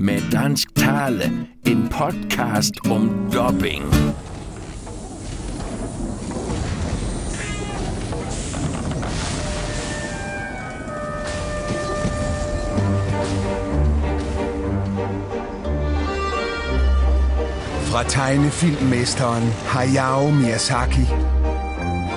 med 0.00 0.20
dansk 0.32 0.74
tale. 0.76 1.46
En 1.66 1.88
podcast 1.88 2.72
om 2.90 3.30
dubbing. 3.32 3.82
Fra 17.84 18.02
tegnefilmmesteren 18.02 19.42
Hayao 19.42 20.30
Miyazaki. 20.30 21.06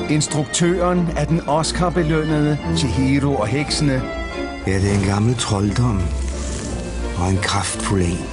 Instruktøren 0.09 1.09
af 1.17 1.27
den 1.27 1.41
Oscar-belønnede 1.47 2.57
Chihiro 2.77 3.35
og 3.35 3.47
heksene. 3.47 4.01
Ja, 4.67 4.73
det 4.73 4.91
er 4.91 4.99
en 4.99 5.05
gammel 5.05 5.35
trolddom. 5.35 6.22
Og 7.17 7.29
en 7.29 7.37
kraftfuld 7.41 8.01
en. 8.01 8.25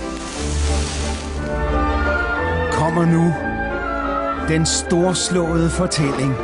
Kommer 2.73 3.05
nu 3.05 3.35
den 4.49 4.67
storslåede 4.67 5.71
fortælling 5.71 6.35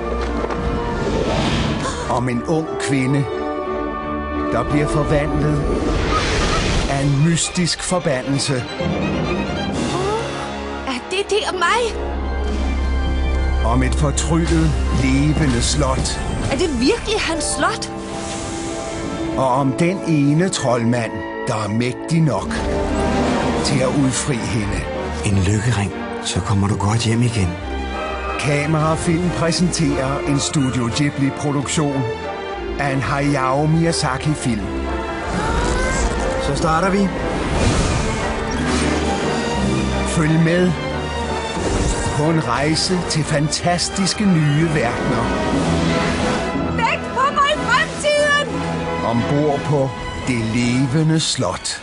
om 2.10 2.28
en 2.28 2.42
ung 2.44 2.66
kvinde, 2.80 3.24
der 4.52 4.70
bliver 4.70 4.88
forvandlet 4.88 5.62
af 6.90 7.02
en 7.02 7.24
mystisk 7.28 7.82
forbandelse. 7.82 8.54
Er 10.86 11.00
det 11.10 11.30
det 11.30 11.38
om 11.48 11.54
mig? 11.54 11.82
Om 13.64 13.82
et 13.82 13.94
fortryllet, 13.94 14.70
levende 15.02 15.62
slot. 15.62 16.20
Er 16.52 16.56
det 16.56 16.80
virkelig 16.80 17.20
hans 17.20 17.44
slot? 17.44 17.92
Og 19.36 19.48
om 19.48 19.72
den 19.72 19.98
ene 20.08 20.48
troldmand, 20.48 21.12
der 21.46 21.54
er 21.54 21.68
mægtig 21.68 22.20
nok 22.20 22.50
til 23.64 23.78
at 23.80 23.88
udfri 24.04 24.34
hende. 24.34 24.80
En 25.24 25.44
lykkering, 25.44 25.92
så 26.22 26.40
kommer 26.40 26.68
du 26.68 26.76
godt 26.76 27.04
hjem 27.04 27.22
igen. 27.22 27.48
Kamerafilm 28.40 29.30
præsenterer 29.30 30.18
en 30.28 30.38
Studio 30.38 30.90
Ghibli-produktion 30.96 32.02
af 32.78 32.92
en 32.92 33.00
Hayao 33.00 33.66
Miyazaki-film. 33.66 34.66
Så 36.42 36.54
starter 36.56 36.90
vi. 36.90 37.08
Følg 40.08 40.40
med 40.44 40.72
på 42.16 42.24
en 42.30 42.48
rejse 42.48 42.98
til 43.10 43.24
fantastiske 43.24 44.24
nye 44.24 44.64
verdener. 44.74 45.24
Væk 46.76 47.00
på 47.16 47.24
mig 47.34 47.50
i 47.54 47.58
fremtiden! 47.66 48.48
Ombord 49.04 49.60
på 49.60 50.05
det 50.26 50.44
levende 50.54 51.20
slot. 51.20 51.82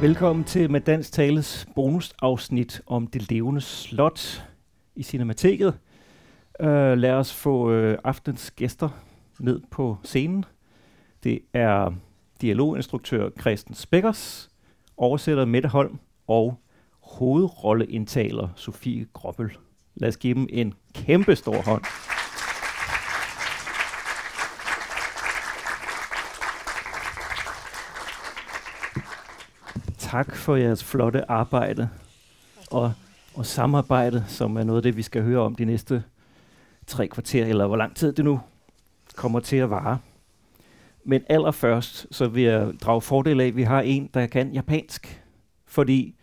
Velkommen 0.00 0.44
til 0.44 0.70
med 0.70 0.80
Dansk 0.80 1.12
Tales 1.12 1.66
bonusafsnit 1.74 2.82
om 2.86 3.06
det 3.06 3.30
levende 3.30 3.60
slot 3.60 4.48
i 4.96 5.02
Cinemateket. 5.02 5.78
Uh, 6.60 6.66
øh, 6.66 6.98
lad 6.98 7.12
os 7.12 7.34
få 7.34 7.70
øh, 7.70 7.92
uh, 7.92 7.98
aftens 8.04 8.50
gæster 8.50 8.88
ned 9.40 9.60
på 9.70 9.96
scenen. 10.04 10.44
Det 11.24 11.38
er 11.52 11.92
dialoginstruktør 12.40 13.30
Christen 13.40 13.74
Spekkers, 13.74 14.50
oversætter 14.96 15.44
Mette 15.44 15.68
Holm 15.68 15.98
og 16.26 16.60
hovedrolleindtaler 17.02 18.48
Sofie 18.56 19.06
Grobbel. 19.12 19.50
Lad 19.94 20.08
os 20.08 20.16
give 20.16 20.34
dem 20.34 20.46
en 20.50 20.74
kæmpe 20.94 21.36
stor 21.36 21.62
hånd. 21.62 21.82
Tak 29.98 30.36
for 30.36 30.56
jeres 30.56 30.84
flotte 30.84 31.30
arbejde 31.30 31.88
og, 32.70 32.92
og 33.34 33.46
samarbejde, 33.46 34.24
som 34.28 34.56
er 34.56 34.64
noget 34.64 34.78
af 34.78 34.82
det, 34.82 34.96
vi 34.96 35.02
skal 35.02 35.22
høre 35.22 35.40
om 35.40 35.54
de 35.54 35.64
næste 35.64 36.02
tre 36.86 37.08
kvarter, 37.08 37.46
eller 37.46 37.66
hvor 37.66 37.76
lang 37.76 37.96
tid 37.96 38.12
det 38.12 38.24
nu 38.24 38.40
kommer 39.16 39.40
til 39.40 39.56
at 39.56 39.70
vare. 39.70 39.98
Men 41.04 41.22
allerførst, 41.28 42.06
så 42.10 42.26
vil 42.26 42.42
jeg 42.42 42.72
drage 42.82 43.00
fordel 43.00 43.40
af, 43.40 43.46
at 43.46 43.56
vi 43.56 43.62
har 43.62 43.80
en, 43.80 44.10
der 44.14 44.26
kan 44.26 44.52
japansk. 44.52 45.22
Fordi 45.66 46.14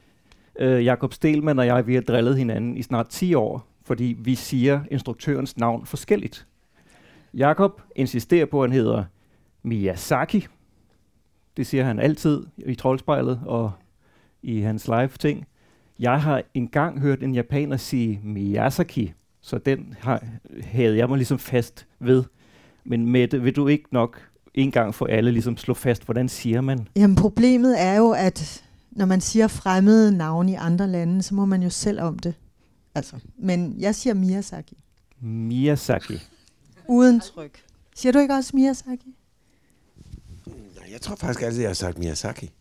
øh, 0.59 0.85
Jakob 0.85 1.13
Stelman 1.13 1.59
og 1.59 1.65
jeg, 1.65 1.87
vi 1.87 1.93
har 1.93 2.01
drillet 2.01 2.37
hinanden 2.37 2.77
i 2.77 2.81
snart 2.81 3.07
10 3.09 3.33
år, 3.33 3.68
fordi 3.89 4.15
vi 4.19 4.35
siger 4.35 4.81
instruktørens 4.91 5.57
navn 5.57 5.85
forskelligt. 5.85 6.47
Jakob 7.33 7.81
insisterer 7.95 8.45
på, 8.45 8.63
at 8.63 8.69
han 8.69 8.79
hedder 8.79 9.03
Miyazaki. 9.63 10.47
Det 11.57 11.67
siger 11.67 11.83
han 11.83 11.99
altid 11.99 12.43
i 12.57 12.75
troldspejlet 12.75 13.41
og 13.45 13.71
i 14.41 14.59
hans 14.59 14.87
live-ting. 14.87 15.45
Jeg 15.99 16.21
har 16.21 16.41
engang 16.53 16.99
hørt 16.99 17.23
en 17.23 17.35
japaner 17.35 17.77
sige 17.77 18.19
Miyazaki, 18.23 19.13
så 19.41 19.57
den 19.57 19.95
har, 19.99 20.23
havde 20.63 20.97
jeg 20.97 21.09
mig 21.09 21.17
ligesom 21.17 21.39
fast 21.39 21.87
ved. 21.99 22.23
Men 22.83 23.05
Mette, 23.05 23.41
vil 23.41 23.55
du 23.55 23.67
ikke 23.67 23.85
nok 23.91 24.29
en 24.53 24.71
gang 24.71 24.95
for 24.95 25.05
alle 25.05 25.31
ligesom 25.31 25.57
slå 25.57 25.73
fast, 25.73 26.05
hvordan 26.05 26.29
siger 26.29 26.61
man? 26.61 26.87
Jamen 26.95 27.15
problemet 27.15 27.81
er 27.81 27.95
jo, 27.95 28.11
at 28.11 28.63
når 28.91 29.05
man 29.05 29.21
siger 29.21 29.47
fremmede 29.47 30.17
navne 30.17 30.51
i 30.51 30.55
andre 30.55 30.87
lande, 30.87 31.21
så 31.21 31.35
må 31.35 31.45
man 31.45 31.63
jo 31.63 31.69
selv 31.69 32.01
om 32.01 32.19
det. 32.19 32.33
Altså, 32.95 33.19
men 33.37 33.75
jeg 33.79 33.95
siger 33.95 34.13
Miyazaki. 34.13 34.77
Miyazaki. 35.21 36.19
Uden 36.87 37.19
tryk. 37.19 37.63
Siger 37.95 38.11
du 38.11 38.19
ikke 38.19 38.33
også 38.33 38.51
Miyazaki? 38.55 39.15
Nej, 40.45 40.91
Jeg 40.91 41.01
tror 41.01 41.15
faktisk 41.15 41.41
altid, 41.41 41.59
jeg 41.59 41.69
har 41.69 41.73
sagt 41.73 41.97
Miyazaki. 41.97 42.51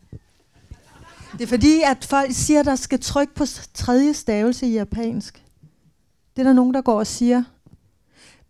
Det 1.32 1.40
er 1.40 1.46
fordi, 1.46 1.80
at 1.84 2.04
folk 2.04 2.32
siger, 2.32 2.60
at 2.60 2.66
der 2.66 2.76
skal 2.76 3.00
tryk 3.00 3.34
på 3.34 3.44
tredje 3.74 4.14
stavelse 4.14 4.66
i 4.66 4.72
japansk. 4.72 5.44
Det 6.36 6.42
er 6.42 6.46
der 6.46 6.52
nogen, 6.52 6.74
der 6.74 6.82
går 6.82 6.98
og 6.98 7.06
siger. 7.06 7.44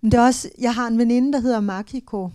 Men 0.01 0.13
det 0.13 0.19
er 0.19 0.25
også, 0.25 0.51
jeg 0.59 0.75
har 0.75 0.87
en 0.87 0.99
veninde, 0.99 1.33
der 1.33 1.41
hedder 1.41 1.61
Makiko, 1.61 2.31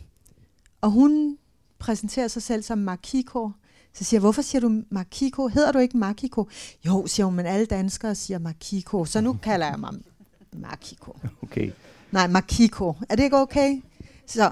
og 0.82 0.92
hun 0.92 1.38
præsenterer 1.80 2.28
sig 2.28 2.42
selv 2.44 2.64
som 2.64 2.78
Makiko. 2.78 3.52
Så 3.94 4.04
siger 4.04 4.18
jeg, 4.18 4.22
hvorfor 4.22 4.42
siger 4.42 4.60
du 4.60 4.82
Makiko? 4.90 5.48
Hedder 5.48 5.72
du 5.72 5.80
ikke 5.80 5.98
Makiko? 5.98 6.48
Jo, 6.86 7.08
siger 7.08 7.26
hun, 7.26 7.36
men 7.36 7.46
alle 7.46 7.66
danskere 7.66 8.16
siger 8.16 8.40
Makiko, 8.40 9.06
så 9.06 9.22
nu 9.22 9.34
kalder 9.34 9.68
jeg 9.70 9.80
mig 9.80 9.94
Makiko. 10.54 11.18
Okay. 11.44 11.72
Nej, 12.12 12.28
Makiko. 12.28 12.94
Er 13.10 13.16
det 13.16 13.24
ikke 13.24 13.38
okay? 13.38 13.82
Så 14.28 14.52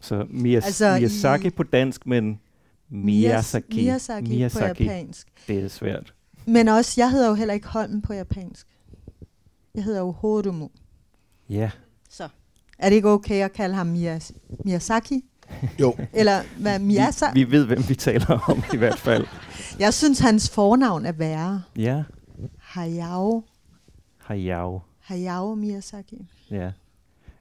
Så 0.00 0.22
Miyaz- 0.22 0.54
Altså, 0.54 0.64
altså 0.64 0.86
i- 0.86 1.00
Miyazaki 1.00 1.50
på 1.50 1.62
dansk, 1.62 2.06
men 2.06 2.40
Miyazaki. 2.90 3.76
Miyazaki, 3.76 4.28
Miyazaki 4.28 4.74
på 4.84 4.84
japansk. 4.84 5.28
Det 5.48 5.64
er 5.64 5.68
svært. 5.68 6.14
Men 6.46 6.68
også, 6.68 6.94
jeg 7.00 7.10
hedder 7.10 7.28
jo 7.28 7.34
heller 7.34 7.54
ikke 7.54 7.68
Holmen 7.68 8.02
på 8.02 8.12
japansk. 8.12 8.66
Jeg 9.74 9.84
hedder 9.84 10.00
jo 10.00 10.10
Horumu. 10.10 10.70
Ja. 11.48 11.70
Så 12.10 12.28
er 12.78 12.88
det 12.88 12.96
ikke 12.96 13.08
okay 13.08 13.44
at 13.44 13.52
kalde 13.52 13.74
ham 13.74 13.94
Miyas- 13.94 14.32
Miyazaki? 14.64 15.24
Jo. 15.80 15.96
Eller 16.12 16.42
hvad, 16.60 16.78
Miyasa? 16.78 17.26
Vi, 17.34 17.44
vi 17.44 17.50
ved, 17.50 17.66
hvem 17.66 17.78
vi 17.88 17.94
taler 17.94 18.50
om 18.50 18.62
i 18.74 18.76
hvert 18.76 18.98
fald. 19.08 19.26
Jeg 19.78 19.94
synes, 19.94 20.18
hans 20.18 20.50
fornavn 20.50 21.06
er 21.06 21.12
værre. 21.12 21.62
Ja. 21.76 22.02
Hayao. 22.58 23.42
Hayao. 24.18 24.80
Hayao 25.00 25.54
Miyazaki. 25.54 26.26
Ja. 26.50 26.70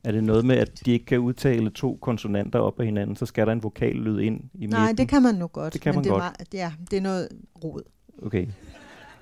Er 0.04 0.12
det 0.12 0.24
noget 0.24 0.46
med, 0.46 0.56
at 0.58 0.82
de 0.86 0.92
ikke 0.92 1.06
kan 1.06 1.20
udtale 1.20 1.70
to 1.70 1.98
konsonanter 2.02 2.60
op 2.60 2.80
af 2.80 2.86
hinanden, 2.86 3.16
så 3.16 3.26
skal 3.26 3.48
der 3.48 3.54
en 3.54 3.64
vokallyd 3.64 4.20
ind 4.20 4.40
i 4.54 4.58
midten? 4.58 4.70
Nej, 4.70 4.94
det 4.98 5.08
kan 5.08 5.22
man 5.24 5.36
nu 5.36 5.48
godt. 5.48 5.74
Det 5.74 5.82
kan 5.82 5.96
man 5.96 6.04
det 6.04 6.10
er 6.10 6.14
godt. 6.14 6.22
Meget, 6.24 6.54
ja, 6.54 6.72
det 6.92 6.98
er 6.98 7.02
noget 7.02 7.28
rod. 7.64 7.82
Okay. 8.26 8.48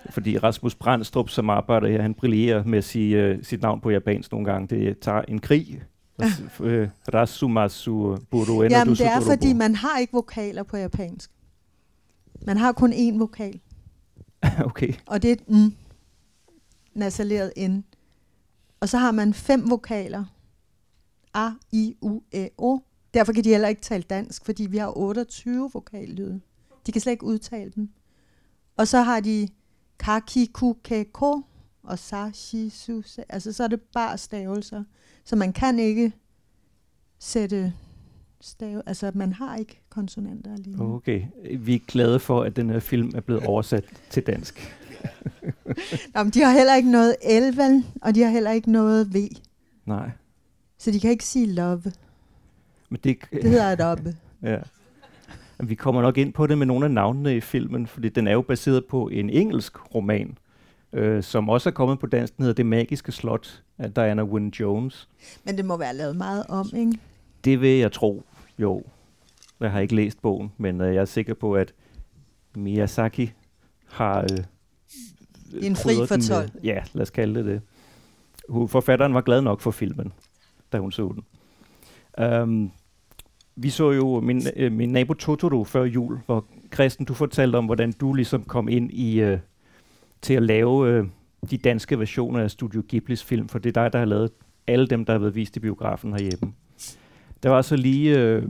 Fordi 0.10 0.38
Rasmus 0.38 0.76
Brandstrup, 0.76 1.30
som 1.30 1.50
arbejder 1.50 1.88
her, 1.88 2.02
han 2.02 2.14
brillerer 2.14 2.64
med 2.64 2.78
at 2.78 2.84
sige 2.84 3.32
uh, 3.34 3.44
sit 3.44 3.62
navn 3.62 3.82
på 3.82 3.90
japansk 3.90 4.32
nogle 4.32 4.46
gange. 4.52 4.76
Det 4.76 5.00
tager 5.00 5.22
en 5.22 5.40
krig. 5.40 5.82
Uh, 6.20 6.88
Rasumasu 7.14 8.18
Burueno 8.32 8.70
Jamen, 8.70 8.96
det 8.96 9.08
er, 9.08 9.20
fordi 9.20 9.54
man 9.54 9.76
har 9.76 9.98
ikke 9.98 10.14
vokaler 10.14 10.64
på 10.64 10.78
japansk. 10.78 11.32
Man 12.46 12.58
har 12.58 12.72
kun 12.72 12.94
én 12.94 13.18
vokal, 13.18 13.60
okay. 14.66 14.94
og 15.06 15.22
det 15.22 15.28
er 15.28 15.34
et 15.34 15.50
mm, 15.50 15.76
nasaleret 16.94 17.54
n. 17.70 17.84
Og 18.80 18.90
så 18.90 18.98
har 18.98 19.12
man 19.12 19.34
fem 19.34 19.70
vokaler. 19.70 20.26
A, 21.34 21.50
I, 21.72 21.96
U, 22.02 22.22
E, 22.34 22.50
O. 22.58 22.80
Derfor 23.14 23.34
kan 23.34 23.44
de 23.44 23.50
heller 23.50 23.68
ikke 23.68 23.82
tale 23.82 24.04
dansk, 24.04 24.46
fordi 24.46 24.66
vi 24.66 24.78
har 24.78 24.98
28 24.98 25.70
vokallyde. 25.74 26.42
De 26.86 26.92
kan 26.92 27.02
slet 27.02 27.12
ikke 27.12 27.26
udtale 27.26 27.72
dem. 27.76 27.90
Og 28.78 28.88
så 28.88 29.02
har 29.02 29.20
de 29.20 29.48
kaki, 30.00 30.46
ku, 30.54 30.74
ke, 30.84 31.04
ko, 31.04 31.42
og 31.88 32.00
sa, 32.00 32.32
shi, 32.34 32.70
su, 32.70 33.02
se. 33.02 33.24
Altså, 33.30 33.54
så 33.54 33.64
er 33.64 33.68
det 33.68 33.82
bare 33.82 34.18
stavelser. 34.18 34.84
Så 35.26 35.36
man 35.36 35.54
kan 35.54 35.80
ikke 35.80 36.12
sætte 37.20 37.74
stave... 38.42 38.82
Altså, 38.86 39.12
man 39.16 39.34
har 39.34 39.56
ikke 39.56 39.82
konsonanter 39.90 40.54
alene. 40.54 40.82
Okay. 40.84 41.26
Vi 41.60 41.76
er 41.76 41.80
glade 41.88 42.20
for, 42.20 42.44
at 42.44 42.56
den 42.56 42.70
her 42.70 42.80
film 42.80 43.12
er 43.16 43.22
blevet 43.22 43.46
oversat 43.46 43.86
til 44.10 44.24
dansk. 44.24 44.76
Nå, 46.16 46.24
men 46.24 46.30
de 46.32 46.42
har 46.42 46.52
heller 46.52 46.76
ikke 46.76 46.92
noget 46.92 47.16
L, 47.30 47.58
vel? 47.58 47.86
Og 48.02 48.16
de 48.16 48.22
har 48.22 48.30
heller 48.30 48.52
ikke 48.52 48.72
noget 48.72 49.14
V. 49.14 49.18
Nej. 49.86 50.10
Så 50.78 50.92
de 50.92 51.00
kan 51.00 51.10
ikke 51.12 51.26
sige 51.26 51.46
love. 51.54 51.84
Men 52.90 53.00
det, 53.04 53.18
Det 53.32 53.44
hedder 53.44 53.72
Adobe. 53.72 54.16
Ja. 54.44 54.58
Men 55.58 55.70
Vi 55.70 55.76
kommer 55.76 56.02
nok 56.02 56.18
ind 56.18 56.34
på 56.34 56.48
det 56.48 56.58
med 56.58 56.66
nogle 56.66 56.86
af 56.86 56.92
navnene 56.92 57.36
i 57.36 57.42
filmen, 57.42 57.88
fordi 57.88 58.10
den 58.10 58.28
er 58.28 58.32
jo 58.32 58.42
baseret 58.42 58.86
på 58.86 59.08
en 59.08 59.30
engelsk 59.30 59.96
roman, 59.96 60.38
øh, 60.96 61.24
som 61.24 61.50
også 61.50 61.70
er 61.70 61.74
kommet 61.74 62.00
på 62.00 62.06
dansk. 62.08 62.38
Den 62.38 62.44
hedder 62.44 62.56
Det 62.56 62.66
Magiske 62.66 63.12
Slot 63.12 63.64
af 63.78 63.94
Diana 63.94 64.24
Wynne 64.24 64.52
Jones. 64.60 65.10
Men 65.44 65.58
det 65.58 65.66
må 65.66 65.78
være 65.78 65.96
lavet 65.96 66.16
meget 66.16 66.46
om, 66.50 66.70
ikke? 66.76 67.00
Det 67.46 67.62
vil 67.62 67.78
jeg 67.78 67.92
tro, 67.92 68.24
jo. 68.60 68.84
Jeg 69.60 69.72
har 69.72 69.80
ikke 69.80 69.96
læst 69.96 70.22
bogen, 70.22 70.52
men 70.58 70.82
øh, 70.82 70.96
jeg 70.96 71.02
er 71.02 71.06
sikker 71.06 71.34
på, 71.34 71.54
at 71.54 71.74
Miyazaki 72.56 73.32
har... 73.88 74.22
Øh, 74.22 75.64
En 75.66 75.76
fri 75.76 75.94
fortolkning. 76.08 76.66
Ja, 76.66 76.84
lad 76.94 77.02
os 77.02 77.10
kalde 77.10 77.40
det 77.40 77.46
det. 77.46 77.62
Forfatteren 78.70 79.14
var 79.14 79.22
glad 79.22 79.42
nok 79.42 79.62
for 79.62 79.72
filmen, 79.72 80.14
da 80.72 80.78
hun 80.78 80.92
så 80.92 81.14
den. 81.16 81.24
Um, 82.42 82.72
vi 83.56 83.70
så 83.70 83.92
jo 83.92 84.20
min, 84.20 84.42
øh, 84.56 84.72
min 84.72 84.90
nabo 84.90 85.14
Totoro 85.14 85.64
før 85.64 85.84
jul, 85.84 86.20
hvor 86.26 86.46
Christen, 86.74 87.06
du 87.06 87.14
fortalte 87.14 87.56
om, 87.56 87.66
hvordan 87.66 87.92
du 87.92 88.14
ligesom 88.14 88.44
kom 88.44 88.70
ind 88.70 88.92
i 88.92 89.20
øh, 89.22 89.40
til 90.22 90.34
at 90.34 90.44
lave 90.44 90.90
øh, 90.90 91.06
de 91.52 91.58
danske 91.58 92.00
versioner 92.00 92.40
af 92.40 92.52
Studio 92.52 92.84
Ghiblis 92.90 93.24
film, 93.24 93.48
for 93.48 93.60
det 93.60 93.78
er 93.78 93.84
dig, 93.84 93.94
der 93.94 94.00
har 94.00 94.06
lavet 94.06 94.32
alle 94.68 94.88
dem, 94.88 95.06
der 95.06 95.14
har 95.14 95.20
været 95.20 95.36
vist 95.36 95.58
i 95.58 95.60
biografen 95.60 96.12
herhjemme. 96.12 96.54
Der 97.44 97.50
var 97.50 97.62
så 97.62 97.76
lige 97.76 98.20
øh, 98.20 98.44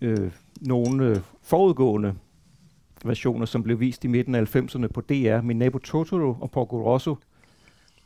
øh, 0.00 0.30
nogle 0.60 1.06
øh, 1.06 1.16
forudgående 1.42 2.14
versioner, 3.04 3.46
som 3.46 3.62
blev 3.62 3.80
vist 3.80 4.04
i 4.04 4.06
midten 4.06 4.34
af 4.34 4.56
90'erne 4.56 4.86
på 4.86 5.00
DR. 5.00 5.40
Min 5.40 5.58
nabo 5.58 5.78
Totoro 5.78 6.36
og 6.40 6.50
Porco 6.50 6.92
Rosso 6.92 7.16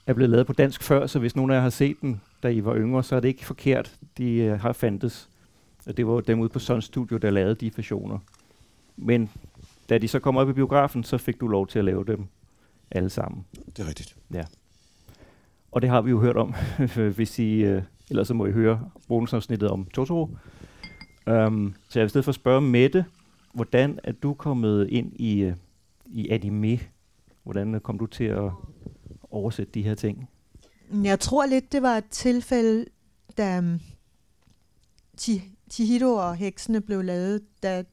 er 0.07 0.13
blevet 0.13 0.31
lavet 0.31 0.47
på 0.47 0.53
dansk 0.53 0.83
før, 0.83 1.07
så 1.07 1.19
hvis 1.19 1.37
nogen 1.37 1.51
af 1.51 1.55
jer 1.55 1.63
har 1.63 1.71
set 1.71 1.97
den, 2.01 2.21
da 2.43 2.49
I 2.49 2.65
var 2.65 2.77
yngre, 2.77 3.03
så 3.03 3.17
er 3.17 3.21
det 3.21 3.29
ikke 3.29 3.47
forkert. 3.47 3.97
De 4.19 4.35
øh, 4.35 4.61
har 4.61 4.73
fandtes. 4.73 5.29
Og 5.87 5.97
det 5.97 6.07
var 6.07 6.21
dem 6.21 6.41
ude 6.41 6.49
på 6.49 6.59
Sun 6.59 6.83
Studio, 6.83 7.17
der 7.17 7.31
lavede 7.31 7.55
de 7.55 7.71
versioner. 7.77 8.19
Men 8.97 9.31
da 9.89 9.99
de 9.99 10.09
så 10.09 10.19
kom 10.19 10.37
op 10.37 10.49
i 10.49 10.53
biografen, 10.53 11.05
så 11.05 11.19
fik 11.19 11.41
du 11.41 11.49
lov 11.49 11.67
til 11.67 11.79
at 11.79 11.85
lave 11.85 12.05
dem 12.05 12.27
alle 12.95 13.11
sammen. 13.11 13.45
Det 13.67 13.79
er 13.79 13.89
rigtigt. 13.89 14.17
Og 15.73 15.83
det 15.83 15.91
har 15.91 16.03
vi 16.03 16.11
jo 16.11 16.21
hørt 16.21 16.37
om, 16.37 16.55
hvis 17.17 17.39
I, 17.39 17.53
øh, 17.53 17.83
ellers 18.11 18.29
så 18.29 18.35
må 18.35 18.47
I 18.47 18.53
høre 18.53 18.91
bonusafsnittet 19.09 19.71
om 19.71 19.85
Totoro. 19.85 20.37
Um, 21.27 21.75
så 21.89 21.99
jeg 21.99 22.03
vil 22.03 22.07
i 22.07 22.09
stedet 22.09 22.25
for 22.25 22.33
spørge 22.33 22.61
Mette, 22.61 23.05
hvordan 23.55 23.99
er 24.05 24.13
du 24.13 24.35
kommet 24.35 24.89
ind 24.89 25.13
i, 25.17 25.41
øh, 25.41 25.55
i 26.07 26.29
anime? 26.29 26.79
Hvordan 27.43 27.81
kom 27.81 27.99
du 27.99 28.07
til 28.07 28.25
at 28.25 28.51
oversætte 29.31 29.73
de 29.73 29.83
her 29.83 29.95
ting? 29.95 30.29
Jeg 31.05 31.21
tror 31.21 31.47
lidt, 31.47 31.73
det 31.73 31.83
var 31.83 31.97
et 31.97 32.09
tilfælde, 32.11 32.87
da 33.39 33.63
Chi- 35.21 35.57
Chihiro 35.71 36.15
og 36.15 36.37
heksene 36.37 36.81
blev 36.81 37.03
lavet, 37.03 37.43
da 37.63 37.85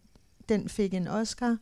den 0.49 0.69
fik 0.69 0.93
en 0.93 1.07
Oscar, 1.07 1.57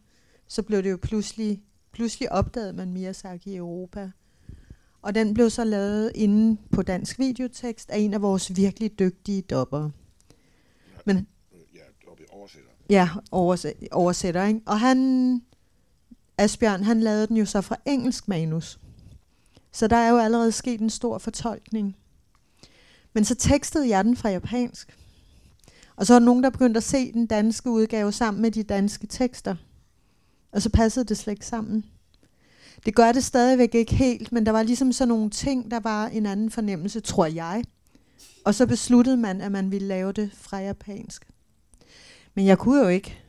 så 0.47 0.63
blev 0.63 0.83
det 0.83 0.91
jo 0.91 0.97
pludselig, 1.01 1.61
pludselig 1.91 2.31
opdaget 2.31 2.75
man 2.75 2.93
Miyazaki 2.93 3.51
i 3.51 3.55
Europa. 3.55 4.11
Og 5.01 5.15
den 5.15 5.33
blev 5.33 5.49
så 5.49 5.63
lavet 5.63 6.11
inde 6.15 6.57
på 6.71 6.81
dansk 6.81 7.19
videotekst 7.19 7.89
af 7.89 7.97
en 7.97 8.13
af 8.13 8.21
vores 8.21 8.55
virkelig 8.55 8.99
dygtige 8.99 9.41
dobber. 9.41 9.89
Men 11.05 11.27
Ja, 11.73 11.79
oversætter. 12.31 12.69
Ja, 12.89 13.09
oversæt, 13.31 13.73
oversætter, 13.91 14.45
ikke? 14.45 14.61
Og 14.65 14.79
han, 14.79 15.41
Asbjørn, 16.37 16.83
han 16.83 16.99
lavede 16.99 17.27
den 17.27 17.37
jo 17.37 17.45
så 17.45 17.61
fra 17.61 17.75
engelsk 17.85 18.27
manus. 18.27 18.79
Så 19.71 19.87
der 19.87 19.95
er 19.95 20.09
jo 20.09 20.17
allerede 20.17 20.51
sket 20.51 20.81
en 20.81 20.89
stor 20.89 21.17
fortolkning. 21.17 21.97
Men 23.13 23.25
så 23.25 23.35
tekstede 23.35 23.89
jeg 23.89 24.03
den 24.05 24.17
fra 24.17 24.29
japansk. 24.29 24.97
Og 25.95 26.05
så 26.05 26.13
der 26.13 26.19
nogen, 26.19 26.43
der 26.43 26.49
begyndte 26.49 26.77
at 26.77 26.83
se 26.83 27.13
den 27.13 27.25
danske 27.25 27.69
udgave 27.69 28.11
sammen 28.11 28.41
med 28.41 28.51
de 28.51 28.63
danske 28.63 29.07
tekster. 29.07 29.55
Og 30.57 30.63
så 30.63 30.69
passede 30.69 31.05
det 31.05 31.17
slet 31.17 31.31
ikke 31.31 31.45
sammen. 31.45 31.85
Det 32.85 32.95
gør 32.95 33.11
det 33.11 33.23
stadigvæk 33.23 33.75
ikke 33.75 33.95
helt, 33.95 34.31
men 34.31 34.45
der 34.45 34.51
var 34.51 34.63
ligesom 34.63 34.91
sådan 34.91 35.07
nogle 35.09 35.29
ting, 35.29 35.71
der 35.71 35.79
var 35.79 36.07
en 36.07 36.25
anden 36.25 36.51
fornemmelse, 36.51 36.99
tror 36.99 37.25
jeg. 37.25 37.63
Og 38.45 38.55
så 38.55 38.67
besluttede 38.67 39.17
man, 39.17 39.41
at 39.41 39.51
man 39.51 39.71
ville 39.71 39.87
lave 39.87 40.11
det 40.11 40.29
fra 40.33 40.57
japansk. 40.57 41.27
Men 42.35 42.45
jeg 42.45 42.57
kunne 42.57 42.81
jo 42.81 42.87
ikke 42.87 43.19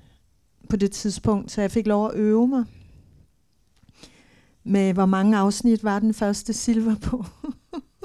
på 0.69 0.77
det 0.77 0.93
tidspunkt, 0.93 1.51
så 1.53 1.61
jeg 1.61 1.71
fik 1.71 1.87
lov 1.87 2.07
at 2.07 2.15
øve 2.15 2.49
mig. 2.49 2.65
Med 4.65 4.93
hvor 4.93 5.07
mange 5.07 5.37
afsnit 5.37 5.85
var 5.85 5.99
den 5.99 6.15
første 6.15 6.53
Silver 6.53 6.97
på? 6.97 7.25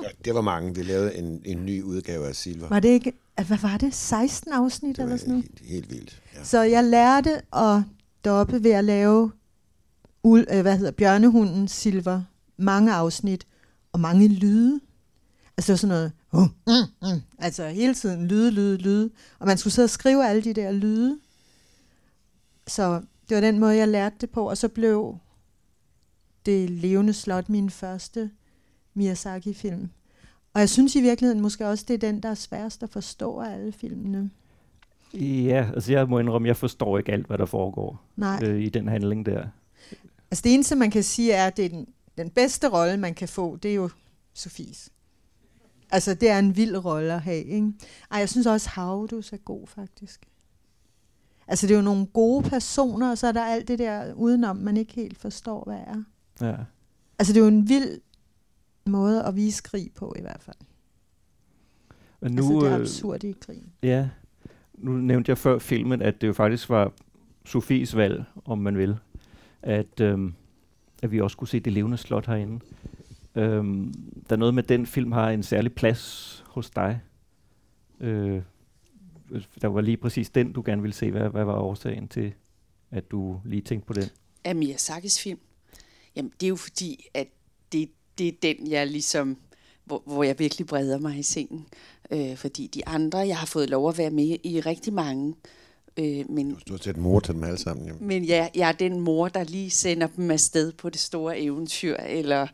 Ja, 0.04 0.08
det 0.26 0.36
var 0.36 0.42
mange. 0.42 0.76
Vi 0.76 0.84
lavede 0.84 1.16
en, 1.16 1.42
en 1.46 1.66
ny 1.66 1.82
udgave 1.82 2.28
af 2.28 2.36
Silver. 2.36 2.70
Var 2.70 2.80
det 2.80 2.90
ikke, 2.90 3.14
hvad 3.48 3.58
var 3.58 3.78
det, 3.78 3.94
16 3.94 4.52
afsnit 4.52 4.96
det 4.96 5.02
eller 5.02 5.14
var 5.14 5.18
sådan 5.18 5.34
noget? 5.34 5.50
helt, 5.60 5.72
helt 5.72 5.90
vildt. 5.90 6.22
Ja. 6.36 6.44
Så 6.44 6.62
jeg 6.62 6.84
lærte 6.84 7.42
at 7.56 7.84
deroppe 8.24 8.64
ved 8.64 8.72
at 8.72 8.84
lave 8.84 9.32
ul, 10.24 10.46
øh, 10.52 10.62
hvad 10.62 10.78
hedder, 10.78 10.92
bjørnehunden 10.92 11.68
Silver. 11.68 12.24
Mange 12.58 12.94
afsnit 12.94 13.48
og 13.92 14.00
mange 14.00 14.28
lyde. 14.28 14.80
Altså 15.58 15.68
det 15.68 15.74
var 15.74 15.78
sådan 15.78 15.96
noget, 15.96 16.12
uh, 16.34 16.42
mm, 16.68 17.10
mm. 17.14 17.22
altså 17.40 17.68
hele 17.68 17.94
tiden 17.94 18.28
lyde, 18.28 18.52
lyde, 18.52 18.78
lyde. 18.78 19.10
Og 19.40 19.48
man 19.48 19.58
skulle 19.58 19.74
sidde 19.74 19.86
og 19.86 19.90
skrive 19.90 20.28
alle 20.28 20.44
de 20.44 20.54
der 20.54 20.72
lyde. 20.72 21.20
Så 22.68 23.02
det 23.30 23.36
var 23.36 23.42
den 23.42 23.60
måde, 23.60 23.76
jeg 23.76 23.88
lærte 23.88 24.16
det 24.22 24.30
på. 24.30 24.50
Og 24.50 24.58
så 24.58 24.68
blev 24.68 25.18
det 26.46 26.70
levende 26.70 27.14
slot 27.14 27.50
min 27.50 27.70
første 27.70 28.32
Miyazaki-film. 28.94 29.90
Og 30.54 30.60
jeg 30.60 30.70
synes 30.70 30.96
i 30.96 31.02
virkeligheden 31.02 31.42
måske 31.42 31.68
også, 31.68 31.86
det 31.88 31.94
er 31.94 31.98
den, 31.98 32.24
der 32.24 32.30
er 32.30 32.36
sværest 32.36 32.84
at 32.84 32.90
forstå 32.90 33.40
af 33.40 33.54
alle 33.54 33.72
filmene. 33.72 34.30
Ja, 35.22 35.70
altså 35.74 35.92
jeg 35.92 36.10
må 36.10 36.20
indrømme, 36.20 36.48
jeg 36.48 36.58
forstår 36.58 36.98
ikke 36.98 37.12
alt, 37.12 37.28
hvad 37.28 37.38
der 37.38 37.46
foregår 37.46 38.04
Nej. 38.16 38.40
øh, 38.44 38.62
i 38.62 38.70
den 38.70 38.88
handling 38.88 39.26
der. 39.26 39.48
Altså 40.32 40.42
det 40.44 40.54
eneste, 40.54 40.76
man 40.76 40.92
kan 40.92 41.04
sige, 41.04 41.34
er, 41.34 41.48
at 41.48 41.58
det 41.58 41.66
er 41.66 41.70
den, 41.70 41.88
den 42.18 42.30
bedste 42.30 42.70
rolle, 42.70 42.98
man 42.98 43.14
kan 43.14 43.28
få, 43.28 43.56
det 43.56 43.72
er 43.72 43.76
jo 43.76 43.90
Sofies. 44.34 44.90
Altså, 45.92 46.14
det 46.14 46.30
er 46.30 46.40
en 46.40 46.58
vild 46.58 46.86
rolle 46.86 47.14
at 47.14 47.22
have, 47.22 47.44
ikke? 47.44 47.74
Ej, 48.12 48.20
jeg 48.20 48.30
synes 48.30 48.48
også, 48.48 48.70
Havdus 48.70 49.34
er 49.34 49.38
god, 49.38 49.68
faktisk. 49.68 50.30
Altså, 51.48 51.68
det 51.68 51.74
er 51.74 51.78
jo 51.78 51.84
nogle 51.84 52.06
gode 52.06 52.50
personer, 52.50 53.12
og 53.12 53.18
så 53.18 53.28
er 53.28 53.32
der 53.32 53.46
alt 53.46 53.68
det 53.68 53.80
der 53.80 54.14
udenom, 54.14 54.56
man 54.56 54.78
ikke 54.78 54.94
helt 54.94 55.18
forstår, 55.18 55.64
hvad 55.64 55.80
er. 55.80 56.04
Ja. 56.48 56.56
Altså, 57.20 57.34
det 57.34 57.40
er 57.40 57.44
jo 57.44 57.48
en 57.48 57.70
vild 57.70 58.02
måde 58.86 59.24
at 59.24 59.36
vise 59.36 59.64
krig 59.64 59.92
på, 59.96 60.14
i 60.18 60.22
hvert 60.22 60.44
fald. 60.44 60.56
Og 62.22 62.32
Nu, 62.32 62.38
altså, 62.38 62.54
det 62.54 62.72
er 62.72 62.76
øh, 62.76 62.82
absurd 62.82 63.24
i 63.24 63.32
krigen. 63.32 63.72
Ja, 63.84 64.10
nu 64.84 64.92
nævnte 64.92 65.30
jeg 65.30 65.38
før 65.38 65.60
filmen, 65.60 66.02
at 66.02 66.22
det 66.22 66.28
jo 66.28 66.34
faktisk 66.34 66.70
var 66.70 66.94
Sofies 67.46 67.96
valg, 67.96 68.24
om 68.46 68.58
man 68.58 68.78
vil, 68.78 68.98
at, 69.62 70.02
øhm, 70.02 70.34
at 71.04 71.12
vi 71.12 71.22
også 71.22 71.38
kunne 71.38 71.48
se 71.48 71.60
det 71.60 71.74
levende 71.74 71.98
slot 71.98 72.26
herinde. 72.26 72.60
Øhm, 73.36 73.94
der 74.30 74.36
er 74.36 74.40
noget 74.40 74.54
med, 74.54 74.64
at 74.64 74.70
den 74.70 74.86
film 74.86 75.12
har 75.12 75.30
en 75.30 75.44
særlig 75.44 75.74
plads 75.74 76.44
hos 76.48 76.70
dig. 76.70 77.02
Øh, 78.00 78.42
der 79.62 79.68
var 79.68 79.82
lige 79.82 79.98
præcis 79.98 80.30
den, 80.30 80.54
du 80.54 80.64
gerne 80.66 80.82
ville 80.82 80.94
se. 80.94 81.12
Hvad, 81.12 81.30
hvad 81.30 81.44
var 81.44 81.54
årsagen 81.54 82.08
til, 82.08 82.34
at 82.92 83.12
du 83.12 83.42
lige 83.46 83.62
tænkte 83.62 83.88
på 83.88 83.94
den? 83.94 84.10
af 84.44 84.56
Miyazakis 84.56 85.22
film? 85.22 85.40
Jamen, 86.16 86.32
det 86.40 86.46
er 86.46 86.50
jo 86.50 86.56
fordi, 86.56 87.08
at 87.14 87.28
det, 87.72 87.90
det 88.18 88.28
er 88.28 88.32
den, 88.42 88.72
jeg 88.72 88.88
ligesom, 88.88 89.38
hvor, 89.86 90.02
hvor 90.06 90.24
jeg 90.24 90.40
virkelig 90.40 90.68
breder 90.68 91.00
mig 91.00 91.18
i 91.20 91.24
sengen. 91.24 91.68
Øh, 92.12 92.38
fordi 92.38 92.68
de 92.68 92.88
andre, 92.88 93.20
jeg 93.20 93.38
har 93.38 93.46
fået 93.46 93.70
lov 93.70 93.90
at 93.90 93.98
være 93.98 94.10
med 94.10 94.38
i 94.44 94.62
rigtig 94.62 94.94
mange. 94.94 95.36
Øh, 95.98 96.30
men, 96.32 96.58
Du 96.68 96.74
har 96.74 96.80
set 96.84 96.98
mor 96.98 97.20
til 97.20 97.34
dem 97.34 97.44
alle 97.44 97.58
sammen. 97.58 97.88
Jo. 97.88 97.94
men 98.00 98.28
jeg, 98.28 98.52
jeg 98.56 98.68
er 98.68 98.72
den 98.72 99.00
mor, 99.00 99.28
der 99.28 99.44
lige 99.44 99.70
sender 99.72 100.08
dem 100.08 100.32
afsted 100.32 100.72
på 100.72 100.90
det 100.90 101.02
store 101.02 101.40
eventyr. 101.40 101.96
Eller, 101.96 102.48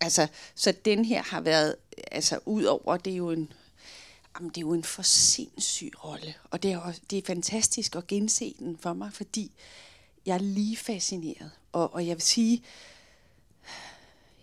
altså, 0.00 0.26
så 0.54 0.74
den 0.84 1.04
her 1.04 1.22
har 1.22 1.40
været, 1.40 1.76
altså 2.10 2.38
ud 2.46 2.64
over, 2.64 2.96
det 2.96 3.12
er 3.12 3.16
jo 3.16 3.30
en, 3.30 3.52
jamen, 4.38 4.48
det 4.48 4.56
er 4.56 4.60
jo 4.60 4.72
en 4.72 4.84
for 4.84 5.02
sindssyg 5.02 6.04
rolle. 6.04 6.34
Og 6.50 6.62
det 6.62 6.72
er, 6.72 6.78
også, 6.78 7.00
det 7.10 7.18
er 7.18 7.22
fantastisk 7.26 7.96
at 7.96 8.06
gense 8.06 8.54
den 8.58 8.78
for 8.80 8.92
mig, 8.92 9.12
fordi 9.12 9.52
jeg 10.26 10.34
er 10.34 10.38
lige 10.38 10.76
fascineret. 10.76 11.50
Og, 11.72 11.94
og 11.94 12.06
jeg 12.06 12.16
vil 12.16 12.22
sige, 12.22 12.62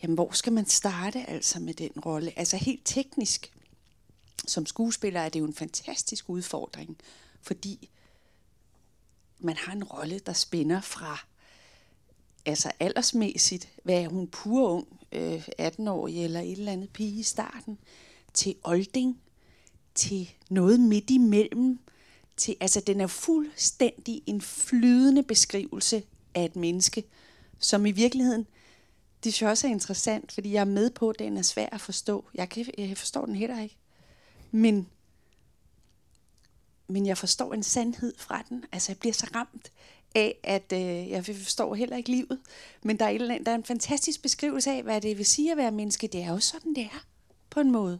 jamen, 0.03 0.15
hvor 0.15 0.31
skal 0.31 0.53
man 0.53 0.65
starte 0.65 1.29
altså 1.29 1.59
med 1.59 1.73
den 1.73 1.91
rolle? 2.05 2.39
Altså 2.39 2.57
helt 2.57 2.81
teknisk, 2.85 3.51
som 4.47 4.65
skuespiller 4.65 5.19
er 5.19 5.29
det 5.29 5.39
jo 5.39 5.45
en 5.45 5.53
fantastisk 5.53 6.29
udfordring, 6.29 6.97
fordi 7.41 7.89
man 9.39 9.55
har 9.57 9.73
en 9.73 9.83
rolle, 9.83 10.19
der 10.19 10.33
spænder 10.33 10.81
fra 10.81 11.25
altså 12.45 12.71
aldersmæssigt, 12.79 13.69
hvad 13.83 14.01
er 14.01 14.07
hun 14.07 14.27
pur 14.27 14.69
ung, 14.69 14.87
øh, 15.11 15.47
18-årig 15.61 16.23
eller 16.23 16.39
et 16.39 16.51
eller 16.51 16.71
andet 16.71 16.89
pige 16.89 17.19
i 17.19 17.23
starten, 17.23 17.77
til 18.33 18.55
olding, 18.63 19.21
til 19.95 20.29
noget 20.49 20.79
midt 20.79 21.09
imellem, 21.09 21.79
til, 22.37 22.55
altså 22.59 22.79
den 22.79 23.01
er 23.01 23.07
fuldstændig 23.07 24.21
en 24.25 24.41
flydende 24.41 25.23
beskrivelse 25.23 26.03
af 26.35 26.45
et 26.45 26.55
menneske, 26.55 27.03
som 27.59 27.85
i 27.85 27.91
virkeligheden, 27.91 28.47
det 29.23 29.33
synes 29.33 29.41
jeg 29.41 29.49
også 29.49 29.67
er 29.67 29.71
interessant, 29.71 30.31
fordi 30.31 30.51
jeg 30.51 30.61
er 30.61 30.65
med 30.65 30.89
på, 30.89 31.09
at 31.09 31.19
den 31.19 31.37
er 31.37 31.41
svær 31.41 31.67
at 31.71 31.81
forstå. 31.81 32.25
Jeg, 32.35 32.49
kan, 32.49 32.65
jeg 32.77 32.97
forstår 32.97 33.25
den 33.25 33.35
heller 33.35 33.61
ikke. 33.61 33.77
Men 34.51 34.87
men 36.89 37.05
jeg 37.05 37.17
forstår 37.17 37.53
en 37.53 37.63
sandhed 37.63 38.13
fra 38.17 38.43
den. 38.49 38.63
Altså, 38.71 38.91
jeg 38.91 38.97
bliver 38.97 39.13
så 39.13 39.27
ramt 39.35 39.71
af, 40.15 40.37
at 40.43 40.73
øh, 40.73 41.09
jeg 41.09 41.25
forstår 41.25 41.75
heller 41.75 41.97
ikke 41.97 42.09
livet. 42.09 42.39
Men 42.83 42.99
der 42.99 43.05
er, 43.05 43.09
et 43.09 43.41
der 43.45 43.51
er 43.51 43.55
en 43.55 43.63
fantastisk 43.63 44.21
beskrivelse 44.21 44.71
af, 44.71 44.83
hvad 44.83 45.01
det 45.01 45.17
vil 45.17 45.25
sige 45.25 45.51
at 45.51 45.57
være 45.57 45.71
menneske. 45.71 46.07
Det 46.07 46.21
er 46.21 46.29
jo 46.29 46.39
sådan, 46.39 46.75
det 46.75 46.83
er, 46.83 47.05
på 47.49 47.59
en 47.59 47.71
måde. 47.71 47.99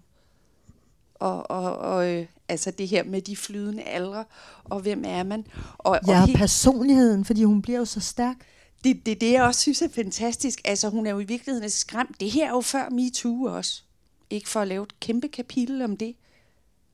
Og, 1.16 1.52
og, 1.52 1.78
og 1.78 2.10
øh, 2.10 2.26
altså 2.50 2.72
det 2.72 2.88
her 2.88 3.04
med 3.04 3.22
de 3.22 3.36
flydende 3.36 3.84
aldre, 3.84 4.26
og 4.64 4.80
hvem 4.80 5.04
er 5.06 5.24
man? 5.24 5.48
Og, 5.78 6.00
Ja, 6.08 6.22
og 6.22 6.26
helt, 6.26 6.38
personligheden, 6.38 7.26
fordi 7.26 7.44
hun 7.44 7.62
bliver 7.62 7.80
jo 7.80 7.86
så 7.86 8.00
stærk 8.00 8.38
det, 8.83 9.05
det, 9.05 9.21
det 9.21 9.31
jeg 9.31 9.43
også 9.43 9.62
synes 9.62 9.81
er 9.81 9.89
fantastisk. 9.89 10.62
Altså 10.65 10.89
hun 10.89 11.07
er 11.07 11.12
jo 11.12 11.19
i 11.19 11.24
virkeligheden 11.24 11.69
skræmt. 11.69 12.19
Det 12.19 12.31
her 12.31 12.45
er 12.45 12.50
jo 12.50 12.62
før 12.62 12.89
MeToo 12.89 13.43
også. 13.43 13.81
Ikke 14.29 14.50
for 14.50 14.59
at 14.59 14.67
lave 14.67 14.83
et 14.83 15.00
kæmpe 15.00 15.27
kapitel 15.27 15.81
om 15.81 15.98
det. 15.98 16.15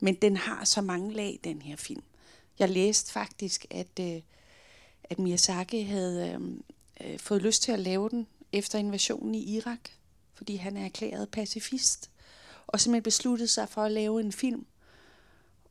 Men 0.00 0.14
den 0.14 0.36
har 0.36 0.64
så 0.64 0.80
mange 0.80 1.12
lag, 1.12 1.40
den 1.44 1.62
her 1.62 1.76
film. 1.76 2.02
Jeg 2.58 2.68
læste 2.68 3.12
faktisk, 3.12 3.66
at, 3.70 4.00
øh, 4.00 4.20
at 5.04 5.18
Miyazaki 5.18 5.82
havde 5.82 6.30
øh, 6.30 7.10
øh 7.10 7.18
fået 7.18 7.42
lyst 7.42 7.62
til 7.62 7.72
at 7.72 7.78
lave 7.78 8.08
den 8.08 8.26
efter 8.52 8.78
invasionen 8.78 9.34
i 9.34 9.56
Irak. 9.56 9.80
Fordi 10.34 10.56
han 10.56 10.76
er 10.76 10.84
erklæret 10.84 11.28
pacifist. 11.28 12.10
Og 12.66 12.80
simpelthen 12.80 13.02
besluttede 13.02 13.48
sig 13.48 13.68
for 13.68 13.82
at 13.82 13.92
lave 13.92 14.20
en 14.20 14.32
film 14.32 14.66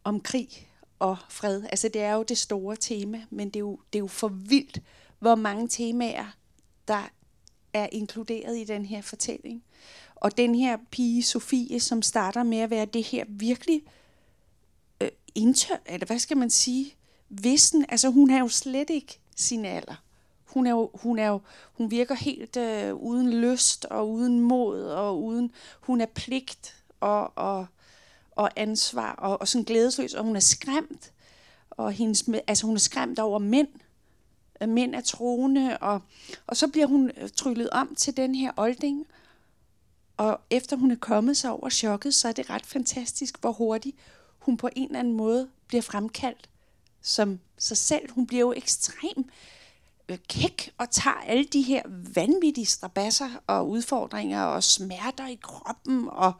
om 0.03 0.21
krig 0.21 0.69
og 0.99 1.17
fred. 1.29 1.63
Altså 1.63 1.89
det 1.89 2.01
er 2.01 2.13
jo 2.13 2.23
det 2.23 2.37
store 2.37 2.75
tema, 2.75 3.25
men 3.29 3.47
det 3.47 3.55
er 3.55 3.59
jo, 3.59 3.79
det 3.93 3.99
er 3.99 4.03
jo 4.03 4.07
for 4.07 4.27
vildt, 4.27 4.81
hvor 5.25 5.35
mange 5.35 5.67
temaer, 5.67 6.35
der 6.87 7.09
er 7.73 7.87
inkluderet 7.91 8.57
i 8.57 8.63
den 8.63 8.85
her 8.85 9.01
fortælling. 9.01 9.63
Og 10.15 10.37
den 10.37 10.55
her 10.55 10.77
pige, 10.91 11.23
Sofie, 11.23 11.79
som 11.79 12.01
starter 12.01 12.43
med 12.43 12.57
at 12.57 12.69
være 12.69 12.85
det 12.85 13.03
her 13.03 13.25
virkelig 13.27 13.83
øh, 15.01 15.09
indtør, 15.35 15.75
eller 15.85 16.07
hvad 16.07 16.19
skal 16.19 16.37
man 16.37 16.49
sige, 16.49 16.95
vissen, 17.29 17.85
altså 17.89 18.09
hun 18.09 18.29
er 18.29 18.39
jo 18.39 18.47
slet 18.47 18.89
ikke 18.89 19.19
sin 19.35 19.65
alder. 19.65 19.95
Hun, 20.45 20.67
er 20.67 20.71
jo, 20.71 20.89
hun, 20.93 21.19
er 21.19 21.27
jo, 21.27 21.41
hun 21.73 21.91
virker 21.91 22.15
helt 22.15 22.57
øh, 22.57 22.95
uden 22.95 23.33
lyst 23.33 23.85
og 23.85 24.11
uden 24.11 24.39
mod 24.39 24.83
og 24.83 25.23
uden, 25.23 25.51
hun 25.81 26.01
er 26.01 26.05
pligt 26.05 26.83
og, 26.99 27.37
og, 27.37 27.65
og 28.31 28.49
ansvar 28.55 29.11
og, 29.11 29.41
og 29.41 29.47
sådan 29.47 29.65
glædesløs, 29.65 30.13
og 30.13 30.23
hun 30.23 30.35
er 30.35 30.39
skræmt. 30.39 31.11
Og 31.69 31.91
hendes, 31.91 32.29
altså 32.47 32.65
hun 32.65 32.75
er 32.75 32.79
skræmt 32.79 33.19
over 33.19 33.39
mænd. 33.39 33.67
Mænd 34.67 34.95
er 34.95 35.01
troende, 35.01 35.77
og, 35.77 36.01
og 36.47 36.57
så 36.57 36.67
bliver 36.67 36.87
hun 36.87 37.11
øh, 37.17 37.29
tryllet 37.29 37.69
om 37.69 37.95
til 37.95 38.17
den 38.17 38.35
her 38.35 38.51
olding. 38.57 39.07
Og 40.17 40.41
efter 40.49 40.75
hun 40.75 40.91
er 40.91 40.95
kommet 40.95 41.37
sig 41.37 41.51
over 41.51 41.69
chokket, 41.69 42.15
så 42.15 42.27
er 42.27 42.31
det 42.31 42.49
ret 42.49 42.65
fantastisk, 42.65 43.41
hvor 43.41 43.51
hurtigt 43.51 43.95
hun 44.39 44.57
på 44.57 44.69
en 44.75 44.85
eller 44.85 44.99
anden 44.99 45.13
måde 45.13 45.49
bliver 45.67 45.81
fremkaldt 45.81 46.49
som 47.05 47.39
sig 47.57 47.77
selv. 47.77 48.11
Hun 48.11 48.27
bliver 48.27 48.41
jo 48.41 48.53
ekstrem 48.57 49.29
øh, 50.09 50.17
kæk 50.29 50.73
og 50.77 50.89
tager 50.89 51.15
alle 51.15 51.43
de 51.43 51.61
her 51.61 51.81
vanvittige 52.15 52.65
strabasser 52.65 53.29
og 53.47 53.69
udfordringer 53.69 54.43
og 54.43 54.63
smerter 54.63 55.27
i 55.27 55.39
kroppen 55.41 56.09
og 56.09 56.33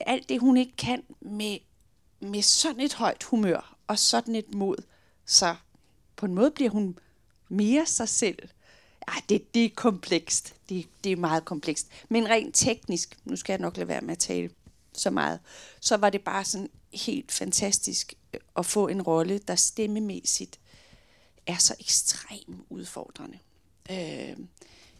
alt 0.00 0.28
det, 0.28 0.40
hun 0.40 0.56
ikke 0.56 0.76
kan 0.76 1.02
med, 1.20 1.58
med 2.20 2.42
sådan 2.42 2.80
et 2.80 2.94
højt 2.94 3.22
humør 3.22 3.76
og 3.86 3.98
sådan 3.98 4.34
et 4.34 4.54
mod. 4.54 4.76
Så 5.26 5.54
på 6.16 6.26
en 6.26 6.34
måde 6.34 6.50
bliver 6.50 6.70
hun 6.70 6.98
mere 7.52 7.86
sig 7.86 8.08
selv. 8.08 8.48
Ej, 9.08 9.22
det, 9.28 9.54
det 9.54 9.64
er 9.64 9.70
komplekst. 9.74 10.54
Det, 10.68 10.86
det 11.04 11.12
er 11.12 11.16
meget 11.16 11.44
komplekst. 11.44 11.86
Men 12.08 12.28
rent 12.28 12.54
teknisk, 12.54 13.18
nu 13.24 13.36
skal 13.36 13.52
jeg 13.52 13.60
nok 13.60 13.76
lade 13.76 13.88
være 13.88 14.00
med 14.00 14.12
at 14.12 14.18
tale 14.18 14.50
så 14.92 15.10
meget, 15.10 15.40
så 15.80 15.96
var 15.96 16.10
det 16.10 16.20
bare 16.20 16.44
sådan 16.44 16.70
helt 16.92 17.32
fantastisk 17.32 18.14
øh, 18.34 18.40
at 18.56 18.66
få 18.66 18.88
en 18.88 19.02
rolle, 19.02 19.38
der 19.38 19.54
stemmemæssigt 19.54 20.60
er 21.46 21.56
så 21.56 21.74
ekstremt 21.80 22.66
udfordrende. 22.70 23.38
Øh, 23.90 24.36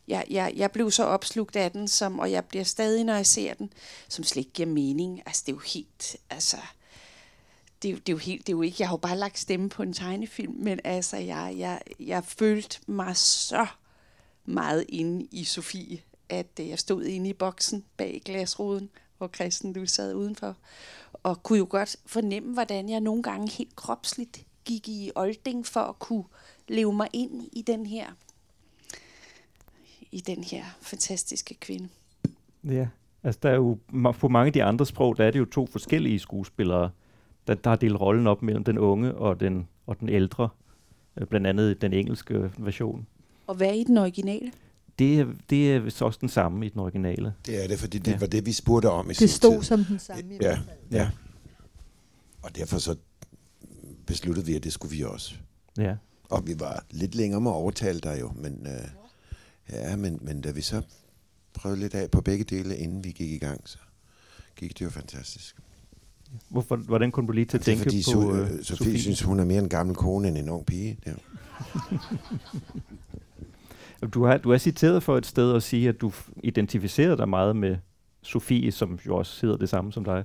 jeg, 0.09 0.27
jeg, 0.31 0.53
jeg 0.57 0.71
blev 0.71 0.91
så 0.91 1.05
opslugt 1.05 1.57
af 1.57 1.71
den, 1.73 1.89
som, 1.89 2.19
og 2.19 2.33
jeg 2.33 2.45
bliver 2.45 2.65
stadig, 2.65 3.05
når 3.05 3.15
jeg 3.15 3.27
ser 3.27 3.55
den, 3.55 3.73
som 4.09 4.25
slet 4.25 4.41
ikke 4.41 4.53
giver 4.53 4.69
mening. 4.69 5.23
Altså, 5.27 5.43
det 5.47 5.53
er 5.53 5.57
jo 5.57 5.63
helt, 5.75 6.17
altså, 6.31 6.57
det, 7.83 7.89
er 7.89 7.93
jo- 7.93 7.99
det 7.99 8.09
er 8.09 8.13
jo 8.13 8.19
helt, 8.19 8.47
det 8.47 8.53
er 8.53 8.57
jo 8.57 8.63
ikke, 8.63 8.77
jeg 8.79 8.89
har 8.89 8.93
jo 8.95 8.99
bare 8.99 9.19
lagt 9.19 9.39
stemme 9.39 9.69
på 9.69 9.83
en 9.83 9.93
tegnefilm, 9.93 10.55
men 10.59 10.81
altså, 10.85 11.17
jeg, 11.17 11.55
jeg, 11.59 11.81
jeg 12.01 12.25
følte 12.25 12.79
mig 12.87 13.17
så 13.17 13.67
meget 14.45 14.85
inde 14.89 15.29
i 15.31 15.45
Sofie, 15.45 15.99
at 16.29 16.47
øh, 16.61 16.69
jeg 16.69 16.79
stod 16.79 17.05
inde 17.05 17.31
i 17.31 17.33
boksen 17.33 17.85
bag 17.97 18.23
glasruden, 18.25 18.91
hvor 19.19 19.29
Christen 19.35 19.73
du 19.73 19.87
sad 19.87 20.15
udenfor, 20.15 20.57
og 21.13 21.43
kunne 21.43 21.59
jo 21.59 21.67
godt 21.71 21.97
fornemme, 22.07 22.53
hvordan 22.53 22.89
jeg 22.89 23.01
nogle 23.01 23.23
gange 23.23 23.51
helt 23.51 23.77
kropsligt 23.77 24.47
gik 24.65 24.89
i 24.89 25.11
olding 25.15 25.67
for 25.67 25.81
at 25.81 25.99
kunne 25.99 26.25
leve 26.69 26.93
mig 26.93 27.09
ind 27.13 27.49
i 27.53 27.63
den 27.63 27.87
her 27.87 28.07
i 30.13 30.21
den 30.21 30.45
her 30.45 30.65
fantastiske 30.81 31.55
kvinde. 31.55 31.89
Ja, 32.65 32.89
altså 33.23 33.39
der 33.43 33.51
er 33.51 33.55
jo 33.55 33.79
på 34.19 34.29
mange 34.29 34.47
af 34.47 34.53
de 34.53 34.65
andre 34.65 34.87
sprog, 34.87 35.17
der 35.17 35.25
er 35.25 35.31
det 35.31 35.39
jo 35.39 35.45
to 35.45 35.67
forskellige 35.67 36.19
skuespillere, 36.19 36.91
der, 37.47 37.55
der 37.55 37.71
har 37.71 37.77
delt 37.77 38.01
rollen 38.01 38.27
op 38.27 38.43
mellem 38.43 38.65
den 38.65 38.79
unge 38.79 39.15
og 39.15 39.41
den, 39.41 39.69
og 39.87 40.01
den 40.01 40.09
ældre, 40.09 40.49
øh, 41.17 41.27
blandt 41.27 41.47
andet 41.47 41.71
i 41.71 41.75
den 41.79 41.93
engelske 41.93 42.51
version. 42.59 43.07
Og 43.47 43.55
hvad 43.55 43.69
er 43.69 43.73
i 43.73 43.85
den 43.85 43.99
originale? 43.99 44.53
Det 44.99 45.21
er, 45.21 45.27
det 45.51 45.73
er 45.75 45.79
vist 45.79 46.03
også 46.03 46.19
den 46.21 46.29
samme 46.29 46.67
i 46.67 46.69
den 46.69 46.81
originale. 46.81 47.35
Det 47.47 47.65
er 47.65 47.69
det, 47.69 47.79
fordi 47.79 47.99
det 47.99 48.13
Ja. 48.13 48.19
var 48.19 48.27
det, 48.27 48.47
vi 48.47 48.53
spurgte 48.53 48.91
om 48.91 49.07
i 49.07 49.09
Det 49.09 49.17
sin 49.17 49.29
stod 49.29 49.55
tid. 49.55 49.63
som 49.63 49.85
den 49.85 49.99
samme 49.99 50.23
i 50.23 50.33
Ja, 50.33 50.39
hvert 50.39 50.59
fald. 50.59 50.77
ja. 50.91 51.11
Og 52.43 52.57
derfor 52.57 52.79
så 52.79 52.97
besluttede 54.07 54.47
vi, 54.47 54.55
at 54.57 54.65
det 54.65 54.73
skulle 54.73 54.97
vi 54.97 55.03
også. 55.05 55.35
Ja. 55.79 55.95
Og 56.31 56.47
vi 56.47 56.61
var 56.61 56.85
lidt 56.91 57.15
længere 57.15 57.41
med 57.41 57.51
at 57.51 57.55
overtale 57.55 58.01
dig 58.01 58.21
jo, 58.21 58.33
men, 58.37 58.67
øh, 58.67 58.89
ja, 59.73 59.97
men, 59.97 60.19
men 60.23 60.41
da 60.41 60.51
vi 60.51 60.61
så 60.61 60.83
prøvede 61.55 61.81
lidt 61.81 61.95
af 61.95 62.11
på 62.11 62.21
begge 62.21 62.45
dele, 62.45 62.77
inden 62.77 63.05
vi 63.05 63.11
gik 63.11 63.31
i 63.33 63.39
gang, 63.39 63.69
så 63.69 63.79
gik 64.57 64.79
det 64.79 64.85
jo 64.85 64.91
fantastisk. 64.91 65.57
Hvorfor, 66.49 66.77
hvordan 66.77 67.11
kunne 67.11 67.27
du 67.27 67.33
lige 67.33 67.45
til 67.45 67.59
at 67.59 67.67
det 67.67 67.73
er 67.73 67.77
tænke 67.77 67.91
fordi, 67.91 68.05
på 68.15 68.19
uh, 68.21 68.39
øh, 68.39 68.47
Sofie? 68.49 68.65
Sofie 68.65 68.99
synes, 69.01 69.23
hun 69.23 69.41
er 69.41 69.45
mere 69.45 69.63
en 69.63 69.69
gammel 69.69 69.97
kone 69.97 70.29
end 70.29 70.39
en 70.39 70.49
ung 70.49 70.67
pige. 70.67 70.99
Jo- 71.07 71.13
Du 74.15 74.25
har, 74.25 74.37
du 74.37 74.51
er 74.51 74.59
citeret 74.59 75.03
for 75.03 75.19
et 75.19 75.27
sted 75.27 75.55
at 75.57 75.63
sige, 75.63 75.89
at 75.89 76.01
du 76.01 76.13
identificerede 76.43 77.17
dig 77.17 77.29
meget 77.29 77.57
med 77.57 77.77
Sofie, 78.23 78.73
som 78.73 78.99
jo 79.07 79.17
også 79.17 79.39
hedder 79.47 79.57
det 79.57 79.69
samme 79.69 79.93
som 79.93 80.05
dig. 80.05 80.25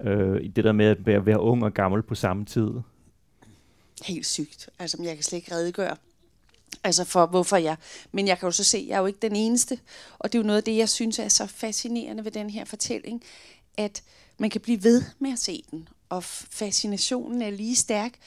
Øh, 0.00 0.42
i 0.42 0.48
det 0.48 0.64
der 0.64 0.72
med 0.72 0.86
at 0.86 1.06
være, 1.06 1.26
være 1.26 1.40
ung 1.40 1.64
og 1.64 1.74
gammel 1.74 2.02
på 2.02 2.14
samme 2.14 2.44
tid. 2.44 2.68
Helt 4.04 4.26
sygt. 4.26 4.68
Altså, 4.78 4.96
men 4.96 5.06
jeg 5.06 5.14
kan 5.14 5.22
slet 5.22 5.36
ikke 5.38 5.54
redegøre. 5.54 5.96
Altså 6.84 7.04
for 7.04 7.26
hvorfor 7.26 7.56
jeg. 7.56 7.76
Men 8.12 8.28
jeg 8.28 8.38
kan 8.38 8.46
jo 8.46 8.50
så 8.50 8.64
se, 8.64 8.78
at 8.78 8.86
jeg 8.88 8.94
er 8.94 9.00
jo 9.00 9.06
ikke 9.06 9.18
den 9.22 9.36
eneste. 9.36 9.78
Og 10.18 10.32
det 10.32 10.38
er 10.38 10.42
jo 10.42 10.46
noget 10.46 10.56
af 10.56 10.64
det, 10.64 10.76
jeg 10.76 10.88
synes 10.88 11.18
er 11.18 11.28
så 11.28 11.46
fascinerende 11.46 12.24
ved 12.24 12.32
den 12.32 12.50
her 12.50 12.64
fortælling. 12.64 13.22
At 13.76 14.02
man 14.42 14.50
kan 14.50 14.60
blive 14.60 14.84
ved 14.84 15.02
med 15.18 15.32
at 15.32 15.38
se 15.38 15.64
den. 15.70 15.88
Og 16.08 16.24
fascinationen 16.24 17.42
er 17.42 17.50
lige 17.50 17.76
stærk. 17.76 18.18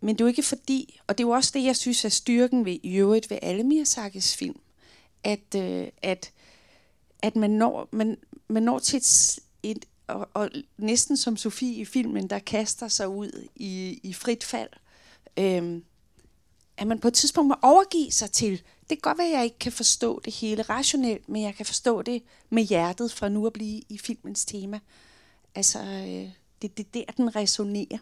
Men 0.00 0.14
det 0.14 0.20
er 0.20 0.24
jo 0.24 0.28
ikke 0.28 0.42
fordi, 0.42 1.00
og 1.06 1.18
det 1.18 1.24
er 1.24 1.28
jo 1.28 1.32
også 1.32 1.50
det, 1.54 1.64
jeg 1.64 1.76
synes 1.76 2.04
er 2.04 2.08
styrken 2.08 2.64
ved, 2.64 2.78
i 2.82 2.96
øvrigt 2.96 3.30
ved 3.30 3.38
alle 3.42 3.64
Miyazakis 3.64 4.36
film, 4.36 4.60
at, 5.24 5.54
øh, 5.56 5.88
at, 6.02 6.32
at 7.22 7.36
man, 7.36 7.50
når, 7.50 7.88
man, 7.92 8.16
man 8.48 8.62
når 8.62 8.78
til 8.78 8.96
et, 8.96 9.38
et 9.62 9.84
og, 10.06 10.28
og 10.34 10.50
næsten 10.78 11.16
som 11.16 11.36
Sofie 11.36 11.74
i 11.74 11.84
filmen, 11.84 12.30
der 12.30 12.38
kaster 12.38 12.88
sig 12.88 13.08
ud 13.08 13.48
i, 13.56 14.00
i 14.02 14.12
frit 14.12 14.44
fald, 14.44 14.70
øhm, 15.36 15.84
at 16.76 16.86
man 16.86 16.98
på 16.98 17.08
et 17.08 17.14
tidspunkt 17.14 17.48
må 17.48 17.54
overgive 17.62 18.10
sig 18.10 18.30
til, 18.30 18.52
det 18.80 18.88
kan 18.88 18.98
godt 19.02 19.18
være, 19.18 19.26
at 19.26 19.32
jeg 19.32 19.44
ikke 19.44 19.58
kan 19.58 19.72
forstå 19.72 20.20
det 20.24 20.34
hele 20.34 20.62
rationelt, 20.62 21.28
men 21.28 21.42
jeg 21.42 21.54
kan 21.54 21.66
forstå 21.66 22.02
det 22.02 22.22
med 22.50 22.62
hjertet 22.62 23.12
fra 23.12 23.28
nu 23.28 23.46
at 23.46 23.52
blive 23.52 23.82
i 23.88 23.98
filmens 23.98 24.44
tema. 24.44 24.80
Altså, 25.54 25.78
øh, 25.82 26.30
det 26.62 26.76
det 26.76 26.78
er 26.78 26.90
der, 26.94 27.12
den 27.16 27.36
resonerer. 27.36 27.98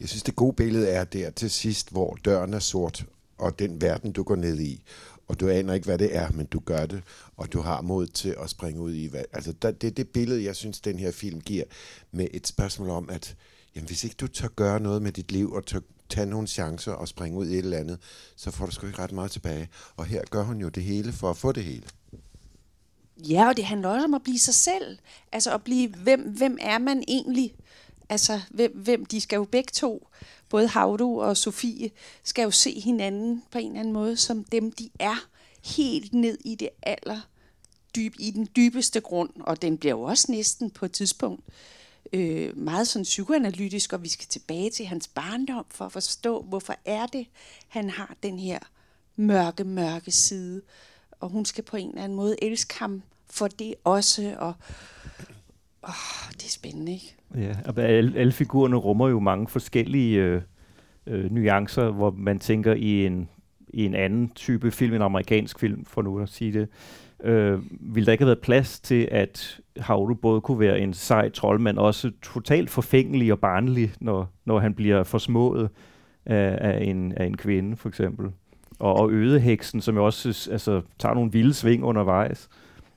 Jeg 0.00 0.08
synes, 0.08 0.22
det 0.22 0.36
gode 0.36 0.52
billede 0.52 0.88
er 0.88 1.04
der 1.04 1.30
til 1.30 1.50
sidst, 1.50 1.90
hvor 1.90 2.18
døren 2.24 2.54
er 2.54 2.58
sort, 2.58 3.06
og 3.38 3.58
den 3.58 3.80
verden, 3.80 4.12
du 4.12 4.22
går 4.22 4.36
ned 4.36 4.60
i, 4.60 4.82
og 5.28 5.40
du 5.40 5.48
aner 5.48 5.74
ikke, 5.74 5.84
hvad 5.84 5.98
det 5.98 6.16
er, 6.16 6.30
men 6.30 6.46
du 6.46 6.60
gør 6.60 6.86
det, 6.86 7.02
og 7.36 7.52
du 7.52 7.60
har 7.60 7.80
mod 7.80 8.06
til 8.06 8.36
at 8.42 8.50
springe 8.50 8.80
ud 8.80 8.94
i. 8.94 9.06
Hvad, 9.06 9.24
altså, 9.32 9.52
der, 9.52 9.70
det 9.70 9.86
er 9.86 9.90
det 9.90 10.08
billede, 10.08 10.44
jeg 10.44 10.56
synes, 10.56 10.80
den 10.80 10.98
her 10.98 11.10
film 11.10 11.40
giver, 11.40 11.64
med 12.12 12.28
et 12.32 12.46
spørgsmål 12.46 12.90
om, 12.90 13.10
at 13.10 13.36
jamen, 13.74 13.86
hvis 13.86 14.04
ikke 14.04 14.16
du 14.16 14.26
tør 14.26 14.48
gøre 14.48 14.80
noget 14.80 15.02
med 15.02 15.12
dit 15.12 15.32
liv, 15.32 15.52
og 15.52 15.66
tør 15.66 15.80
tage 16.08 16.26
nogle 16.26 16.46
chancer 16.46 16.92
og 16.92 17.08
springe 17.08 17.38
ud 17.38 17.46
i 17.46 17.52
et 17.52 17.58
eller 17.58 17.78
andet, 17.78 17.98
så 18.36 18.50
får 18.50 18.66
du 18.66 18.72
sgu 18.72 18.86
ikke 18.86 18.98
ret 18.98 19.12
meget 19.12 19.30
tilbage. 19.30 19.68
Og 19.96 20.04
her 20.04 20.22
gør 20.30 20.42
hun 20.42 20.60
jo 20.60 20.68
det 20.68 20.82
hele 20.82 21.12
for 21.12 21.30
at 21.30 21.36
få 21.36 21.52
det 21.52 21.64
hele. 21.64 21.84
Ja, 23.28 23.48
og 23.48 23.56
det 23.56 23.64
handler 23.64 23.88
også 23.88 24.04
om 24.04 24.14
at 24.14 24.22
blive 24.22 24.38
sig 24.38 24.54
selv. 24.54 24.98
Altså 25.32 25.54
at 25.54 25.62
blive, 25.62 25.88
hvem, 25.88 26.20
hvem 26.20 26.58
er 26.60 26.78
man 26.78 27.04
egentlig? 27.08 27.54
Altså, 28.08 28.40
hvem, 28.50 28.72
hvem, 28.72 29.06
de 29.06 29.20
skal 29.20 29.36
jo 29.36 29.44
begge 29.44 29.70
to, 29.72 30.08
både 30.48 30.68
Havdu 30.68 31.20
og 31.20 31.36
Sofie, 31.36 31.90
skal 32.24 32.42
jo 32.42 32.50
se 32.50 32.80
hinanden 32.80 33.42
på 33.50 33.58
en 33.58 33.66
eller 33.66 33.80
anden 33.80 33.94
måde, 33.94 34.16
som 34.16 34.44
dem 34.44 34.72
de 34.72 34.90
er, 34.98 35.26
helt 35.64 36.12
ned 36.12 36.38
i 36.44 36.54
det 36.54 36.68
aller 36.82 37.20
dyb, 37.96 38.14
i 38.18 38.30
den 38.30 38.48
dybeste 38.56 39.00
grund, 39.00 39.30
og 39.40 39.62
den 39.62 39.78
bliver 39.78 39.94
jo 39.94 40.02
også 40.02 40.32
næsten 40.32 40.70
på 40.70 40.84
et 40.84 40.92
tidspunkt 40.92 41.42
øh, 41.48 41.54
øh, 42.12 42.56
meget 42.58 42.88
sådan 42.88 43.02
psykoanalytisk, 43.02 43.92
og 43.92 44.02
vi 44.02 44.08
skal 44.08 44.26
tilbage 44.28 44.70
til 44.70 44.86
hans 44.86 45.08
barndom 45.08 45.64
for 45.70 45.84
at 45.84 45.92
forstå, 45.92 46.42
hvorfor 46.42 46.74
er 46.84 47.06
det, 47.06 47.26
han 47.68 47.90
har 47.90 48.16
den 48.22 48.38
her 48.38 48.58
mørke, 49.16 49.64
mørke 49.64 50.10
side. 50.10 50.62
Og 51.20 51.28
hun 51.28 51.44
skal 51.44 51.64
på 51.64 51.76
en 51.76 51.88
eller 51.88 52.02
anden 52.02 52.16
måde 52.16 52.36
elske 52.44 52.78
ham 52.78 53.02
for 53.30 53.48
det 53.48 53.74
også, 53.84 54.34
og 54.38 54.54
åh, 55.84 56.32
det 56.32 56.44
er 56.44 56.50
spændende, 56.50 56.92
ikke? 56.92 57.16
Ja, 57.34 57.56
og 57.64 57.78
alle, 57.78 58.18
alle 58.18 58.32
figurerne 58.32 58.76
rummer 58.76 59.08
jo 59.08 59.20
mange 59.20 59.48
forskellige 59.48 60.18
øh, 60.18 60.42
øh, 61.06 61.30
nuancer, 61.30 61.90
hvor 61.90 62.10
man 62.10 62.38
tænker 62.38 62.74
i 62.74 63.06
en, 63.06 63.28
i 63.68 63.84
en 63.84 63.94
anden 63.94 64.30
type 64.30 64.70
film, 64.70 64.94
en 64.94 65.02
amerikansk 65.02 65.58
film, 65.58 65.84
for 65.84 66.02
nu 66.02 66.20
at 66.20 66.28
sige 66.28 66.52
det. 66.52 66.68
Øh, 67.24 67.60
ville 67.94 68.06
der 68.06 68.12
ikke 68.12 68.22
have 68.24 68.28
været 68.28 68.40
plads 68.40 68.80
til, 68.80 69.08
at 69.10 69.60
Havlu 69.80 70.14
både 70.14 70.40
kunne 70.40 70.60
være 70.60 70.80
en 70.80 70.94
sej 70.94 71.30
trold, 71.30 71.60
men 71.60 71.78
også 71.78 72.10
totalt 72.22 72.70
forfængelig 72.70 73.32
og 73.32 73.38
barnlig, 73.38 73.92
når, 74.00 74.32
når 74.44 74.58
han 74.58 74.74
bliver 74.74 75.02
forsmået 75.02 75.70
af, 76.26 76.58
af, 76.60 76.84
en, 76.84 77.12
af 77.12 77.26
en 77.26 77.36
kvinde, 77.36 77.76
for 77.76 77.88
eksempel. 77.88 78.26
Og, 78.78 78.94
og 78.94 79.12
ødeheksen, 79.12 79.80
som 79.80 79.96
jo 79.96 80.06
også 80.06 80.48
altså, 80.52 80.82
tager 80.98 81.14
nogle 81.14 81.32
vilde 81.32 81.54
sving 81.54 81.84
undervejs. 81.84 82.48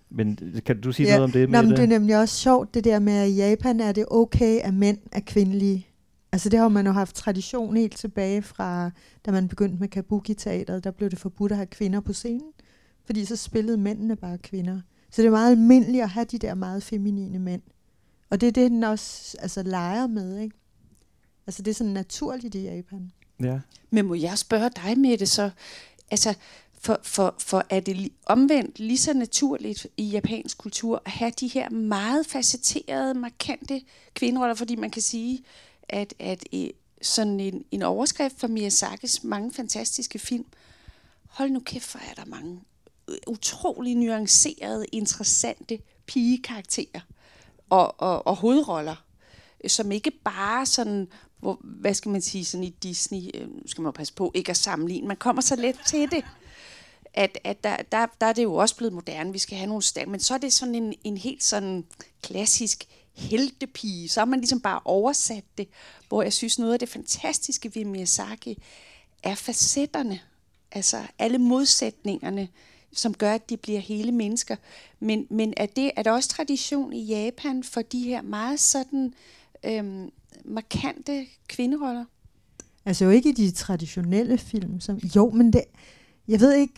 Men 0.10 0.38
kan 0.66 0.82
du 0.82 0.92
sige 0.92 1.08
ja. 1.08 1.14
noget 1.14 1.24
om 1.24 1.32
det? 1.32 1.50
Nå, 1.50 1.62
men 1.62 1.72
det 1.72 1.80
er 1.80 1.88
nemlig 1.88 2.20
også 2.20 2.36
sjovt, 2.36 2.74
det 2.74 2.84
der 2.84 3.00
med, 3.00 3.14
at 3.14 3.30
i 3.30 3.36
Japan 3.36 3.80
er 3.80 3.92
det 3.92 4.06
okay, 4.12 4.60
at 4.60 4.74
mænd 4.74 4.98
er 5.12 5.20
kvindelige. 5.26 5.88
Altså 6.32 6.50
det 6.50 6.60
har 6.60 6.68
man 6.68 6.86
jo 6.86 6.92
haft 6.92 7.16
tradition 7.16 7.78
helt 7.78 7.98
tilbage 7.98 8.42
fra, 8.42 8.92
da 9.26 9.32
man 9.32 9.48
begyndte 9.48 9.80
med 9.80 9.88
kabuki-teateret, 9.88 10.84
der 10.84 10.92
blev 10.92 11.10
det 11.10 11.20
forbudt 11.20 11.52
at 11.52 11.58
have 11.58 11.68
kvinder 11.68 12.00
på 12.00 12.14
scenen, 12.14 12.52
fordi 13.06 13.26
så 13.26 13.36
spillede 13.36 13.78
mændene 13.78 14.16
bare 14.16 14.38
kvinder. 14.38 14.80
Så 15.12 15.22
det 15.22 15.28
er 15.28 15.32
meget 15.32 15.52
almindeligt 15.52 16.04
at 16.04 16.10
have 16.10 16.26
de 16.26 16.38
der 16.38 16.54
meget 16.54 16.84
feminine 16.84 17.40
mænd. 17.40 17.62
Og 18.30 18.42
det 18.42 18.48
er 18.48 18.52
det, 18.52 18.72
den 18.72 18.84
også 18.84 19.38
altså, 19.40 19.64
leger 19.64 20.08
med, 20.08 20.40
ikke? 20.40 20.56
Altså 21.48 21.62
det 21.62 21.72
er 21.72 21.76
sådan 21.76 21.94
naturligt 21.94 22.56
i 22.56 22.64
Japan. 22.64 23.12
Ja. 23.44 23.60
Men 23.90 24.06
må 24.06 24.14
jeg 24.14 24.38
spørge 24.38 24.70
dig, 24.70 24.98
Mette, 24.98 25.26
så, 25.26 25.50
altså, 26.12 26.34
for, 26.80 27.00
for, 27.04 27.36
for 27.40 27.66
er 27.70 27.80
det 27.80 28.10
omvendt 28.26 28.80
lige 28.80 28.98
så 28.98 29.14
naturligt 29.14 29.88
i 29.98 30.04
japansk 30.04 30.58
kultur 30.58 31.02
at 31.06 31.12
have 31.12 31.32
de 31.40 31.48
her 31.48 31.70
meget 31.70 32.26
facetterede, 32.26 33.14
markante 33.14 33.82
kvinderoller, 34.14 34.56
fordi 34.56 34.76
man 34.76 34.92
kan 34.92 35.02
sige, 35.02 35.44
at, 35.90 36.14
at 36.20 36.44
øh, 36.54 36.70
sådan 37.02 37.40
en, 37.40 37.66
en 37.72 37.82
overskrift 37.82 38.40
for 38.40 38.48
Miyazakis 38.48 39.24
mange 39.24 39.54
fantastiske 39.54 40.20
film, 40.20 40.46
hold 41.26 41.50
nu 41.50 41.60
kæft, 41.60 41.92
hvor 41.92 42.02
er 42.10 42.14
der 42.14 42.26
mange 42.26 42.62
utrolig 43.28 43.96
nuancerede, 43.96 44.86
interessante 44.92 45.80
pigekarakterer 46.06 47.02
og, 47.70 48.02
og, 48.02 48.28
og 48.28 48.36
hovedroller, 48.36 48.96
øh, 49.64 49.70
som 49.70 49.92
ikke 49.92 50.12
bare 50.12 50.66
sådan, 50.66 51.08
hvor, 51.40 51.60
hvad 51.64 51.94
skal 51.94 52.12
man 52.12 52.22
sige, 52.22 52.46
sådan 52.46 52.64
i 52.64 52.70
Disney, 52.70 53.22
øh, 53.34 53.48
skal 53.66 53.82
man 53.82 53.88
jo 53.88 53.92
passe 53.92 54.14
på 54.14 54.32
ikke 54.36 54.50
at 54.50 54.58
sammenligne, 54.58 55.08
man 55.08 55.18
kommer 55.18 55.42
så 55.42 55.56
let 55.56 55.80
til 55.88 56.12
det, 56.12 56.24
at, 57.14 57.38
at 57.44 57.64
der, 57.64 57.78
der, 57.92 58.06
der 58.22 58.28
er 58.28 58.34
det 58.34 58.44
jo 58.44 58.56
også 58.56 58.76
blevet 58.76 58.94
moderne, 58.94 59.34
vi 59.34 59.40
skal 59.40 59.58
have 59.58 59.68
nogle 59.68 59.84
stærke, 59.84 60.10
men 60.10 60.20
så 60.20 60.34
er 60.34 60.38
det 60.38 60.54
sådan 60.54 60.76
en, 60.76 60.94
en 61.04 61.18
helt 61.18 61.44
sådan 61.44 61.86
klassisk 62.22 62.88
heltepige, 63.14 64.10
så 64.10 64.20
har 64.20 64.26
man 64.26 64.40
ligesom 64.40 64.62
bare 64.62 64.80
oversat 64.86 65.44
det, 65.58 65.68
hvor 66.08 66.24
jeg 66.24 66.34
synes 66.34 66.60
noget 66.60 66.74
af 66.74 66.80
det 66.80 66.90
fantastiske 66.90 67.76
ved 67.76 67.86
Miyazaki 67.86 68.64
er 69.24 69.36
facetterne, 69.36 70.20
altså 70.72 71.02
alle 71.20 71.38
modsætningerne, 71.38 72.48
som 73.00 73.14
gør, 73.14 73.34
at 73.34 73.50
de 73.50 73.58
bliver 73.58 73.80
hele 73.80 74.12
mennesker. 74.12 74.56
Men, 75.00 75.28
men 75.30 75.54
er, 75.58 75.66
det, 75.66 75.92
er 75.96 76.04
der 76.04 76.12
også 76.12 76.30
tradition 76.30 76.94
i 76.94 77.06
Japan 77.06 77.64
for 77.64 77.82
de 77.82 78.04
her 78.04 78.22
meget 78.22 78.60
sådan 78.60 79.14
øhm, 79.66 80.12
markante 80.46 81.26
kvinderoller? 81.48 82.06
Altså 82.86 83.06
jo 83.06 83.12
ikke 83.12 83.30
i 83.30 83.34
de 83.34 83.52
traditionelle 83.52 84.38
film. 84.38 84.80
Som, 84.80 84.98
jo, 84.98 85.30
men 85.30 85.54
det, 85.54 85.64
jeg 86.28 86.40
ved 86.40 86.54
ikke, 86.54 86.74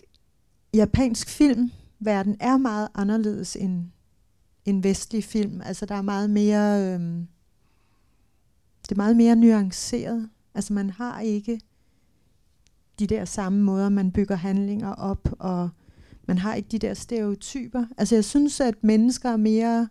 japansk 0.73 1.29
filmverden 1.29 2.37
er 2.39 2.57
meget 2.57 2.87
anderledes 2.95 3.55
end 3.55 3.85
en 4.65 4.83
vestlig 4.83 5.23
film. 5.23 5.61
Altså 5.61 5.85
der 5.85 5.95
er 5.95 6.01
meget 6.01 6.29
mere, 6.29 6.93
øhm, 6.93 7.27
det 8.81 8.91
er 8.91 8.95
meget 8.95 9.17
mere 9.17 9.35
nuanceret. 9.35 10.29
Altså 10.55 10.73
man 10.73 10.89
har 10.89 11.19
ikke 11.19 11.59
de 12.99 13.07
der 13.07 13.25
samme 13.25 13.61
måder, 13.61 13.89
man 13.89 14.11
bygger 14.11 14.35
handlinger 14.35 14.93
op, 14.93 15.29
og 15.39 15.69
man 16.29 16.37
har 16.37 16.55
ikke 16.55 16.69
de 16.71 16.79
der 16.79 16.93
stereotyper. 16.93 17.85
Altså 17.97 18.15
jeg 18.15 18.25
synes, 18.25 18.59
at 18.59 18.73
mennesker 18.81 19.29
er 19.29 19.37
mere 19.37 19.87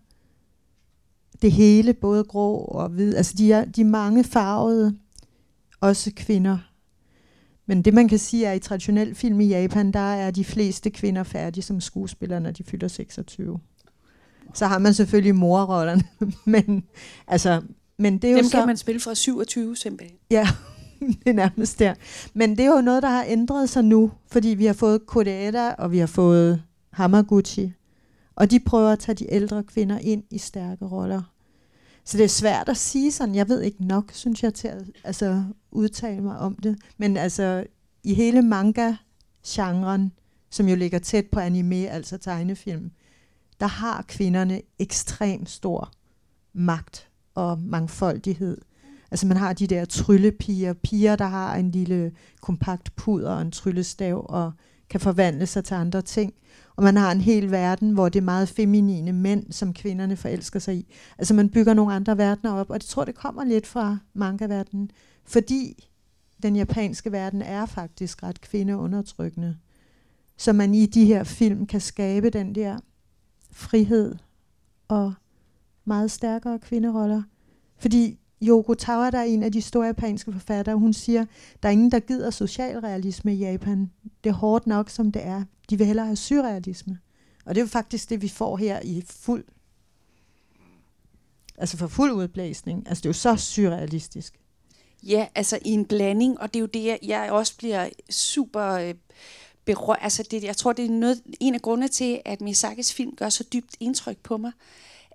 det 1.42 1.53
hele, 1.53 1.94
både 1.94 2.24
grå 2.24 2.57
og 2.57 2.88
hvid. 2.88 3.14
Altså 3.14 3.35
de 3.38 3.53
er, 3.53 3.64
de 3.64 3.81
er 3.81 3.85
mange 3.85 4.24
farvede, 4.24 4.96
også 5.81 6.12
kvinder. 6.16 6.59
Men 7.66 7.83
det 7.83 7.94
man 7.94 8.09
kan 8.09 8.18
sige 8.18 8.46
er, 8.46 8.53
at 8.53 8.57
i 8.57 8.61
traditionel 8.61 9.14
film 9.14 9.40
i 9.40 9.46
Japan, 9.46 9.92
der 9.92 10.01
er 10.14 10.31
de 10.31 10.44
fleste 10.44 10.90
kvinder 10.90 11.22
færdige 11.22 11.62
som 11.62 11.81
skuespillere, 11.81 12.40
når 12.40 12.51
de 12.51 12.64
fylder 12.64 12.88
26. 12.88 13.59
Så 14.55 14.66
har 14.66 14.79
man 14.79 14.94
selvfølgelig 14.94 15.35
morrollerne, 15.35 16.03
men 16.44 16.85
altså, 17.27 17.62
men 17.98 18.18
det 18.18 18.29
er 18.29 18.33
jo 18.33 18.38
Dem 18.38 18.44
så... 18.44 18.59
kan 18.59 18.66
man 18.66 18.77
spille 18.77 19.01
fra 19.01 19.14
27 19.14 19.77
simpelthen. 19.77 20.18
Ja, 20.31 20.48
det 21.25 21.35
nærmest 21.35 21.79
der. 21.79 21.95
Men 22.35 22.51
det 22.51 22.61
er 22.61 22.77
jo 22.77 22.81
noget, 22.81 23.03
der 23.03 23.09
har 23.09 23.25
ændret 23.29 23.69
sig 23.69 23.85
nu, 23.85 24.11
fordi 24.27 24.49
vi 24.49 24.67
har 24.67 24.73
fået 24.73 25.07
Kodata, 25.07 25.71
og 25.79 25.93
vi 25.93 25.99
har 25.99 26.07
fået 26.07 26.63
Hamaguchi. 26.91 27.73
Og 28.35 28.51
de 28.51 28.61
prøver 28.61 28.91
at 28.91 28.99
tage 28.99 29.15
de 29.15 29.33
ældre 29.35 29.63
kvinder 29.63 29.99
ind 29.99 30.23
i 30.31 30.39
stærke 30.39 30.85
roller. 30.85 31.23
Så 32.05 32.17
det 32.19 32.25
er 32.25 32.29
svært 32.29 32.69
at 32.69 32.77
sige 32.77 33.13
sådan, 33.13 33.35
jeg 33.35 33.49
ved 33.49 33.63
ikke 33.63 33.85
nok, 33.85 34.11
synes 34.13 34.43
jeg, 34.43 34.55
til 34.55 34.69
at 34.69 34.83
altså, 35.05 35.45
udtale 35.71 36.23
mig 36.23 36.39
om 36.39 36.55
det. 36.55 36.79
Men 36.97 37.17
altså, 37.17 37.65
i 38.05 38.15
hele 38.15 38.43
manga-genren, 38.43 40.13
som 40.51 40.69
jo 40.69 40.77
ligger 40.77 40.99
tæt 40.99 41.27
på 41.27 41.41
anime, 41.41 41.89
altså 41.89 42.19
tegnefilm, 42.19 42.91
der 43.61 43.67
har 43.67 44.05
kvinderne 44.09 44.61
ekstrem 44.79 45.47
stor 45.47 45.93
magt 46.53 47.09
og 47.35 47.59
mangfoldighed. 47.59 48.59
Altså 49.11 49.27
man 49.27 49.37
har 49.37 49.53
de 49.53 49.66
der 49.66 49.85
tryllepiger, 49.85 50.73
piger, 50.73 51.16
der 51.16 51.27
har 51.27 51.57
en 51.57 51.71
lille 51.71 52.12
kompakt 52.40 52.97
puder 52.97 53.31
og 53.31 53.42
en 53.42 53.51
tryllestav 53.51 54.27
og 54.29 54.53
kan 54.90 55.01
forvandle 55.01 55.47
sig 55.47 55.64
til 55.64 55.75
andre 55.75 56.03
ting. 56.03 56.35
Og 56.77 56.85
man 56.85 56.97
har 56.97 57.12
en 57.12 57.21
hel 57.21 57.51
verden, 57.51 57.90
hvor 57.90 58.09
det 58.09 58.18
er 58.18 58.25
meget 58.25 58.49
feminine 58.49 59.12
mænd, 59.12 59.53
som 59.53 59.75
kvinderne 59.75 60.16
forelsker 60.16 60.59
sig 60.59 60.77
i. 60.77 60.94
Altså 61.18 61.35
man 61.35 61.49
bygger 61.49 61.75
nogle 61.75 61.94
andre 61.94 62.18
verdener 62.18 62.53
op, 62.53 62.71
og 62.71 62.81
det 62.81 62.88
tror 62.88 63.05
det 63.05 63.14
kommer 63.14 63.44
lidt 63.44 63.66
fra 63.66 63.99
manga-verdenen, 64.14 64.90
fordi 65.25 65.88
den 66.42 66.57
japanske 66.57 67.12
verden 67.12 67.42
er 67.42 67.66
faktisk 67.66 68.23
ret 68.23 68.40
kvindeundertrykkende. 68.40 69.57
Så 70.37 70.53
man 70.53 70.75
i 70.75 70.87
de 70.87 71.05
her 71.05 71.25
film 71.25 71.66
kan 71.66 71.81
skabe 71.81 72.31
den 72.31 72.55
der 72.55 72.79
frihed 73.53 74.14
og 74.88 75.14
meget 75.85 76.11
stærkere 76.11 76.59
kvinderoller. 76.59 77.23
Fordi 77.79 78.18
Yoko 78.42 78.74
Tawa, 78.74 79.11
der 79.11 79.18
er 79.18 79.24
en 79.24 79.42
af 79.42 79.53
de 79.53 79.62
store 79.62 79.87
japanske 79.87 80.33
forfattere, 80.33 80.77
hun 80.77 80.92
siger, 80.92 81.24
der 81.62 81.68
er 81.68 81.72
ingen, 81.72 81.90
der 81.90 82.01
gider 82.01 82.31
socialrealisme 82.31 83.35
i 83.35 83.38
Japan. 83.38 83.90
Det 84.24 84.31
er 84.31 84.35
hårdt 84.35 84.66
nok, 84.66 84.90
som 84.90 85.12
det 85.12 85.24
er. 85.24 85.44
De 85.70 85.79
vil 85.79 85.87
hellere 85.87 86.07
have 86.07 86.16
surrealisme. 86.16 86.98
Og 87.44 87.55
det 87.55 87.61
er 87.61 87.64
jo 87.64 87.68
faktisk 87.68 88.11
det, 88.11 88.22
vi 88.22 88.29
får 88.29 88.57
her 88.57 88.81
i 88.85 89.05
fuld, 89.07 89.44
altså 91.59 91.77
for 91.77 91.87
fuld 91.87 92.12
udblæsning. 92.12 92.88
Altså 92.88 93.03
det 93.03 93.07
er 93.07 93.11
jo 93.11 93.14
så 93.14 93.37
surrealistisk. 93.37 94.40
Ja, 95.03 95.27
altså 95.35 95.59
i 95.64 95.70
en 95.70 95.85
blanding, 95.85 96.40
og 96.40 96.55
det 96.55 96.59
er 96.59 96.61
jo 96.61 96.66
det, 96.66 96.85
jeg, 96.85 96.98
jeg 97.03 97.31
også 97.31 97.57
bliver 97.57 97.88
super 98.11 98.70
øh, 98.72 98.94
berørt. 99.64 99.98
Altså 100.01 100.22
det, 100.31 100.44
jeg 100.44 100.57
tror, 100.57 100.72
det 100.72 100.85
er 100.85 100.90
noget, 100.90 101.22
en 101.40 101.55
af 101.55 101.62
grundene 101.62 101.88
til, 101.88 102.20
at 102.24 102.40
Miyazakis 102.40 102.94
film 102.94 103.16
gør 103.16 103.29
så 103.29 103.44
dybt 103.53 103.77
indtryk 103.81 104.16
på 104.16 104.37
mig, 104.37 104.53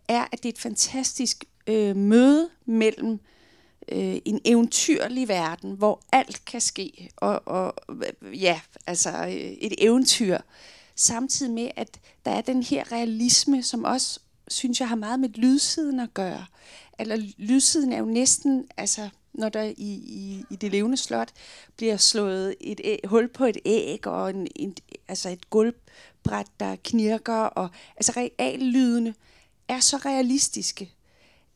er, 0.08 0.22
at 0.32 0.44
det 0.44 0.46
er 0.46 0.54
et 0.54 0.60
fantastisk 0.60 1.46
øh, 1.68 1.96
møde 1.96 2.50
mellem 2.66 3.20
øh, 3.92 4.18
en 4.26 4.42
eventyrlig 4.46 5.28
verden, 5.28 5.72
hvor 5.72 6.02
alt 6.12 6.46
kan 6.46 6.62
ske, 6.62 7.10
og, 7.16 7.42
og 7.46 7.74
ja, 8.24 8.62
altså 8.88 9.10
øh, 9.10 9.32
et 9.34 9.74
eventyr, 9.78 10.38
samtidig 10.96 11.52
med, 11.52 11.70
at 11.76 12.00
der 12.26 12.32
er 12.32 12.42
den 12.42 12.64
her 12.64 12.92
realisme, 12.92 13.64
som 13.64 13.84
også, 13.84 14.20
synes 14.48 14.80
jeg, 14.80 14.90
har 14.90 14.96
meget 14.96 15.20
med 15.20 15.30
lydsiden 15.30 16.00
at 16.00 16.14
gøre. 16.14 16.46
Eller 17.00 17.18
lydsiden 17.38 17.94
er 17.94 17.98
jo 17.98 18.06
næsten, 18.06 18.68
altså 18.78 19.10
når 19.34 19.50
der 19.50 19.62
i, 19.62 19.74
i, 19.78 20.46
i 20.50 20.56
det 20.56 20.72
levende 20.72 20.98
slot 20.98 21.30
bliver 21.78 21.98
slået 21.98 22.56
et 22.62 22.82
æg, 22.84 23.00
hul 23.06 23.28
på 23.28 23.46
et 23.46 23.58
æg, 23.66 24.08
og 24.08 24.30
en, 24.30 24.48
en, 24.56 24.76
altså 25.08 25.30
et 25.30 25.50
gulvbræt, 25.50 26.48
der 26.60 26.76
knirker, 26.84 27.34
og 27.34 27.70
altså 27.96 28.14
reallydene 28.18 29.14
er 29.68 29.80
så 29.80 29.98
realistiske, 29.98 30.92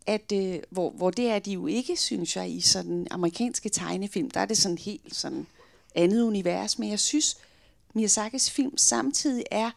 at 0.08 0.32
øh, 0.34 0.60
hvor, 0.70 0.89
hvor 0.89 1.12
det 1.12 1.30
er 1.30 1.39
de 1.39 1.52
jo 1.52 1.67
ikke, 1.67 1.98
synes 1.98 2.36
jeg, 2.36 2.52
i 2.52 2.62
sådan 2.62 3.08
amerikanske 3.12 3.70
tegnefilm. 3.70 4.32
Der 4.32 4.39
er 4.39 4.46
det 4.46 4.58
sådan 4.58 4.78
helt 4.78 5.15
sådan 5.15 5.48
andet 5.96 6.22
univers. 6.22 6.80
Men 6.80 6.89
jeg 6.89 7.00
synes, 7.00 7.38
Miyazakis 7.93 8.50
film 8.50 8.78
samtidig 8.78 9.43
er 9.52 9.72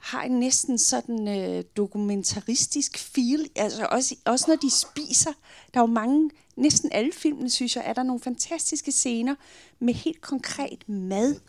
har 0.00 0.22
en 0.22 0.40
næsten 0.40 0.78
sådan 0.78 1.28
øh, 1.28 1.64
dokumentaristisk 1.76 2.98
feel. 2.98 3.50
Altså 3.56 3.86
også, 3.90 4.16
også 4.24 4.44
når 4.48 4.56
de 4.56 4.70
spiser. 4.70 5.32
Der 5.74 5.80
er 5.80 5.82
jo 5.82 5.92
mange, 5.92 6.30
næsten 6.56 6.92
alle 6.92 7.12
filmene, 7.12 7.50
synes 7.50 7.76
jeg, 7.76 7.84
er 7.86 7.92
der 7.92 8.02
nogle 8.02 8.20
fantastiske 8.20 8.92
scener 8.92 9.34
med 9.78 9.94
helt 9.94 10.20
konkret 10.20 10.88
mad. 10.88 11.40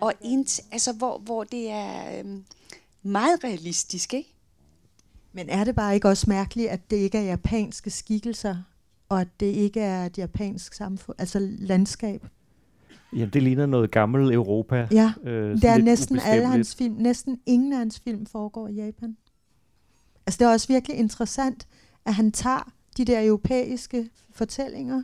Og 0.00 0.12
int, 0.20 0.60
altså, 0.72 0.92
hvor, 0.92 1.18
hvor 1.18 1.44
det 1.44 1.70
er 1.70 2.18
øh, 2.18 2.40
meget 3.02 3.44
realistisk, 3.44 4.14
ikke? 4.14 4.34
Men 5.32 5.48
er 5.48 5.64
det 5.64 5.74
bare 5.74 5.94
ikke 5.94 6.08
også 6.08 6.24
mærkeligt, 6.28 6.68
at 6.68 6.90
det 6.90 6.96
ikke 6.96 7.18
er 7.18 7.22
japanske 7.22 7.90
skikkelser, 7.90 8.56
og 9.08 9.20
at 9.20 9.28
det 9.40 9.46
ikke 9.46 9.80
er 9.80 10.06
et 10.06 10.18
japansk 10.18 10.74
samfund, 10.74 11.16
altså 11.20 11.38
landskab? 11.58 12.26
Ja, 13.16 13.24
det 13.24 13.42
ligner 13.42 13.66
noget 13.66 13.90
gammelt 13.90 14.34
Europa. 14.34 14.88
Ja, 14.92 15.12
øh, 15.24 15.54
det 15.54 15.64
er 15.64 15.78
næsten 15.78 16.20
alle 16.24 16.46
hans 16.46 16.76
film, 16.76 16.94
næsten 16.94 17.40
ingen 17.46 17.72
af 17.72 17.78
hans 17.78 18.00
film 18.00 18.26
foregår 18.26 18.68
i 18.68 18.72
Japan. 18.72 19.16
Altså 20.26 20.38
det 20.38 20.44
er 20.44 20.52
også 20.52 20.68
virkelig 20.68 20.96
interessant, 20.96 21.68
at 22.04 22.14
han 22.14 22.32
tager 22.32 22.72
de 22.96 23.04
der 23.04 23.26
europæiske 23.26 24.10
fortællinger, 24.30 25.02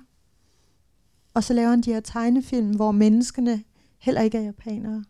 og 1.34 1.44
så 1.44 1.54
laver 1.54 1.70
han 1.70 1.80
de 1.80 1.92
her 1.92 2.00
tegnefilm, 2.00 2.76
hvor 2.76 2.92
menneskene 2.92 3.64
heller 3.98 4.20
ikke 4.20 4.38
er 4.38 4.42
japanere. 4.42 5.04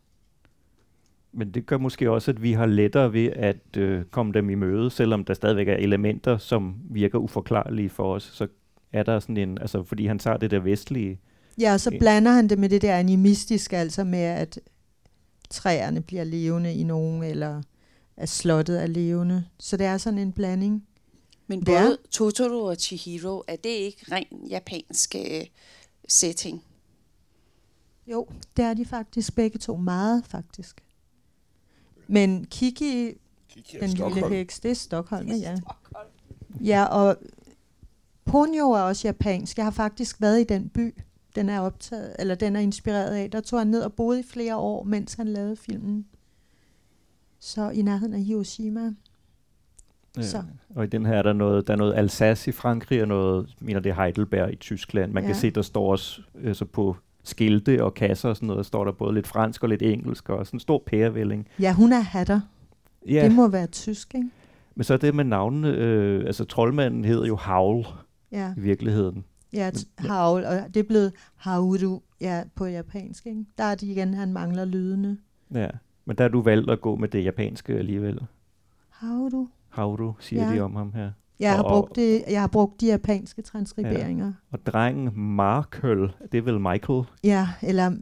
Men 1.36 1.50
det 1.50 1.66
gør 1.66 1.78
måske 1.78 2.10
også, 2.10 2.30
at 2.30 2.42
vi 2.42 2.52
har 2.52 2.66
lettere 2.66 3.12
ved 3.12 3.26
at 3.26 3.76
øh, 3.76 4.04
komme 4.04 4.32
dem 4.32 4.50
i 4.50 4.54
møde, 4.54 4.90
selvom 4.90 5.24
der 5.24 5.34
stadigvæk 5.34 5.68
er 5.68 5.74
elementer, 5.76 6.38
som 6.38 6.74
virker 6.90 7.18
uforklarlige 7.18 7.90
for 7.90 8.14
os. 8.14 8.22
Så 8.22 8.46
er 8.92 9.02
der 9.02 9.20
sådan 9.20 9.36
en, 9.36 9.58
altså 9.58 9.82
fordi 9.82 10.06
han 10.06 10.18
tager 10.18 10.36
det 10.36 10.50
der 10.50 10.58
vestlige. 10.60 11.20
Ja, 11.60 11.72
og 11.72 11.80
så 11.80 11.90
Ja. 11.92 11.98
blander 11.98 12.32
han 12.32 12.48
det 12.48 12.58
med 12.58 12.68
det 12.68 12.82
der 12.82 12.96
animistiske, 12.96 13.76
altså 13.76 14.04
med, 14.04 14.18
at 14.18 14.58
træerne 15.50 16.00
bliver 16.00 16.24
levende 16.24 16.74
i 16.74 16.82
nogen, 16.84 17.22
eller 17.22 17.62
at 18.16 18.28
slottet 18.28 18.82
er 18.82 18.86
levende. 18.86 19.44
Så 19.58 19.76
det 19.76 19.86
er 19.86 19.98
sådan 19.98 20.18
en 20.18 20.32
blanding. 20.32 20.86
Men 21.46 21.64
både 21.64 21.98
Totoro 22.10 22.64
og 22.64 22.76
Chihiro, 22.76 23.42
er 23.48 23.56
det 23.56 23.70
ikke 23.70 24.04
ren 24.12 24.46
japansk 24.50 25.14
øh, 25.14 25.40
setting? 26.08 26.62
Jo, 28.06 28.26
det 28.56 28.64
er 28.64 28.74
de 28.74 28.84
faktisk 28.84 29.34
begge 29.36 29.58
to 29.58 29.76
meget, 29.76 30.24
faktisk. 30.28 30.83
Men 32.08 32.44
Kiki, 32.44 33.12
den 33.80 33.88
lille 33.90 34.28
heks, 34.28 34.60
det 34.60 34.70
er 34.70 34.74
Stockholm, 34.74 35.28
ja. 35.28 35.56
Ja, 36.60 36.84
og 36.84 37.16
Ponyo 38.24 38.70
er 38.70 38.80
også 38.80 39.08
japansk. 39.08 39.56
Jeg 39.56 39.66
har 39.66 39.70
faktisk 39.70 40.20
været 40.20 40.40
i 40.40 40.44
den 40.44 40.68
by, 40.68 40.94
den 41.34 41.48
er 41.48 41.60
optaget, 41.60 42.16
eller 42.18 42.34
den 42.34 42.56
er 42.56 42.60
inspireret 42.60 43.14
af. 43.14 43.30
Der 43.30 43.40
tog 43.40 43.60
han 43.60 43.66
ned 43.66 43.82
og 43.82 43.92
boede 43.92 44.20
i 44.20 44.22
flere 44.22 44.56
år, 44.56 44.84
mens 44.84 45.14
han 45.14 45.28
lavede 45.28 45.56
filmen. 45.56 46.06
Så 47.40 47.70
i 47.70 47.82
nærheden 47.82 48.14
af 48.14 48.22
Hiroshima. 48.22 48.94
Så. 50.20 50.42
Og 50.74 50.84
i 50.84 50.86
den 50.86 51.06
her 51.06 51.14
er 51.14 51.22
der 51.22 51.32
noget, 51.32 51.66
der 51.66 51.72
er 51.72 51.76
noget 51.76 51.94
Alsace 51.94 52.48
i 52.48 52.52
Frankrig, 52.52 53.02
og 53.02 53.08
noget, 53.08 53.54
mener 53.60 53.80
det 53.80 53.90
er 53.90 54.02
Heidelberg 54.02 54.52
i 54.52 54.56
Tyskland. 54.56 55.12
Man 55.12 55.22
ja. 55.22 55.28
Ja. 55.28 55.32
kan 55.32 55.40
se, 55.40 55.50
der 55.50 55.62
står 55.62 55.90
også 55.90 56.22
øh, 56.34 56.54
så 56.54 56.64
på 56.64 56.96
skilte 57.24 57.84
og 57.84 57.94
kasser 57.94 58.28
og 58.28 58.36
sådan 58.36 58.46
noget, 58.46 58.66
står 58.66 58.84
der 58.84 58.92
både 58.92 59.14
lidt 59.14 59.26
fransk 59.26 59.62
og 59.62 59.68
lidt 59.68 59.82
engelsk, 59.82 60.28
og 60.28 60.46
sådan 60.46 60.56
en 60.56 60.60
stor 60.60 60.82
pærevælling. 60.86 61.46
Ja, 61.60 61.72
hun 61.72 61.92
er 61.92 62.00
hatter. 62.00 62.40
Ja, 63.08 63.24
Det 63.24 63.32
må 63.34 63.48
være 63.48 63.66
tysk, 63.66 64.14
ikke? 64.14 64.30
men 64.74 64.84
så 64.84 64.94
er 64.94 64.98
det 64.98 65.14
med 65.14 65.24
navnene, 65.24 65.68
øh, 65.68 66.26
altså 66.26 66.44
troldmanden 66.44 67.04
hedder 67.04 67.26
jo 67.26 67.36
Howl 67.36 67.86
Ja, 68.32 68.54
i 68.56 68.60
virkeligheden. 68.60 69.24
ja 69.52 69.70
t- 69.76 70.08
havl, 70.08 70.44
og 70.44 70.54
det 70.74 70.76
er 70.80 70.84
blevet 70.88 71.12
hauru 71.36 72.00
ja, 72.20 72.42
på 72.54 72.64
japansk, 72.66 73.26
ikke? 73.26 73.44
Der 73.58 73.64
er 73.64 73.74
det 73.74 73.86
igen, 73.86 74.14
han 74.14 74.32
mangler 74.32 74.64
lydene. 74.64 75.18
Ja. 75.54 75.68
Men 76.04 76.16
der 76.16 76.24
har 76.24 76.28
du 76.28 76.40
valgt 76.42 76.70
at 76.70 76.80
gå 76.80 76.96
med 76.96 77.08
det 77.08 77.24
japanske 77.24 77.72
alligevel. 77.78 78.20
Hauru. 78.88 79.46
Hauru, 79.68 80.12
siger 80.20 80.48
Ja. 80.48 80.54
de 80.54 80.60
om 80.60 80.76
ham 80.76 80.92
her. 80.94 81.10
Jeg 81.40 81.56
har, 81.56 81.62
Og- 81.62 81.70
brugt 81.70 81.96
det, 81.96 82.24
jeg 82.30 82.40
har 82.40 82.46
brugt 82.48 82.80
de 82.80 82.86
japanske 82.86 83.42
transkriberinger. 83.42 84.32
Og 84.52 84.66
drengen 84.66 85.12
Markel, 85.20 86.12
det 86.32 86.38
er 86.38 86.42
vel 86.42 86.60
Michael? 86.60 87.02
Ja, 87.24 87.48
eller... 87.62 87.96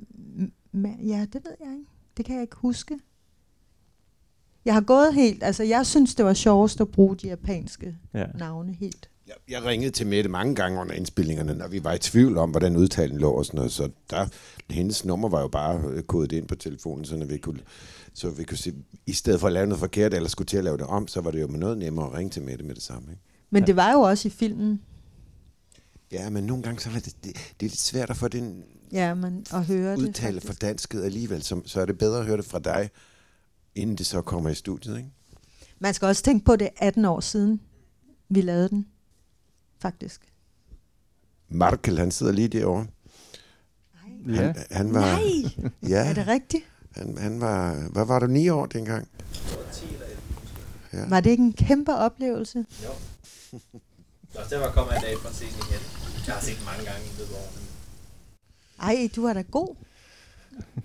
Ja, 1.05 1.27
det 1.33 1.35
ved 1.45 1.53
jeg 1.61 1.73
ikke. 1.73 1.91
Det 2.17 2.25
kan 2.25 2.35
jeg 2.35 2.43
ikke 2.43 2.57
huske. 2.57 2.99
Jeg 4.65 4.75
har 4.75 4.81
gået 4.81 5.15
helt... 5.15 5.43
Altså, 5.43 5.63
jeg 5.65 5.87
synes, 5.87 6.15
det 6.15 6.25
var 6.25 6.33
sjovest 6.35 6.81
at 6.81 6.89
bruge 6.89 7.17
de 7.17 7.29
japanske 7.29 7.97
Ja. 8.15 8.27
navne 8.39 8.73
helt. 8.73 9.11
Jeg, 9.27 9.35
jeg 9.49 9.65
ringede 9.65 9.91
til 9.91 10.07
Mette 10.07 10.31
mange 10.31 10.55
gange 10.55 10.81
under 10.81 10.95
indspillingerne, 10.95 11.55
når 11.55 11.69
vi 11.69 11.85
var 11.85 11.93
i 11.93 11.99
tvivl 11.99 12.39
om, 12.39 12.51
hvordan 12.51 12.77
udtalen 12.77 13.19
lå 13.19 13.31
og 13.31 13.47
sådan 13.47 13.57
noget. 13.59 13.73
Så 13.73 13.91
der, 14.11 14.27
hendes 14.71 15.05
nummer 15.05 15.29
var 15.29 15.41
jo 15.41 15.49
bare 15.49 15.83
øh, 15.89 16.03
kodet 16.03 16.33
ind 16.33 16.49
på 16.49 16.55
telefonen, 16.55 17.05
så 17.05 17.25
vi 17.25 17.39
kunne, 17.39 17.61
så 18.15 18.31
vi 18.31 18.45
kunne 18.45 18.59
se, 18.59 18.75
i 19.07 19.13
stedet 19.13 19.41
for 19.41 19.47
at 19.47 19.53
lave 19.53 19.67
noget 19.67 19.81
forkert, 19.81 20.15
eller 20.15 20.29
skulle 20.29 20.47
til 20.47 20.57
at 20.57 20.65
lave 20.65 20.77
det 20.77 20.87
om, 20.87 21.09
så 21.09 21.21
var 21.21 21.31
det 21.31 21.41
jo 21.41 21.47
noget 21.47 21.79
nemmere 21.79 22.07
at 22.07 22.13
ringe 22.13 22.31
til 22.31 22.43
Mette 22.43 22.65
med 22.65 22.75
det 22.75 22.83
samme. 22.83 23.11
Ikke? 23.11 23.23
Men 23.51 23.67
det 23.67 23.77
var 23.77 23.93
jo 23.93 24.01
også 24.01 24.29
i 24.29 24.31
filmen, 24.31 24.81
Ja, 26.13 26.31
men 26.31 26.45
nogle 26.45 26.63
gange 26.63 26.81
så 26.81 26.91
er 26.91 26.95
det, 26.95 27.05
det, 27.25 27.35
det 27.61 27.67
er 27.67 27.71
lidt 27.71 27.81
svært 27.81 28.11
at 28.11 28.17
få 28.17 28.29
den 28.29 28.65
ja, 28.93 29.15
man, 29.15 29.47
at 29.53 29.65
høre 29.65 29.93
det. 29.93 29.99
udtale 29.99 30.41
faktisk. 30.41 30.47
for 30.47 30.67
dansket 30.67 31.05
alligevel, 31.05 31.43
så, 31.43 31.61
så 31.65 31.81
er 31.81 31.87
det 31.87 31.99
bedre 31.99 32.19
at 32.19 32.27
høre 32.27 32.37
det 32.37 32.45
fra 32.45 32.59
dig, 32.59 32.91
inden 33.75 33.97
det 33.97 34.07
så 34.07 34.23
kommer 34.23 34.51
i 34.51 34.55
studiet, 34.55 34.97
ikke? 34.97 35.11
Man 35.79 35.95
skal 35.95 36.07
også 36.07 36.23
tænke 36.23 36.45
på, 36.45 36.53
at 36.53 36.61
det 36.61 36.69
er 36.77 36.87
18 36.87 37.05
år 37.05 37.21
siden, 37.21 37.61
vi 38.29 38.41
lavede 38.41 38.69
den. 38.69 38.87
Faktisk. 39.83 40.33
Markel, 41.49 41.99
han 41.99 42.11
sidder 42.11 42.33
lige 42.33 42.49
derovre. 42.49 42.87
Ja. 44.27 44.33
Han, 44.33 44.55
han 44.71 44.95
var, 44.95 45.01
Nej, 45.01 45.69
ja, 45.89 46.09
er 46.09 46.15
det 46.15 46.27
rigtigt? 46.27 46.65
han, 46.95 47.19
han 47.19 47.41
var, 47.41 47.89
hvad 47.93 48.05
var 48.07 48.19
du, 48.19 48.27
ni 48.27 48.49
år 48.49 48.67
dengang? 48.67 49.09
Ja. 50.93 51.09
Var 51.09 51.21
det 51.21 51.31
ikke 51.31 51.43
en 51.43 51.53
kæmpe 51.53 51.95
oplevelse? 51.95 52.67
Og 54.35 54.51
der 54.51 54.59
var 54.59 54.73
kommet 54.73 54.97
en 54.97 55.03
dag 55.03 55.19
for 55.23 55.29
at 55.29 55.35
se 55.35 55.45
den 55.45 55.55
igen. 55.55 55.81
Jeg 56.27 56.35
har 56.35 56.41
set 56.41 56.57
den 56.57 56.65
mange 56.65 56.85
gange 56.85 57.07
i 57.07 57.11
løbet 57.19 57.35
af 57.35 57.39
årene. 57.39 57.67
Ej, 59.03 59.09
du 59.17 59.25
er 59.25 59.33
da 59.33 59.43
god. 59.43 59.75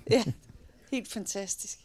Ja, 0.10 0.24
helt 0.92 1.12
fantastisk. 1.12 1.80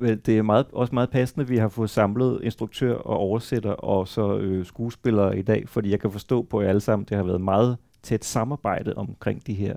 Vel, 0.00 0.20
Det 0.26 0.38
er 0.38 0.42
meget, 0.42 0.66
også 0.72 0.94
meget 0.94 1.10
passende, 1.10 1.42
at 1.42 1.48
vi 1.48 1.56
har 1.56 1.68
fået 1.68 1.90
samlet 1.90 2.40
instruktør 2.42 2.94
og 2.94 3.16
oversætter 3.16 3.70
og 3.70 4.08
så 4.08 4.38
øh, 4.38 4.66
skuespillere 4.66 5.38
i 5.38 5.42
dag, 5.42 5.68
fordi 5.68 5.90
jeg 5.90 6.00
kan 6.00 6.10
forstå 6.12 6.42
på 6.42 6.60
jer 6.60 6.68
alle 6.68 6.80
sammen, 6.80 7.06
det 7.08 7.16
har 7.16 7.24
været 7.24 7.40
meget 7.40 7.76
tæt 8.02 8.24
samarbejde 8.24 8.94
omkring 8.96 9.46
de 9.46 9.54
her 9.54 9.74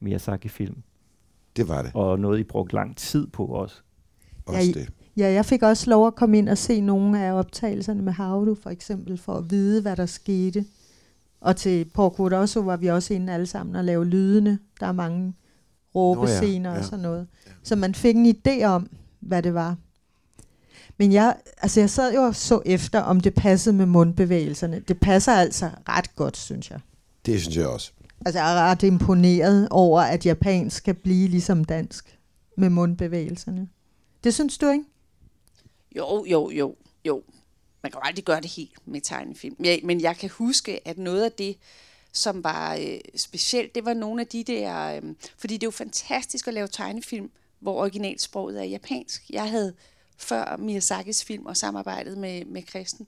Miyazaki-film, 0.00 0.76
Det 1.56 1.68
var 1.68 1.82
det. 1.82 1.90
og 1.94 2.20
noget, 2.20 2.38
I 2.38 2.42
brugte 2.42 2.74
lang 2.74 2.96
tid 2.96 3.26
på 3.26 3.44
også. 3.44 3.76
Også 4.46 4.60
Ja, 4.60 4.80
det. 4.80 4.88
Ja, 5.16 5.32
jeg 5.32 5.44
fik 5.44 5.62
også 5.62 5.90
lov 5.90 6.06
at 6.06 6.14
komme 6.14 6.38
ind 6.38 6.48
og 6.48 6.58
se 6.58 6.80
nogle 6.80 7.24
af 7.24 7.32
optagelserne 7.32 8.02
med 8.02 8.12
Havdu, 8.12 8.54
for 8.54 8.70
eksempel, 8.70 9.18
for 9.18 9.32
at 9.32 9.50
vide, 9.50 9.82
hvad 9.82 9.96
der 9.96 10.06
skete. 10.06 10.64
Og 11.40 11.56
til 11.56 11.90
Porco 11.94 12.28
Rosso 12.28 12.60
var 12.60 12.76
vi 12.76 12.86
også 12.86 13.14
inde 13.14 13.32
alle 13.32 13.46
sammen 13.46 13.76
og 13.76 13.84
lave 13.84 14.04
lydene. 14.06 14.58
Der 14.80 14.86
er 14.86 14.92
mange 14.92 15.34
råbescener 15.94 16.70
ja, 16.70 16.76
og 16.76 16.82
ja. 16.82 16.86
sådan 16.88 17.02
noget. 17.02 17.26
Så 17.62 17.76
man 17.76 17.94
fik 17.94 18.16
en 18.16 18.26
idé 18.36 18.64
om, 18.64 18.86
hvad 19.26 19.42
det 19.42 19.54
var. 19.54 19.76
Men 20.98 21.12
jeg, 21.12 21.36
altså 21.62 21.80
jeg 21.80 21.90
sad 21.90 22.14
jo 22.14 22.22
og 22.22 22.36
så 22.36 22.62
efter, 22.66 23.00
om 23.00 23.20
det 23.20 23.34
passede 23.34 23.76
med 23.76 23.86
mundbevægelserne. 23.86 24.80
Det 24.80 25.00
passer 25.00 25.32
altså 25.32 25.70
ret 25.88 26.16
godt, 26.16 26.36
synes 26.36 26.70
jeg. 26.70 26.80
Det 27.26 27.40
synes 27.40 27.56
jeg 27.56 27.66
også. 27.66 27.92
Altså 28.26 28.38
jeg 28.38 28.52
er 28.52 28.70
ret 28.70 28.82
imponeret 28.82 29.68
over, 29.70 30.00
at 30.00 30.26
japansk 30.26 30.76
skal 30.76 30.94
blive 30.94 31.28
ligesom 31.28 31.64
dansk 31.64 32.18
med 32.56 32.70
mundbevægelserne. 32.70 33.68
Det 34.24 34.34
synes 34.34 34.58
du 34.58 34.68
ikke? 34.68 34.84
Jo, 35.96 36.24
jo, 36.24 36.50
jo, 36.50 36.74
jo. 37.04 37.22
Man 37.82 37.92
kan 37.92 37.98
jo 37.98 38.08
aldrig 38.08 38.24
gøre 38.24 38.40
det 38.40 38.50
helt 38.50 38.86
med 38.86 39.00
tegnefilm. 39.00 39.56
Ja, 39.64 39.76
men 39.84 40.00
jeg 40.00 40.16
kan 40.16 40.30
huske, 40.30 40.88
at 40.88 40.98
noget 40.98 41.24
af 41.24 41.32
det, 41.32 41.56
som 42.12 42.44
var 42.44 42.74
øh, 42.74 42.98
specielt, 43.16 43.74
det 43.74 43.84
var 43.84 43.94
nogle 43.94 44.20
af 44.20 44.26
de 44.26 44.44
der... 44.44 44.96
Øh, 44.96 45.02
fordi 45.38 45.54
det 45.54 45.62
er 45.62 45.66
jo 45.66 45.70
fantastisk 45.70 46.48
at 46.48 46.54
lave 46.54 46.68
tegnefilm, 46.68 47.30
hvor 47.64 47.80
originalsproget 47.80 48.60
er 48.60 48.64
japansk. 48.64 49.30
Jeg 49.30 49.50
havde 49.50 49.74
før 50.16 50.56
Miyazakis 50.56 51.24
film 51.24 51.46
og 51.46 51.56
samarbejdet 51.56 52.18
med, 52.18 52.44
med 52.44 52.62
Kristen, 52.62 53.06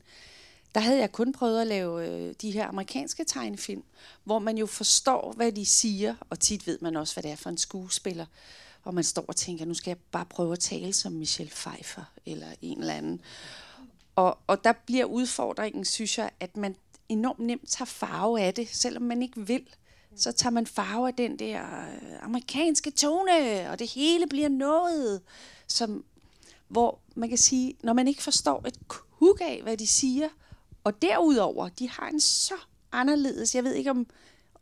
der 0.74 0.80
havde 0.80 1.00
jeg 1.00 1.12
kun 1.12 1.32
prøvet 1.32 1.60
at 1.60 1.66
lave 1.66 2.08
øh, 2.08 2.34
de 2.42 2.50
her 2.50 2.66
amerikanske 2.66 3.24
tegnefilm, 3.24 3.82
hvor 4.24 4.38
man 4.38 4.58
jo 4.58 4.66
forstår, 4.66 5.32
hvad 5.36 5.52
de 5.52 5.66
siger, 5.66 6.14
og 6.30 6.40
tit 6.40 6.66
ved 6.66 6.78
man 6.80 6.96
også, 6.96 7.14
hvad 7.14 7.22
det 7.22 7.30
er 7.30 7.36
for 7.36 7.50
en 7.50 7.58
skuespiller. 7.58 8.26
Og 8.84 8.94
man 8.94 9.04
står 9.04 9.24
og 9.28 9.36
tænker, 9.36 9.64
nu 9.64 9.74
skal 9.74 9.90
jeg 9.90 9.98
bare 10.12 10.24
prøve 10.24 10.52
at 10.52 10.58
tale 10.58 10.92
som 10.92 11.12
Michelle 11.12 11.52
Pfeiffer, 11.52 12.04
eller 12.26 12.46
en 12.62 12.80
eller 12.80 12.94
anden. 12.94 13.20
Og, 14.16 14.38
og 14.46 14.64
der 14.64 14.72
bliver 14.86 15.04
udfordringen, 15.04 15.84
synes 15.84 16.18
jeg, 16.18 16.30
at 16.40 16.56
man 16.56 16.76
enormt 17.08 17.38
nemt 17.38 17.68
tager 17.68 17.86
farve 17.86 18.40
af 18.40 18.54
det, 18.54 18.68
selvom 18.68 19.02
man 19.02 19.22
ikke 19.22 19.46
vil. 19.46 19.66
Så 20.16 20.32
tager 20.32 20.50
man 20.50 20.66
farve 20.66 21.08
af 21.08 21.14
den 21.14 21.38
der 21.38 21.62
øh, 21.62 22.22
amerikanske 22.22 22.90
tone, 22.90 23.70
og 23.70 23.78
det 23.78 23.90
hele 23.90 24.26
bliver 24.26 24.48
noget, 24.48 25.22
som, 25.66 26.04
hvor 26.68 26.98
man 27.14 27.28
kan 27.28 27.38
sige, 27.38 27.74
når 27.82 27.92
man 27.92 28.08
ikke 28.08 28.22
forstår 28.22 28.66
et 28.66 28.78
kug 28.88 29.38
af, 29.40 29.60
hvad 29.62 29.76
de 29.76 29.86
siger, 29.86 30.28
og 30.84 31.02
derudover, 31.02 31.68
de 31.68 31.88
har 31.88 32.08
en 32.08 32.20
så 32.20 32.54
anderledes, 32.92 33.54
jeg 33.54 33.64
ved 33.64 33.74
ikke 33.74 33.90
om, 33.90 34.06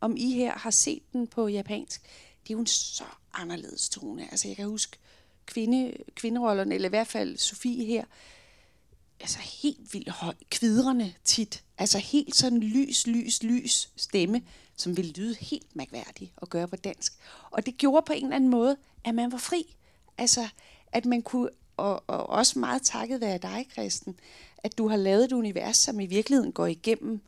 om 0.01 0.17
I 0.17 0.33
her 0.33 0.53
har 0.53 0.71
set 0.71 1.03
den 1.13 1.27
på 1.27 1.47
japansk, 1.47 2.01
det 2.43 2.49
er 2.49 2.53
jo 2.53 2.59
en 2.59 2.67
så 2.67 3.03
anderledes 3.33 3.89
tone. 3.89 4.31
Altså 4.31 4.47
jeg 4.47 4.55
kan 4.55 4.65
huske 4.65 4.97
kvinde, 5.45 5.93
kvinderollerne, 6.15 6.75
eller 6.75 6.89
i 6.89 6.89
hvert 6.89 7.07
fald 7.07 7.37
Sofie 7.37 7.85
her, 7.85 8.05
altså 9.19 9.39
helt 9.39 9.93
vildt 9.93 10.09
høj, 10.09 10.33
kvidrende 10.49 11.13
tit. 11.23 11.63
Altså 11.77 11.97
helt 11.97 12.35
sådan 12.35 12.59
lys, 12.59 13.07
lys, 13.07 13.43
lys 13.43 13.89
stemme, 13.95 14.41
som 14.75 14.97
ville 14.97 15.11
lyde 15.11 15.35
helt 15.39 15.75
mærkværdig 15.75 16.33
at 16.41 16.49
gøre 16.49 16.67
på 16.67 16.75
dansk. 16.75 17.13
Og 17.51 17.65
det 17.65 17.77
gjorde 17.77 18.03
på 18.07 18.13
en 18.13 18.23
eller 18.23 18.35
anden 18.35 18.49
måde, 18.49 18.77
at 19.05 19.15
man 19.15 19.31
var 19.31 19.37
fri. 19.37 19.75
Altså, 20.17 20.47
at 20.91 21.05
man 21.05 21.21
kunne, 21.21 21.49
og, 21.77 22.03
og 22.07 22.29
også 22.29 22.59
meget 22.59 22.81
takket 22.81 23.21
være 23.21 23.37
dig, 23.37 23.65
Kristen, 23.75 24.15
at 24.57 24.77
du 24.77 24.87
har 24.87 24.97
lavet 24.97 25.23
et 25.25 25.31
univers, 25.31 25.77
som 25.77 25.99
i 25.99 26.05
virkeligheden 26.05 26.51
går 26.51 26.65
igennem 26.65 27.21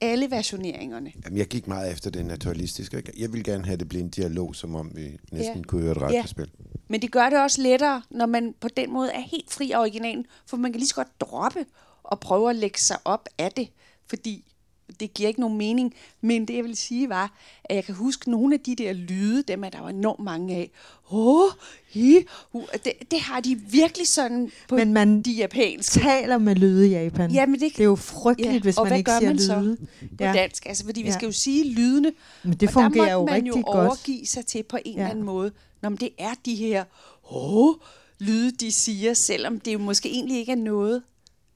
alle 0.00 0.30
versioneringerne. 0.30 1.12
Jamen, 1.24 1.38
jeg 1.38 1.46
gik 1.46 1.66
meget 1.66 1.92
efter 1.92 2.10
det 2.10 2.26
naturalistiske. 2.26 3.02
Jeg 3.18 3.32
vil 3.32 3.44
gerne 3.44 3.64
have 3.64 3.76
det 3.76 3.88
blive 3.88 4.02
en 4.02 4.08
dialog, 4.10 4.56
som 4.56 4.74
om 4.74 4.90
vi 4.94 5.18
næsten 5.32 5.56
Ja. 5.56 5.62
kunne 5.62 5.82
høre 5.82 5.92
et 5.92 6.00
Ja. 6.00 6.06
radiospil. 6.06 6.50
Men 6.88 7.02
det 7.02 7.12
gør 7.12 7.30
det 7.30 7.38
også 7.42 7.62
lettere, 7.62 8.02
når 8.10 8.26
man 8.26 8.54
på 8.60 8.68
den 8.68 8.92
måde 8.92 9.10
er 9.12 9.20
helt 9.20 9.50
fri 9.52 9.70
af 9.70 9.80
originalen, 9.80 10.26
for 10.46 10.56
man 10.56 10.72
kan 10.72 10.78
lige 10.78 10.88
så 10.88 10.94
godt 10.94 11.20
droppe 11.20 11.66
og 12.06 12.20
prøve 12.20 12.50
at 12.50 12.56
lægge 12.56 12.80
sig 12.80 12.96
op 13.04 13.28
af 13.38 13.52
det, 13.52 13.68
fordi 14.08 14.44
det 15.00 15.14
giver 15.14 15.28
ikke 15.28 15.40
nogen 15.40 15.58
mening. 15.58 15.94
Men 16.20 16.48
det, 16.48 16.54
jeg 16.56 16.64
vil 16.64 16.76
sige, 16.76 17.08
var, 17.08 17.32
at 17.64 17.76
jeg 17.76 17.84
kan 17.84 17.94
huske 17.94 18.30
nogle 18.30 18.54
af 18.54 18.60
de 18.60 18.76
der 18.76 18.92
lyde, 18.92 19.42
dem 19.42 19.64
er 19.64 19.68
der 19.68 19.78
jo 19.78 19.86
enormt 19.88 20.20
mange 20.20 20.54
af. 20.54 20.70
Åh, 21.10 21.50
hi, 21.88 22.16
hu, 22.52 22.64
det, 22.84 22.92
det 23.10 23.20
har 23.20 23.40
de 23.40 23.54
virkelig 23.70 24.08
sådan 24.08 24.50
på 24.68 24.76
Men 24.76 24.92
man 24.92 25.22
de 25.22 25.32
japanske. 25.32 26.00
taler 26.00 26.38
med 26.38 26.54
lyde 26.54 26.88
i 26.88 26.90
Japan. 26.90 27.30
Jamen, 27.30 27.60
det, 27.60 27.72
Det 27.72 27.80
er 27.80 27.84
jo 27.84 27.96
frygteligt, 27.96 28.54
Ja, 28.54 28.60
hvis 28.60 28.78
og 28.78 28.88
man 28.88 28.96
ikke 28.98 29.10
gør 29.10 29.18
siger 29.18 29.30
man 29.30 29.38
så 29.38 29.60
lyde. 29.60 29.76
på 30.00 30.24
ja. 30.24 30.32
dansk. 30.32 30.66
Altså, 30.66 30.84
fordi 30.84 31.02
vi 31.02 31.08
Ja. 31.08 31.14
skal 31.14 31.26
jo 31.26 31.32
sige 31.32 31.72
lydene, 31.74 32.12
Men 32.44 32.52
det 32.52 32.68
og 32.68 32.72
fungerer 32.72 33.04
der 33.04 33.12
jo 33.12 33.18
måtte 33.18 33.32
man 33.32 33.42
rigtig 33.44 33.60
jo 33.60 33.72
godt. 33.72 33.86
overgive 33.86 34.26
sig 34.26 34.46
til 34.46 34.62
på 34.62 34.76
en 34.84 34.92
Ja. 34.94 34.98
eller 34.98 35.10
anden 35.10 35.24
måde. 35.24 35.52
Nå, 35.82 35.88
men 35.88 35.98
det 35.98 36.10
er 36.18 36.34
de 36.44 36.54
her 36.54 36.84
åh, 37.30 37.74
lyde, 38.18 38.50
de 38.50 38.72
siger, 38.72 39.14
selvom 39.14 39.60
det 39.60 39.72
jo 39.72 39.78
måske 39.78 40.08
egentlig 40.10 40.38
ikke 40.38 40.52
er 40.52 40.56
noget, 40.56 41.02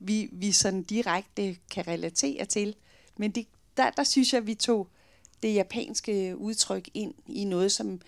vi, 0.00 0.28
vi 0.32 0.52
sådan 0.52 0.82
direkte 0.82 1.56
kan 1.70 1.88
relatere 1.88 2.44
til. 2.44 2.74
Men 3.16 3.30
det, 3.30 3.46
der, 3.76 3.90
der 3.90 4.04
synes 4.04 4.32
jeg, 4.32 4.46
vi 4.46 4.54
tog 4.54 4.88
det 5.42 5.54
japanske 5.54 6.36
udtryk 6.36 6.88
ind 6.94 7.14
i 7.28 7.44
noget, 7.44 7.72
som 7.72 8.00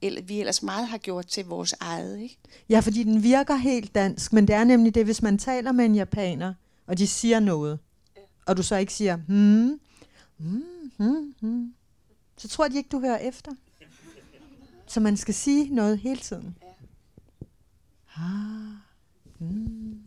vi 0.00 0.40
ellers 0.40 0.62
meget 0.62 0.86
har 0.86 0.98
gjort 0.98 1.26
til 1.26 1.44
vores 1.44 1.74
eget. 1.80 2.18
Ikke? 2.18 2.38
Ja, 2.68 2.80
fordi 2.80 3.02
den 3.02 3.22
virker 3.22 3.54
helt 3.54 3.94
dansk, 3.94 4.32
men 4.32 4.48
det 4.48 4.54
er 4.54 4.64
nemlig 4.64 4.94
det, 4.94 5.04
hvis 5.04 5.22
man 5.22 5.38
taler 5.38 5.72
med 5.72 5.84
en 5.84 5.94
japaner, 5.94 6.54
og 6.86 6.98
de 6.98 7.06
siger 7.06 7.40
noget, 7.40 7.78
og 8.46 8.56
du 8.56 8.62
så 8.62 8.76
ikke 8.76 8.92
siger, 8.92 9.16
hmm, 9.16 9.80
hmm, 10.36 10.90
hmm, 10.96 11.34
hmm, 11.40 11.74
så 12.36 12.48
tror 12.48 12.68
de 12.68 12.76
ikke, 12.76 12.88
du 12.88 13.00
hører 13.00 13.18
efter. 13.18 13.52
Så 14.86 15.00
man 15.00 15.16
skal 15.16 15.34
sige 15.34 15.74
noget 15.74 15.98
hele 15.98 16.20
tiden. 16.20 16.56
Ah, 18.16 18.76
hmm. 19.38 20.05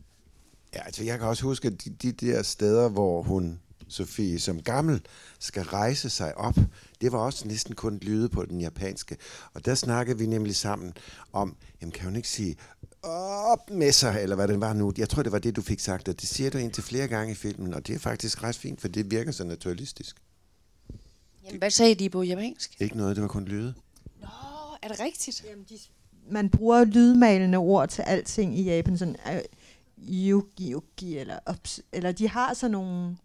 Ja, 0.74 0.84
altså 0.86 1.04
jeg 1.04 1.20
kan 1.20 1.28
også 1.28 1.44
huske 1.44 1.70
de, 1.70 1.90
de 1.90 2.12
der 2.12 2.44
steder, 2.44 2.90
hvor 2.90 3.22
hun, 3.22 3.60
Sofie, 3.88 4.40
som 4.40 4.62
gammel, 4.62 5.02
skal 5.40 5.64
rejse 5.64 6.10
sig 6.10 6.38
op. 6.38 6.56
Det 7.02 7.12
var 7.12 7.20
også 7.20 7.48
næsten 7.48 7.76
kun 7.76 7.98
lyde 7.98 8.30
på 8.30 8.46
den 8.46 8.62
japanske. 8.62 9.18
Og 9.54 9.66
der 9.66 9.76
snakkede 9.76 10.18
vi 10.18 10.26
nemlig 10.26 10.56
sammen 10.56 10.94
om, 11.34 11.56
jamen 11.82 11.92
kan 11.92 12.06
hun 12.06 12.16
ikke 12.16 12.30
sige, 12.30 12.56
op 13.04 13.70
med 13.70 13.92
sig, 13.92 14.20
eller 14.22 14.36
hvad 14.36 14.48
det 14.48 14.62
var 14.62 14.74
nu. 14.74 14.94
Jeg 14.98 15.10
tror, 15.10 15.24
det 15.24 15.32
var 15.32 15.40
det, 15.40 15.56
du 15.56 15.62
fik 15.62 15.80
sagt, 15.80 16.08
og 16.08 16.22
det 16.22 16.30
siger 16.30 16.50
du 16.50 16.58
indtil 16.58 16.84
flere 16.84 17.08
gange 17.08 17.32
i 17.32 17.36
filmen, 17.36 17.74
og 17.74 17.88
det 17.88 17.96
er 17.96 18.00
faktisk 18.00 18.44
ret 18.44 18.56
fint, 18.56 18.82
for 18.82 18.88
det 18.88 19.12
virker 19.12 19.32
så 19.32 19.44
naturalistisk. 19.44 20.16
Jamen, 21.46 21.60
hvad 21.60 21.72
sagde 21.72 21.96
de 21.96 22.10
på 22.10 22.24
japansk? 22.24 22.82
Ikke 22.82 22.98
noget, 22.98 23.16
det 23.16 23.22
var 23.22 23.28
kun 23.28 23.46
lyde. 23.46 23.74
Nå, 24.22 24.28
er 24.82 24.88
det 24.88 25.00
rigtigt? 25.00 25.46
Man 26.32 26.50
bruger 26.50 26.84
lydmalende 26.84 27.58
ord 27.58 27.90
til 27.90 28.02
alting 28.02 28.60
i 28.60 28.64
Japan, 28.64 28.98
sådan 28.98 29.16
øh, 29.34 29.42
Yuki 30.08 30.72
Yuki, 30.72 31.18
eller 31.18 31.40
ups, 31.50 31.82
eller 31.92 32.12
de 32.12 32.30
har 32.30 32.54
sådan 32.54 32.72
nogle 32.72 33.18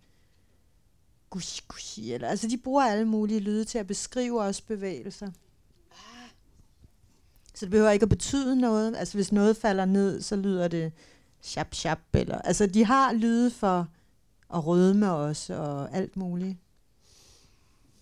gushi, 1.30 1.62
gushi, 1.68 2.12
eller, 2.12 2.28
altså 2.28 2.48
de 2.48 2.56
bruger 2.56 2.84
alle 2.84 3.04
mulige 3.04 3.40
lyde 3.40 3.64
til 3.64 3.78
at 3.78 3.86
beskrive 3.86 4.42
også 4.42 4.62
bevægelser. 4.66 5.30
Så 7.54 7.66
det 7.66 7.70
behøver 7.70 7.90
ikke 7.90 8.02
at 8.02 8.08
betyde 8.08 8.56
noget. 8.56 8.96
Altså 8.96 9.14
hvis 9.14 9.32
noget 9.32 9.56
falder 9.56 9.84
ned, 9.84 10.22
så 10.22 10.36
lyder 10.36 10.68
det 10.68 10.92
shap 11.40 11.74
shap, 11.74 11.98
eller, 12.12 12.38
altså 12.38 12.66
de 12.66 12.84
har 12.84 13.12
lyde 13.12 13.50
for 13.50 13.88
at 14.54 14.66
rødme 14.66 15.12
også, 15.12 15.54
og 15.54 15.96
alt 15.96 16.16
muligt. 16.16 16.56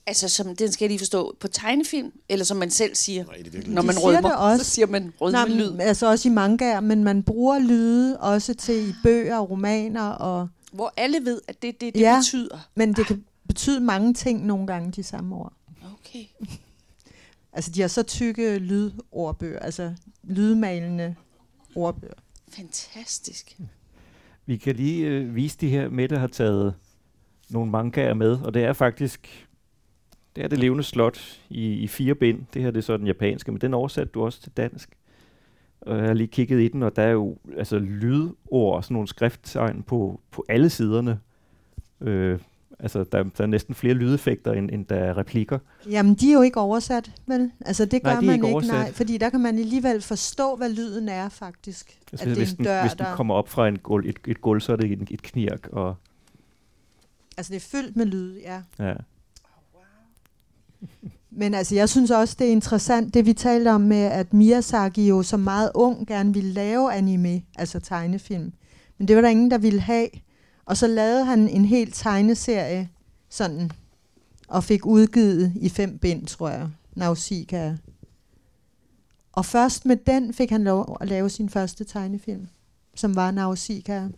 Altså, 0.06 0.28
som, 0.28 0.56
den 0.56 0.72
skal 0.72 0.84
jeg 0.84 0.90
lige 0.90 0.98
forstå, 0.98 1.36
på 1.40 1.48
tegnefilm, 1.48 2.12
eller 2.28 2.44
som 2.44 2.56
man 2.56 2.70
selv 2.70 2.94
siger, 2.94 3.24
Nej, 3.24 3.36
det 3.44 3.68
når 3.68 3.80
De 3.82 3.86
man 3.86 3.94
siger 3.94 4.06
rødmer, 4.06 4.28
det 4.28 4.38
også. 4.38 4.64
så 4.64 4.70
siger 4.70 4.86
man 4.86 5.02
Nej, 5.02 5.10
rødmelyd. 5.20 5.70
men, 5.70 5.80
altså 5.80 6.06
også 6.10 6.28
i 6.28 6.32
mangaer, 6.32 6.80
men 6.80 7.04
man 7.04 7.22
bruger 7.22 7.58
lyde 7.58 8.18
også 8.20 8.54
til 8.54 8.88
i 8.88 8.92
bøger 9.02 9.36
og 9.38 9.50
romaner, 9.50 10.08
og, 10.08 10.48
Hvor 10.72 10.92
alle 10.96 11.24
ved, 11.24 11.40
at 11.48 11.62
det 11.62 11.80
det, 11.80 11.94
det 11.94 12.00
Ja. 12.00 12.18
betyder. 12.18 12.68
men 12.74 12.92
det 12.92 13.06
kan 13.06 13.24
betyde 13.48 13.80
mange 13.80 14.14
ting 14.14 14.46
nogle 14.46 14.66
gange, 14.66 14.90
de 14.92 15.02
samme 15.02 15.36
ord. 15.36 15.52
Okay. 15.94 16.24
Altså, 17.54 17.70
de 17.70 17.80
har 17.80 17.88
så 17.88 18.02
tykke 18.02 18.58
lydordbøger, 18.58 19.58
altså 19.58 19.92
lydmalende 20.22 21.14
ordbøger. 21.74 22.14
Fantastisk. 22.48 23.56
Vi 24.46 24.56
kan 24.56 24.76
lige 24.76 25.06
øh, 25.06 25.34
vise 25.34 25.56
de 25.60 25.68
her, 25.68 25.88
Mette 25.88 26.18
har 26.18 26.26
taget 26.26 26.74
nogle 27.50 27.70
mangaer 27.70 28.14
med, 28.14 28.30
og 28.44 28.54
det 28.54 28.64
er 28.64 28.72
faktisk, 28.72 29.46
det 30.36 30.44
er 30.44 30.48
det 30.48 30.58
levende 30.58 30.84
slot 30.84 31.38
i, 31.50 31.72
i 31.72 31.86
fire 31.86 32.14
bind. 32.14 32.40
Det 32.54 32.62
her 32.62 32.70
det 32.70 32.78
er 32.78 32.82
så 32.82 32.96
den 32.96 33.06
japanske, 33.06 33.52
men 33.52 33.60
den 33.60 33.74
oversatte 33.74 34.10
du 34.14 34.22
også 34.24 34.40
til 34.40 34.52
dansk. 34.56 34.90
Og 35.80 35.98
jeg 35.98 36.06
har 36.06 36.14
lige 36.14 36.26
kigget 36.26 36.60
i 36.60 36.68
den, 36.68 36.82
og 36.82 36.96
der 36.96 37.02
er 37.02 37.10
jo 37.10 37.36
altså 37.56 37.78
lydord, 37.78 38.82
sådan 38.82 38.94
nogle 38.94 39.08
skrifttegn 39.08 39.82
på, 39.82 40.20
på 40.30 40.44
alle 40.48 40.70
siderne. 40.70 41.20
Øh, 42.00 42.38
altså, 42.78 43.04
der, 43.04 43.22
der 43.22 43.42
er 43.44 43.46
næsten 43.46 43.74
flere 43.74 43.94
lydeffekter, 43.94 44.52
end, 44.52 44.70
end 44.70 44.86
der 44.86 44.96
er 44.96 45.16
replikker. 45.16 45.58
Jamen, 45.90 46.14
de 46.14 46.28
er 46.30 46.34
jo 46.34 46.42
ikke 46.42 46.60
oversat, 46.60 47.12
vel? 47.26 47.50
Altså, 47.60 47.84
det 47.84 48.02
Nej, 48.02 48.12
gør 48.14 48.20
de 48.20 48.26
er 48.26 48.30
man 48.30 48.34
ikke 48.34 48.46
oversat. 48.46 48.74
nej. 48.74 48.92
Fordi 48.92 49.18
der 49.18 49.30
kan 49.30 49.40
man 49.40 49.58
alligevel 49.58 50.02
forstå, 50.02 50.56
hvad 50.56 50.68
lyden 50.70 51.08
er, 51.08 51.28
faktisk. 51.28 51.98
Altså, 52.12 52.24
at 52.24 52.28
det 52.28 52.38
hvis, 52.38 52.48
er 52.50 52.52
en 52.52 52.56
den, 52.56 52.64
dør, 52.64 52.80
hvis 52.82 52.92
den 52.92 53.06
der... 53.06 53.16
kommer 53.16 53.34
op 53.34 53.48
fra 53.48 53.68
en 53.68 53.78
gulv, 53.78 54.06
et, 54.08 54.18
et 54.26 54.40
gulv, 54.40 54.60
så 54.60 54.72
er 54.72 54.76
det 54.76 54.92
et, 54.92 55.08
et 55.10 55.22
knirk. 55.22 55.68
Og, 55.72 55.96
Altså, 57.36 57.50
det 57.50 57.56
er 57.56 57.78
fyldt 57.78 57.96
med 57.96 58.06
lyd, 58.06 58.36
ja. 58.38 58.62
ja. 58.78 58.94
Men 61.30 61.54
altså, 61.54 61.74
jeg 61.74 61.88
synes 61.88 62.10
også, 62.10 62.36
det 62.38 62.46
er 62.46 62.52
interessant, 62.52 63.14
det 63.14 63.26
vi 63.26 63.32
talte 63.32 63.68
om 63.68 63.80
med, 63.80 64.02
at 64.02 64.34
Miyazaki 64.34 65.08
jo 65.08 65.22
som 65.22 65.40
meget 65.40 65.70
ung 65.74 66.06
gerne 66.06 66.34
ville 66.34 66.52
lave 66.52 66.92
anime, 66.92 67.42
altså 67.56 67.80
tegnefilm. 67.80 68.52
Men 68.98 69.08
det 69.08 69.16
var 69.16 69.22
der 69.22 69.28
ingen, 69.28 69.50
der 69.50 69.58
ville 69.58 69.80
have. 69.80 70.08
Og 70.64 70.76
så 70.76 70.86
lavede 70.86 71.24
han 71.24 71.48
en 71.48 71.64
hel 71.64 71.92
tegneserie, 71.92 72.88
sådan, 73.28 73.70
og 74.48 74.64
fik 74.64 74.86
udgivet 74.86 75.52
i 75.56 75.68
fem 75.68 75.98
bind, 75.98 76.26
tror 76.26 76.48
jeg, 76.48 76.68
Nausicaa. 76.94 77.76
Og 79.32 79.46
først 79.46 79.86
med 79.86 79.96
den 79.96 80.34
fik 80.34 80.50
han 80.50 80.64
lov 80.64 80.96
at 81.00 81.08
lave 81.08 81.30
sin 81.30 81.48
første 81.48 81.84
tegnefilm, 81.84 82.48
som 82.94 83.16
var 83.16 83.30
Nausicaa. 83.30 84.08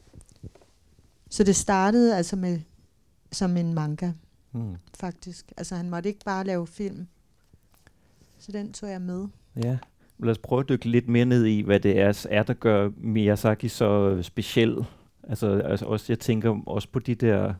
Så 1.31 1.45
det 1.45 1.57
startede 1.57 2.17
altså 2.17 2.37
med 2.37 2.61
som 3.33 3.57
en 3.57 3.75
manga 3.75 4.13
Hmm. 4.55 4.77
faktisk. 5.01 5.53
Altså 5.57 5.77
han 5.77 5.91
måtte 5.91 6.09
ikke 6.09 6.25
bare 6.25 6.45
lave 6.45 6.67
film. 6.67 7.07
Så 8.39 8.53
den 8.53 8.73
tog 8.73 8.91
jeg 8.91 9.01
med. 9.01 9.27
Ja, 9.65 9.79
lad 10.19 10.31
os 10.31 10.39
prøve 10.39 10.61
at 10.61 10.69
dykke 10.69 10.89
lidt 10.89 11.09
mere 11.09 11.25
ned 11.25 11.45
i, 11.45 11.61
hvad 11.61 11.81
det 11.81 12.01
er, 12.01 12.27
er 12.31 12.43
der 12.43 12.55
gør 12.55 12.91
Miyazaki 12.97 13.69
så 13.69 14.19
speciel. 14.23 14.85
Altså, 15.23 15.49
altså 15.49 15.87
også, 15.87 16.07
jeg 16.09 16.19
tænker 16.19 16.61
også 16.67 16.89
på 16.89 16.99
de 16.99 17.15
der, 17.15 17.55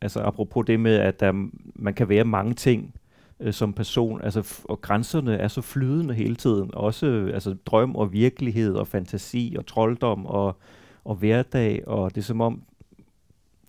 altså 0.00 0.20
apropos 0.20 0.66
det 0.66 0.80
med, 0.80 0.96
at 0.96 1.20
der, 1.20 1.48
man 1.74 1.94
kan 1.94 2.08
være 2.08 2.24
mange 2.24 2.54
ting 2.54 2.94
øh, 3.40 3.52
som 3.52 3.72
person, 3.72 4.20
altså, 4.22 4.60
og 4.64 4.80
grænserne 4.80 5.36
er 5.36 5.48
så 5.48 5.60
flydende 5.60 6.14
hele 6.14 6.36
tiden. 6.36 6.70
Også 6.74 7.06
øh, 7.06 7.34
altså, 7.34 7.56
drøm 7.66 7.96
og 7.96 8.12
virkelighed 8.12 8.74
og 8.74 8.88
fantasi 8.88 9.54
og 9.58 9.66
trolddom 9.66 10.26
og, 10.26 10.56
og 11.04 11.14
hverdag, 11.14 11.88
og 11.88 12.14
det 12.14 12.20
er 12.20 12.24
som 12.24 12.40
om, 12.40 12.62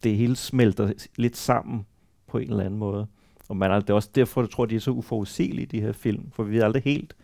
det 0.04 0.18
hele 0.18 0.36
smelter 0.36 0.94
lidt 1.16 1.38
sammen 1.38 1.86
på 2.28 2.38
en 2.38 2.50
eller 2.50 2.64
anden 2.64 2.80
måde. 2.80 3.08
Og 3.50 3.58
man 3.58 3.82
det 3.82 3.90
er 3.90 3.94
også 3.94 4.10
derfor, 4.16 4.42
jeg 4.42 4.50
tror, 4.50 4.66
de 4.66 4.76
er 4.76 4.80
så 4.80 4.92
uforudsigelige, 4.92 5.66
de 5.66 5.82
her 5.82 5.92
film. 5.92 6.32
For 6.32 6.44
vi 6.44 6.56
ved 6.56 6.62
aldrig 6.62 6.84
helt, 6.84 7.16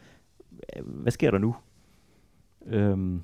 øh, 0.75 0.85
hvad 0.85 1.11
sker 1.11 1.31
der 1.31 1.37
nu? 1.37 1.55
Øhm, 2.65 3.21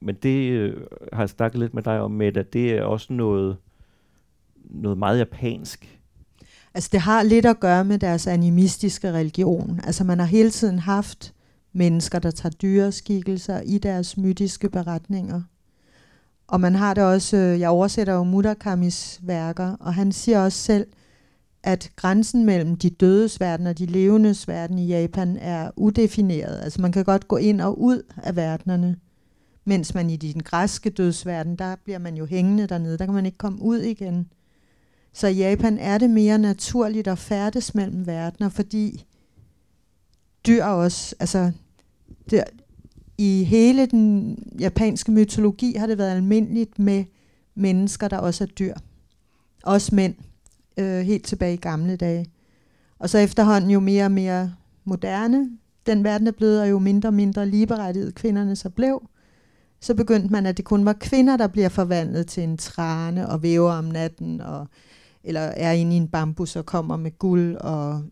men 0.00 0.14
det 0.14 0.50
øh, 0.50 0.86
har 1.12 1.22
jeg 1.22 1.28
snakket 1.28 1.60
lidt 1.60 1.74
med 1.74 1.82
dig 1.82 2.00
om, 2.00 2.10
med 2.10 2.36
at 2.36 2.52
det 2.52 2.72
er 2.72 2.82
også 2.82 3.12
noget, 3.12 3.56
noget 4.64 4.98
meget 4.98 5.18
japansk. 5.18 5.98
Altså 6.74 6.88
det 6.92 7.00
har 7.00 7.22
lidt 7.22 7.46
at 7.46 7.60
gøre 7.60 7.84
med 7.84 7.98
deres 7.98 8.26
animistiske 8.26 9.12
religion. 9.12 9.80
Altså 9.84 10.04
man 10.04 10.18
har 10.18 10.26
hele 10.26 10.50
tiden 10.50 10.78
haft 10.78 11.34
mennesker, 11.72 12.18
der 12.18 12.30
tager 12.30 12.50
dyreskikkelser 12.50 13.60
i 13.60 13.78
deres 13.78 14.16
mytiske 14.16 14.68
beretninger. 14.68 15.42
Og 16.46 16.60
man 16.60 16.74
har 16.74 16.94
det 16.94 17.04
også, 17.04 17.36
øh, 17.36 17.60
jeg 17.60 17.68
oversætter 17.68 18.14
jo 18.14 18.24
Murakamis 18.24 19.20
værker, 19.22 19.76
og 19.80 19.94
han 19.94 20.12
siger 20.12 20.40
også 20.40 20.58
selv, 20.58 20.86
at 21.66 21.92
grænsen 21.96 22.44
mellem 22.44 22.76
de 22.76 22.90
dødes 22.90 23.40
verden 23.40 23.66
og 23.66 23.78
de 23.78 23.86
levendes 23.86 24.48
verden 24.48 24.78
i 24.78 24.86
Japan 24.86 25.36
er 25.36 25.70
udefineret. 25.76 26.60
Altså 26.62 26.82
man 26.82 26.92
kan 26.92 27.04
godt 27.04 27.28
gå 27.28 27.36
ind 27.36 27.60
og 27.60 27.80
ud 27.80 28.02
af 28.16 28.36
verdenerne, 28.36 28.96
mens 29.64 29.94
man 29.94 30.10
i 30.10 30.16
den 30.16 30.42
græske 30.42 30.90
dødsverden, 30.90 31.56
der 31.56 31.76
bliver 31.84 31.98
man 31.98 32.16
jo 32.16 32.26
hængende 32.26 32.66
dernede, 32.66 32.98
der 32.98 33.04
kan 33.04 33.14
man 33.14 33.26
ikke 33.26 33.38
komme 33.38 33.62
ud 33.62 33.78
igen. 33.78 34.28
Så 35.12 35.26
i 35.26 35.36
Japan 35.36 35.78
er 35.78 35.98
det 35.98 36.10
mere 36.10 36.38
naturligt 36.38 37.08
at 37.08 37.18
færdes 37.18 37.74
mellem 37.74 38.06
verdener, 38.06 38.48
fordi 38.48 39.04
dyr 40.46 40.64
også, 40.64 41.16
altså 41.20 41.52
der, 42.30 42.44
i 43.18 43.44
hele 43.44 43.86
den 43.86 44.38
japanske 44.60 45.12
mytologi 45.12 45.74
har 45.76 45.86
det 45.86 45.98
været 45.98 46.10
almindeligt 46.10 46.78
med 46.78 47.04
mennesker, 47.54 48.08
der 48.08 48.18
også 48.18 48.44
er 48.44 48.48
dyr. 48.48 48.74
Også 49.62 49.94
mænd, 49.94 50.14
øh, 50.76 51.00
helt 51.00 51.24
tilbage 51.24 51.54
i 51.54 51.56
gamle 51.56 51.96
dage. 51.96 52.26
Og 52.98 53.10
så 53.10 53.18
efterhånden 53.18 53.70
jo 53.70 53.80
mere 53.80 54.04
og 54.04 54.12
mere 54.12 54.54
moderne, 54.84 55.50
den 55.86 56.04
verden 56.04 56.26
er 56.26 56.32
blevet, 56.32 56.60
og 56.60 56.70
jo 56.70 56.78
mindre 56.78 57.08
og 57.08 57.14
mindre 57.14 57.46
ligeberettiget 57.46 58.14
kvinderne 58.14 58.56
så 58.56 58.70
blev, 58.70 59.02
så 59.80 59.94
begyndte 59.94 60.32
man, 60.32 60.46
at 60.46 60.56
det 60.56 60.64
kun 60.64 60.84
var 60.84 60.92
kvinder, 60.92 61.36
der 61.36 61.46
bliver 61.46 61.68
forvandlet 61.68 62.26
til 62.26 62.42
en 62.42 62.56
trane 62.56 63.28
og 63.28 63.42
væver 63.42 63.72
om 63.72 63.84
natten, 63.84 64.40
og, 64.40 64.66
eller 65.24 65.40
er 65.40 65.72
inde 65.72 65.94
i 65.94 65.96
en 65.96 66.08
bambus 66.08 66.56
og 66.56 66.66
kommer 66.66 66.96
med 66.96 67.18
guld, 67.18 67.56
og 67.56 68.02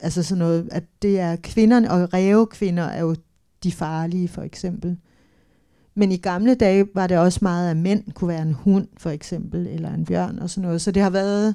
altså 0.00 0.22
sådan 0.22 0.38
noget, 0.38 0.68
at 0.72 0.84
det 1.02 1.20
er 1.20 1.36
kvinderne, 1.42 1.90
og 1.90 2.14
ræve 2.14 2.46
kvinder 2.46 2.82
er 2.82 3.00
jo 3.00 3.16
de 3.62 3.72
farlige 3.72 4.28
for 4.28 4.42
eksempel. 4.42 4.96
Men 5.94 6.12
i 6.12 6.16
gamle 6.16 6.54
dage 6.54 6.86
var 6.94 7.06
det 7.06 7.18
også 7.18 7.38
meget, 7.42 7.70
at 7.70 7.76
mænd 7.76 8.12
kunne 8.12 8.28
være 8.28 8.42
en 8.42 8.52
hund 8.52 8.88
for 8.96 9.10
eksempel, 9.10 9.66
eller 9.66 9.94
en 9.94 10.04
bjørn 10.04 10.38
og 10.38 10.50
sådan 10.50 10.66
noget. 10.66 10.80
Så 10.80 10.90
det 10.90 11.02
har 11.02 11.10
været, 11.10 11.54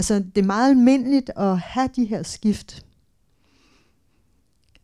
altså 0.00 0.14
det 0.34 0.42
er 0.42 0.46
meget 0.46 0.70
almindeligt 0.70 1.30
at 1.36 1.58
have 1.58 1.88
de 1.96 2.04
her 2.04 2.22
skift. 2.22 2.84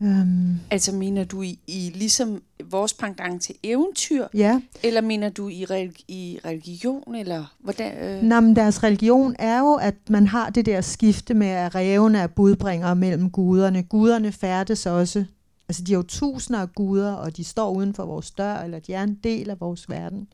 Um, 0.01 0.61
Altså 0.71 0.93
mener 0.93 1.25
du 1.25 1.43
i, 1.43 1.59
i 1.67 1.93
ligesom 1.95 2.43
vores 2.65 2.95
pendant 2.95 3.43
til 3.43 3.55
eventyr, 3.63 4.27
ja, 4.35 4.61
eller 4.83 5.01
mener 5.01 5.29
du 5.29 5.49
i, 5.49 5.65
religi- 5.65 6.05
i 6.09 6.39
religion, 6.45 7.15
eller 7.15 7.55
hvordan? 7.61 7.99
Øh? 7.99 8.23
Nå, 8.23 8.41
men 8.41 8.57
deres 8.57 8.83
religion 8.83 9.37
er 9.39 9.59
jo, 9.59 9.75
at 9.75 9.95
man 10.11 10.27
har 10.27 10.51
det 10.51 10.67
der 10.67 10.81
skifte 10.81 11.35
med, 11.35 11.47
at 11.47 11.75
rævene 11.75 12.19
er 12.19 12.27
budbringere 12.27 12.97
mellem 12.97 13.31
guderne. 13.31 13.83
Guderne 13.83 14.33
færdes 14.33 14.87
også. 14.87 15.25
Altså, 15.69 15.83
de 15.83 15.93
har 15.93 15.99
jo 15.99 16.03
tusinder 16.03 16.61
af 16.61 16.73
guder, 16.73 17.13
og 17.13 17.37
de 17.37 17.45
står 17.45 17.71
uden 17.71 17.95
for 17.95 18.05
vores 18.05 18.31
dør, 18.31 18.57
eller 18.57 18.79
de 18.79 18.95
er 18.95 19.03
en 19.03 19.15
del 19.25 19.51
af 19.51 19.61
vores 19.61 19.91
verden. 19.91 20.29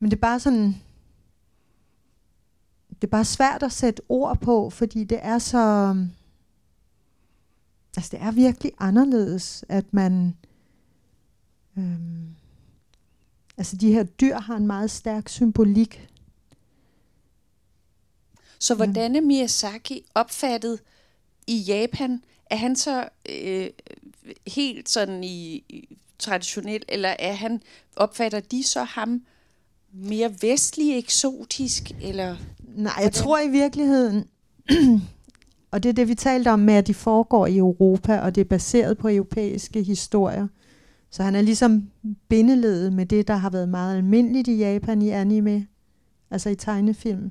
Men 0.00 0.10
det 0.10 0.16
er 0.16 0.20
bare 0.20 0.40
sådan... 0.40 0.76
Det 3.00 3.06
er 3.06 3.10
bare 3.10 3.24
svært 3.24 3.62
at 3.62 3.72
sætte 3.72 4.02
ord 4.08 4.40
på, 4.40 4.70
fordi 4.70 5.04
det 5.04 5.18
er 5.22 5.38
så... 5.38 5.94
Altså, 7.96 8.16
det 8.16 8.22
er 8.22 8.30
virkelig 8.30 8.72
anderledes, 8.78 9.64
at 9.68 9.94
man... 9.94 10.36
Øhm, 11.78 12.34
altså, 13.56 13.76
de 13.76 13.92
her 13.92 14.02
dyr 14.02 14.38
har 14.38 14.56
en 14.56 14.66
meget 14.66 14.90
stærk 14.90 15.28
symbolik. 15.28 16.08
Så 18.58 18.74
hvordan 18.74 19.16
er 19.16 19.20
Miyazaki 19.20 20.04
opfattet 20.14 20.80
i 21.46 21.58
Japan? 21.58 22.22
Er 22.50 22.56
han 22.56 22.76
så 22.76 23.08
øh, 23.28 23.70
helt 24.46 24.88
sådan 24.88 25.24
i, 25.24 25.54
i 25.68 25.98
traditionel, 26.18 26.82
eller 26.88 27.08
er 27.18 27.32
han 27.32 27.62
opfatter 27.96 28.40
de 28.40 28.62
så 28.62 28.84
ham 28.84 29.24
mere 29.92 30.34
vestlig, 30.42 30.98
eksotisk, 30.98 31.90
eller 32.02 32.36
Nej, 32.76 32.92
jeg 32.96 33.02
Hvordan? 33.02 33.12
tror 33.12 33.38
i 33.38 33.48
virkeligheden, 33.48 34.24
og 35.72 35.82
det 35.82 35.88
er 35.88 35.92
det, 35.92 36.08
vi 36.08 36.14
talte 36.14 36.48
om 36.48 36.58
med, 36.58 36.74
at 36.74 36.86
de 36.86 36.94
foregår 36.94 37.46
i 37.46 37.58
Europa, 37.58 38.20
og 38.20 38.34
det 38.34 38.40
er 38.40 38.44
baseret 38.44 38.98
på 38.98 39.08
europæiske 39.08 39.82
historier. 39.82 40.48
Så 41.10 41.22
han 41.22 41.34
er 41.34 41.42
ligesom 41.42 41.90
bindeledet 42.28 42.92
med 42.92 43.06
det, 43.06 43.28
der 43.28 43.36
har 43.36 43.50
været 43.50 43.68
meget 43.68 43.96
almindeligt 43.96 44.48
i 44.48 44.56
Japan 44.56 45.02
i 45.02 45.08
anime, 45.08 45.66
altså 46.30 46.50
i 46.50 46.54
tegnefilm. 46.54 47.30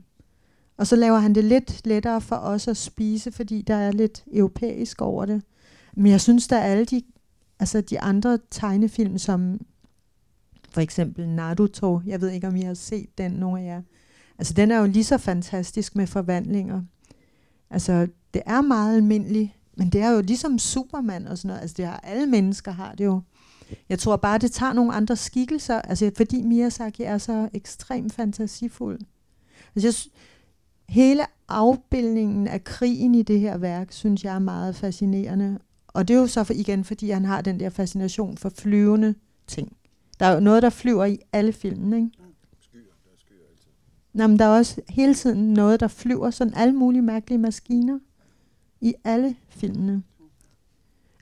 Og 0.78 0.88
så 0.88 0.95
laver 0.95 1.17
han 1.17 1.36
det 1.36 1.43
lidt 1.43 1.88
lettere 1.88 2.21
for 2.21 2.36
os 2.36 2.67
at 2.67 2.78
spise, 2.78 3.32
fordi 3.32 3.62
der 3.62 3.76
er 3.76 3.91
lidt 3.91 4.23
europæisk 4.34 5.02
over 5.02 5.26
det. 5.26 5.41
Men 5.93 6.12
jeg 6.12 6.21
synes, 6.21 6.47
der 6.47 6.58
er 6.58 6.63
alle 6.63 6.86
de, 6.86 7.02
altså 7.60 7.82
de 7.82 8.00
andre 8.00 8.39
tegnefilm, 8.52 9.17
som 9.17 9.60
for 10.69 10.82
eksempel 10.82 11.28
Naruto, 11.30 12.02
jeg 12.06 12.21
ved 12.21 12.30
ikke, 12.30 12.47
om 12.47 12.56
I 12.56 12.62
har 12.62 12.73
set 12.73 13.17
den, 13.17 13.32
nogle 13.32 13.62
af 13.62 13.65
jer. 13.65 13.82
Altså, 14.38 14.54
den 14.54 14.71
er 14.71 14.80
jo 14.80 14.86
lige 14.86 15.04
så 15.04 15.17
fantastisk 15.17 15.95
med 15.95 16.08
forvandlinger. 16.08 16.82
Altså, 17.69 18.08
det 18.34 18.41
er 18.45 18.62
meget 18.62 18.95
almindeligt, 18.95 19.52
men 19.78 19.89
det 19.89 20.02
er 20.02 20.10
jo 20.10 20.21
ligesom 20.21 20.60
Superman 20.60 21.28
og 21.28 21.38
sådan 21.38 21.47
noget. 21.47 21.62
Altså, 21.62 21.76
det 21.78 21.86
har, 21.86 22.00
alle 22.04 22.26
mennesker 22.26 22.71
har 22.71 22.95
det 22.95 23.06
jo. 23.06 23.21
Jeg 23.89 24.00
tror 24.00 24.15
bare, 24.15 24.38
det 24.38 24.52
tager 24.52 24.73
nogle 24.73 24.93
andre 24.93 25.15
skikkelser, 25.15 25.82
altså, 25.82 26.12
fordi 26.17 26.41
Miyazaki 26.41 27.04
er 27.04 27.17
så 27.17 27.50
ekstremt 27.54 28.13
fantasifuld. 28.13 29.00
Altså, 29.76 29.88
jeg, 29.88 29.93
hele 30.95 31.23
afbildningen 31.50 32.47
af 32.47 32.63
krigen 32.63 33.15
i 33.15 33.21
det 33.21 33.39
her 33.39 33.58
værk, 33.58 33.91
synes 33.91 34.23
jeg 34.23 34.36
er 34.36 34.39
meget 34.39 34.76
fascinerende. 34.76 35.60
Og 35.88 36.08
det 36.08 36.13
er 36.13 36.19
jo 36.19 36.28
så 36.28 36.43
for, 36.43 36.54
igen, 36.54 36.84
fordi 36.84 37.10
han 37.10 37.26
har 37.26 37.41
den 37.41 37.60
der 37.60 37.69
fascination 37.69 38.38
for 38.38 38.50
flyvende 38.50 39.15
ting. 39.47 39.78
Der 40.19 40.26
er 40.26 40.34
jo 40.34 40.39
noget, 40.39 40.63
der 40.63 40.69
flyver 40.69 41.06
i 41.06 41.19
alle 41.34 41.54
filmene, 41.54 41.97
ikke? 41.97 42.12
Nå, 44.17 44.27
men 44.27 44.39
der 44.39 44.45
er 44.45 44.58
også 44.58 44.82
hele 44.89 45.13
tiden 45.15 45.53
noget, 45.53 45.80
der 45.80 45.88
flyver, 45.88 46.30
sådan 46.30 46.53
alle 46.56 46.73
mulige 46.73 47.01
mærkelige 47.01 47.38
maskiner 47.38 47.99
i 48.82 48.93
alle 49.03 49.36
filmene. 49.49 50.03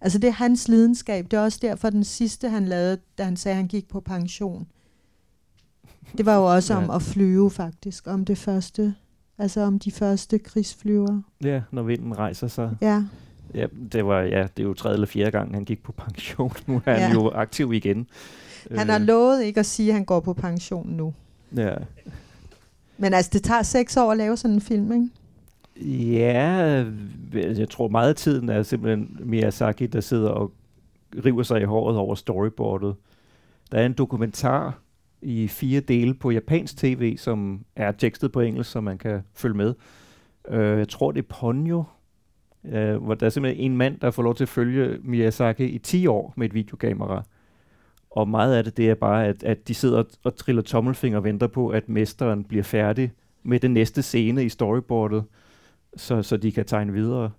Altså 0.02 0.20
det 0.20 0.28
er 0.28 0.32
hans 0.32 0.68
lidenskab. 0.68 1.26
Det 1.32 1.38
er 1.38 1.42
også 1.42 1.60
derfor 1.62 1.90
den 1.90 2.04
sidste, 2.04 2.50
han 2.50 2.66
lavede, 2.66 2.98
da 3.18 3.24
han 3.24 3.38
sagde, 3.38 3.54
at 3.54 3.58
han 3.58 3.68
gik 3.68 3.88
på 3.88 4.00
pension. 4.00 4.68
Det 6.18 6.26
var 6.26 6.36
jo 6.36 6.54
også 6.56 6.74
ja. 6.74 6.84
om 6.84 6.90
at 6.90 7.02
flyve 7.02 7.52
faktisk, 7.52 8.08
om 8.08 8.26
det 8.26 8.38
første, 8.38 8.96
altså 9.38 9.62
om 9.62 9.80
de 9.80 9.92
første 9.92 10.40
krigsflyvere. 10.40 11.24
Ja, 11.44 11.62
når 11.72 11.84
vinden 11.84 12.18
rejser 12.18 12.48
sig. 12.48 12.78
Ja, 12.82 13.04
Ja, 13.54 13.66
det 13.92 14.06
var 14.06 14.22
ja, 14.22 14.42
det 14.58 14.64
er 14.64 14.68
jo 14.68 14.74
tredje 14.74 14.94
eller 14.94 15.08
fjerde 15.08 15.32
gang, 15.32 15.54
han 15.54 15.66
gik 15.66 15.84
på 15.84 15.92
pension. 15.92 16.52
Nu 16.68 16.82
er 16.86 16.92
han 16.94 17.10
Ja. 17.12 17.14
jo 17.14 17.30
aktiv 17.30 17.74
igen. 17.74 18.08
han 18.78 18.90
har 18.90 18.98
lovet 18.98 19.44
ikke 19.44 19.60
at 19.60 19.66
sige, 19.66 19.90
at 19.90 19.94
han 19.96 20.06
går 20.06 20.20
på 20.20 20.34
pension 20.34 20.90
nu. 20.90 21.14
Ja. 21.56 21.76
Men 22.98 23.14
altså, 23.14 23.32
det 23.34 23.44
tager 23.44 23.64
seks 23.64 23.98
år 23.98 24.12
at 24.12 24.18
lave 24.18 24.38
sådan 24.38 24.56
en 24.56 24.62
film, 24.62 24.92
ikke? 24.92 25.10
Ja, 26.20 26.82
øh, 26.82 26.94
altså, 27.36 27.62
jeg 27.62 27.70
tror 27.70 27.88
meget 27.88 28.10
af 28.10 28.16
tiden 28.16 28.50
er 28.50 28.64
simpelthen 28.64 29.18
Miyazaki, 29.20 29.88
der 29.88 30.02
sidder 30.02 30.30
og 30.30 30.52
river 31.26 31.44
sig 31.44 31.62
i 31.62 31.64
håret 31.64 31.98
over 31.98 32.16
storyboardet. 32.16 32.96
Der 33.72 33.78
er 33.78 33.86
en 33.86 33.94
dokumentar 33.94 34.80
i 35.22 35.48
fire 35.48 35.80
dele 35.80 36.14
på 36.14 36.32
japansk 36.32 36.78
tv, 36.78 37.18
som 37.18 37.66
er 37.76 37.92
tekstet 37.92 38.32
på 38.32 38.40
engelsk, 38.40 38.72
så 38.72 38.82
man 38.82 38.98
kan 38.98 39.22
følge 39.34 39.58
med. 39.58 39.74
Uh, 40.50 40.58
jeg 40.58 40.90
tror, 40.90 41.12
det 41.12 41.20
er 41.20 41.28
Ponyo, 41.40 41.84
uh, 42.64 42.96
hvor 42.96 43.14
der 43.14 43.26
er 43.26 43.30
simpelthen 43.30 43.72
en 43.72 43.78
mand, 43.78 44.00
der 44.00 44.12
får 44.12 44.24
lov 44.24 44.36
til 44.36 44.44
at 44.44 44.50
følge 44.50 44.98
Miyazaki 45.04 45.66
i 45.66 45.78
10 45.78 46.08
år 46.08 46.34
med 46.38 46.46
et 46.46 46.54
videokamera. 46.54 47.24
Og 48.16 48.28
meget 48.30 48.56
af 48.56 48.64
det, 48.64 48.78
det 48.78 48.90
er 48.90 48.96
bare, 48.96 49.26
at, 49.26 49.44
at 49.44 49.68
de 49.68 49.74
sidder 49.74 50.04
og- 50.24 50.36
triller 50.36 50.62
tommelfinger 50.62 51.18
og 51.18 51.24
venter 51.24 51.48
på, 51.48 51.70
at 51.70 51.90
mesteren 51.90 52.44
bliver 52.44 52.64
færdig 52.64 53.12
med 53.44 53.60
den 53.60 53.72
næste 53.74 54.02
scene 54.02 54.46
i 54.46 54.50
storyboardet, 54.50 55.24
så, 55.98 56.22
så 56.24 56.38
de 56.38 56.52
kan 56.52 56.66
tegne 56.66 56.94
videre. 56.94 57.32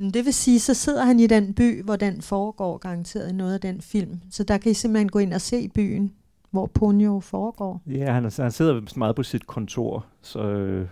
Det 0.00 0.24
vil 0.24 0.34
sige, 0.34 0.60
så 0.60 0.74
sidder 0.74 1.04
han 1.04 1.20
i 1.20 1.26
den 1.26 1.54
by, 1.54 1.82
hvor 1.82 1.96
den 1.96 2.22
foregår 2.22 2.78
garanteret 2.78 3.34
noget 3.34 3.54
af 3.54 3.60
den 3.60 3.80
film. 3.80 4.20
Så 4.30 4.44
der 4.44 4.58
kan 4.58 4.70
I 4.70 4.74
simpelthen 4.74 5.08
gå 5.08 5.18
ind 5.18 5.32
og 5.32 5.40
se 5.40 5.68
byen, 5.68 6.12
hvor 6.50 6.66
Ponyo 6.66 7.20
foregår. 7.20 7.82
Ja, 7.86 8.12
han, 8.12 8.30
han 8.36 8.50
sidder 8.52 8.80
meget 8.98 9.16
på 9.16 9.22
sit 9.22 9.46
kontor, 9.46 10.06
så, 10.22 10.40
øh, 10.40 10.88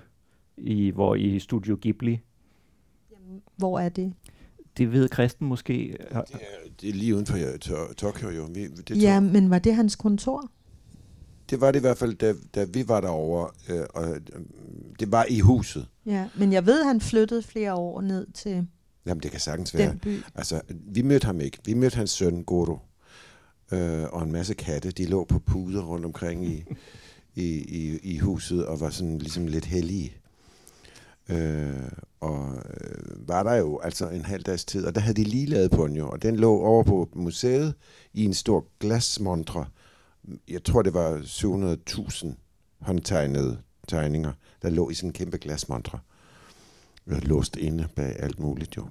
i, 0.57 0.91
hvor 0.91 1.15
i 1.15 1.39
Studio 1.39 1.79
Ghibli. 1.81 2.21
Hvor 3.57 3.79
er 3.79 3.89
det? 3.89 4.13
Det 4.77 4.93
ved 4.93 5.09
Kristen 5.09 5.47
måske. 5.47 5.73
Det 5.73 6.07
er, 6.11 6.23
det 6.81 6.89
er 6.89 6.93
lige 6.93 7.15
uden 7.15 7.27
for 7.27 7.39
Tokyo, 7.97 8.31
jo. 8.31 8.49
Vi, 8.55 8.69
det, 8.69 9.03
ja, 9.03 9.21
men 9.21 9.51
var 9.51 9.59
det 9.59 9.75
hans 9.75 9.97
kontor? 9.97 10.51
det 11.51 11.61
var 11.61 11.71
det 11.71 11.79
i 11.79 11.81
hvert 11.81 11.99
fald, 11.99 12.15
da, 12.15 12.35
da 12.55 12.65
vi 12.65 12.89
var 12.89 13.01
derovre. 13.01 13.51
Øh, 13.69 13.87
og, 13.95 14.11
øh, 14.11 14.21
det 15.01 15.13
var 15.13 15.27
i 15.29 15.41
huset. 15.41 15.87
Ja, 16.07 16.29
men 16.37 16.53
jeg 16.53 16.67
ved, 16.67 16.81
at 16.81 16.87
han 16.87 17.01
flyttede 17.01 17.43
flere 17.43 17.75
år 17.75 18.01
ned 18.01 18.27
til 18.35 18.67
Jamen, 19.07 19.23
det 19.23 19.31
kan 19.31 19.41
sagtens 19.41 19.75
være. 19.75 19.91
den 19.91 19.99
by. 19.99 20.23
Altså, 20.35 20.61
vi 20.69 21.03
mødte 21.03 21.25
ham 21.25 21.41
ikke. 21.41 21.59
Vi 21.65 21.75
mødte 21.75 21.97
hans 21.97 22.11
søn, 22.11 22.45
Goro, 22.45 22.79
øh, 23.73 24.05
og 24.13 24.23
en 24.23 24.33
masse 24.33 24.55
katte. 24.55 24.91
De 24.91 25.05
lå 25.07 25.25
på 25.25 25.39
puder 25.39 25.83
rundt 25.83 26.05
omkring 26.05 26.47
i, 26.47 26.65
i, 27.45 27.47
i, 27.57 27.99
i 28.03 28.19
huset, 28.19 28.67
og 28.67 28.81
var 28.81 28.91
sådan 28.91 29.19
ligesom 29.19 29.47
lidt 29.47 29.65
hellige. 29.65 30.17
Øh, 31.29 31.91
og 32.21 32.55
øh, 32.55 33.29
var 33.29 33.43
der 33.43 33.55
jo 33.55 33.79
altså 33.79 34.09
en 34.09 34.25
halv 34.25 34.43
dags 34.43 34.65
tid, 34.65 34.87
og 34.87 34.95
der 34.95 35.01
havde 35.01 35.17
de 35.17 35.25
lige 35.25 35.47
lavet 35.47 35.71
Ponyo, 35.71 36.09
og 36.09 36.23
den 36.23 36.37
lå 36.37 36.59
over 36.59 36.83
på 36.83 37.09
museet 37.15 37.75
i 38.13 38.25
en 38.25 38.35
stor 38.35 38.67
glasmontre. 38.81 39.67
Jeg 40.49 40.65
tror, 40.65 40.83
det 40.83 40.95
var 40.95 41.19
700.000 41.19 42.27
håndtegnede 42.81 43.59
tegninger, 43.89 44.33
der 44.63 44.71
lå 44.71 44.91
i 44.91 44.95
sådan 44.95 45.09
en 45.09 45.13
kæmpe 45.13 45.39
glasmontre. 45.39 45.99
Vi 47.07 47.15
var 47.15 47.21
låst 47.21 47.57
inde 47.57 47.89
bag 47.97 48.17
alt 48.19 48.39
muligt 48.39 48.77
jo. 48.77 48.89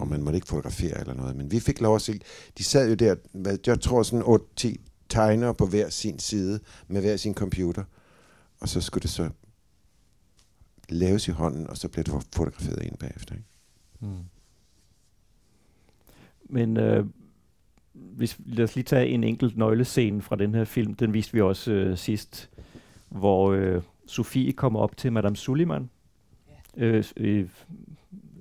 Og 0.00 0.08
man 0.08 0.22
måtte 0.22 0.36
ikke 0.36 0.48
fotografere 0.48 1.00
eller 1.00 1.14
noget. 1.14 1.36
Men 1.36 1.50
vi 1.50 1.60
fik 1.60 1.80
lov 1.80 1.94
at 1.94 2.02
se. 2.02 2.20
De 2.58 2.64
sad 2.64 2.88
jo 2.88 2.94
der, 2.94 3.14
hvad, 3.32 3.58
jeg 3.66 3.80
tror 3.80 4.02
sådan 4.02 4.40
8-10 4.60 4.76
tegnere 5.08 5.54
på 5.54 5.66
hver 5.66 5.88
sin 5.88 6.18
side, 6.18 6.60
med 6.88 7.00
hver 7.00 7.16
sin 7.16 7.34
computer. 7.34 7.84
Og 8.60 8.68
så 8.68 8.80
skulle 8.80 9.02
det 9.02 9.10
så 9.10 9.30
laves 10.88 11.28
i 11.28 11.30
hånden, 11.30 11.66
og 11.66 11.76
så 11.76 11.88
blev 11.88 12.04
det 12.04 12.12
fotograferet 12.12 12.82
ind 12.82 12.96
bagefter. 12.96 13.34
Ikke? 13.34 13.46
Mm. 14.00 14.24
Men 16.48 16.76
øh, 16.76 17.06
hvis, 17.92 18.38
lad 18.46 18.64
os 18.64 18.74
lige 18.74 18.84
tage 18.84 19.08
en 19.08 19.24
enkelt 19.24 19.56
nøglescene 19.56 20.22
fra 20.22 20.36
den 20.36 20.54
her 20.54 20.64
film. 20.64 20.94
Den 20.94 21.14
viste 21.14 21.32
vi 21.32 21.40
også 21.40 21.72
øh, 21.72 21.98
sidst, 21.98 22.50
hvor 23.08 23.52
øh, 23.52 23.82
Sofie 24.06 24.52
kommer 24.52 24.80
op 24.80 24.96
til 24.96 25.12
Madame 25.12 25.36
Suliman, 25.36 25.90
øh, 26.76 27.04
øh, 27.16 27.48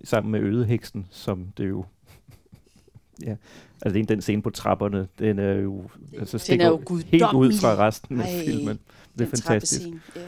sammen 0.03 0.31
med 0.31 0.39
ødeheksen, 0.39 1.07
som 1.11 1.47
det 1.57 1.69
jo... 1.69 1.85
ja, 3.27 3.35
altså 3.81 3.97
det 3.97 4.01
er 4.01 4.05
den 4.05 4.21
scene 4.21 4.41
på 4.41 4.49
trapperne, 4.49 5.07
den 5.19 5.39
er 5.39 5.53
jo, 5.53 5.89
altså 6.19 6.37
stikker 6.37 6.65
er 6.65 6.69
jo 6.69 6.97
helt 7.05 7.33
ud 7.33 7.53
fra 7.61 7.87
resten 7.87 8.21
af 8.21 8.25
Ej, 8.25 8.45
filmen. 8.45 8.79
Det 9.17 9.25
er 9.25 9.25
den 9.25 9.27
fantastisk. 9.27 9.87
Ja. 10.15 10.21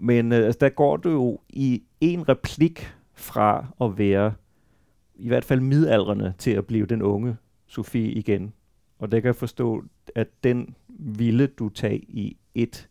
Men 0.00 0.32
øh, 0.32 0.46
altså, 0.46 0.58
der 0.60 0.68
går 0.68 0.96
du 0.96 1.10
jo 1.10 1.40
i 1.48 1.82
en 2.00 2.28
replik 2.28 2.92
fra 3.14 3.66
at 3.80 3.98
være 3.98 4.34
i 5.14 5.28
hvert 5.28 5.44
fald 5.44 5.60
midaldrende 5.60 6.34
til 6.38 6.50
at 6.50 6.66
blive 6.66 6.86
den 6.86 7.02
unge 7.02 7.36
Sofie 7.66 8.12
igen. 8.12 8.52
Og 8.98 9.12
der 9.12 9.20
kan 9.20 9.26
jeg 9.26 9.36
forstå, 9.36 9.82
at 10.14 10.28
den 10.44 10.74
ville 10.88 11.46
du 11.46 11.68
tage 11.68 11.98
i 11.98 12.36
et 12.54 12.88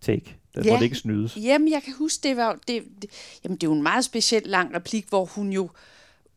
take. 0.00 0.36
Der 0.54 0.62
Ja. 0.64 0.70
måtte 0.72 0.84
ikke 0.84 0.96
snydes. 0.96 1.36
Jamen, 1.36 1.70
jeg 1.70 1.82
kan 1.82 1.94
huske, 1.98 2.28
det 2.28 2.36
var 2.36 2.58
det, 2.68 2.82
det, 3.02 3.10
jamen, 3.44 3.56
det 3.56 3.62
er 3.62 3.70
jo 3.70 3.74
en 3.74 3.82
meget 3.82 4.04
speciel 4.04 4.42
lang 4.46 4.74
replik, 4.74 5.08
hvor 5.08 5.24
hun 5.24 5.52
jo 5.52 5.70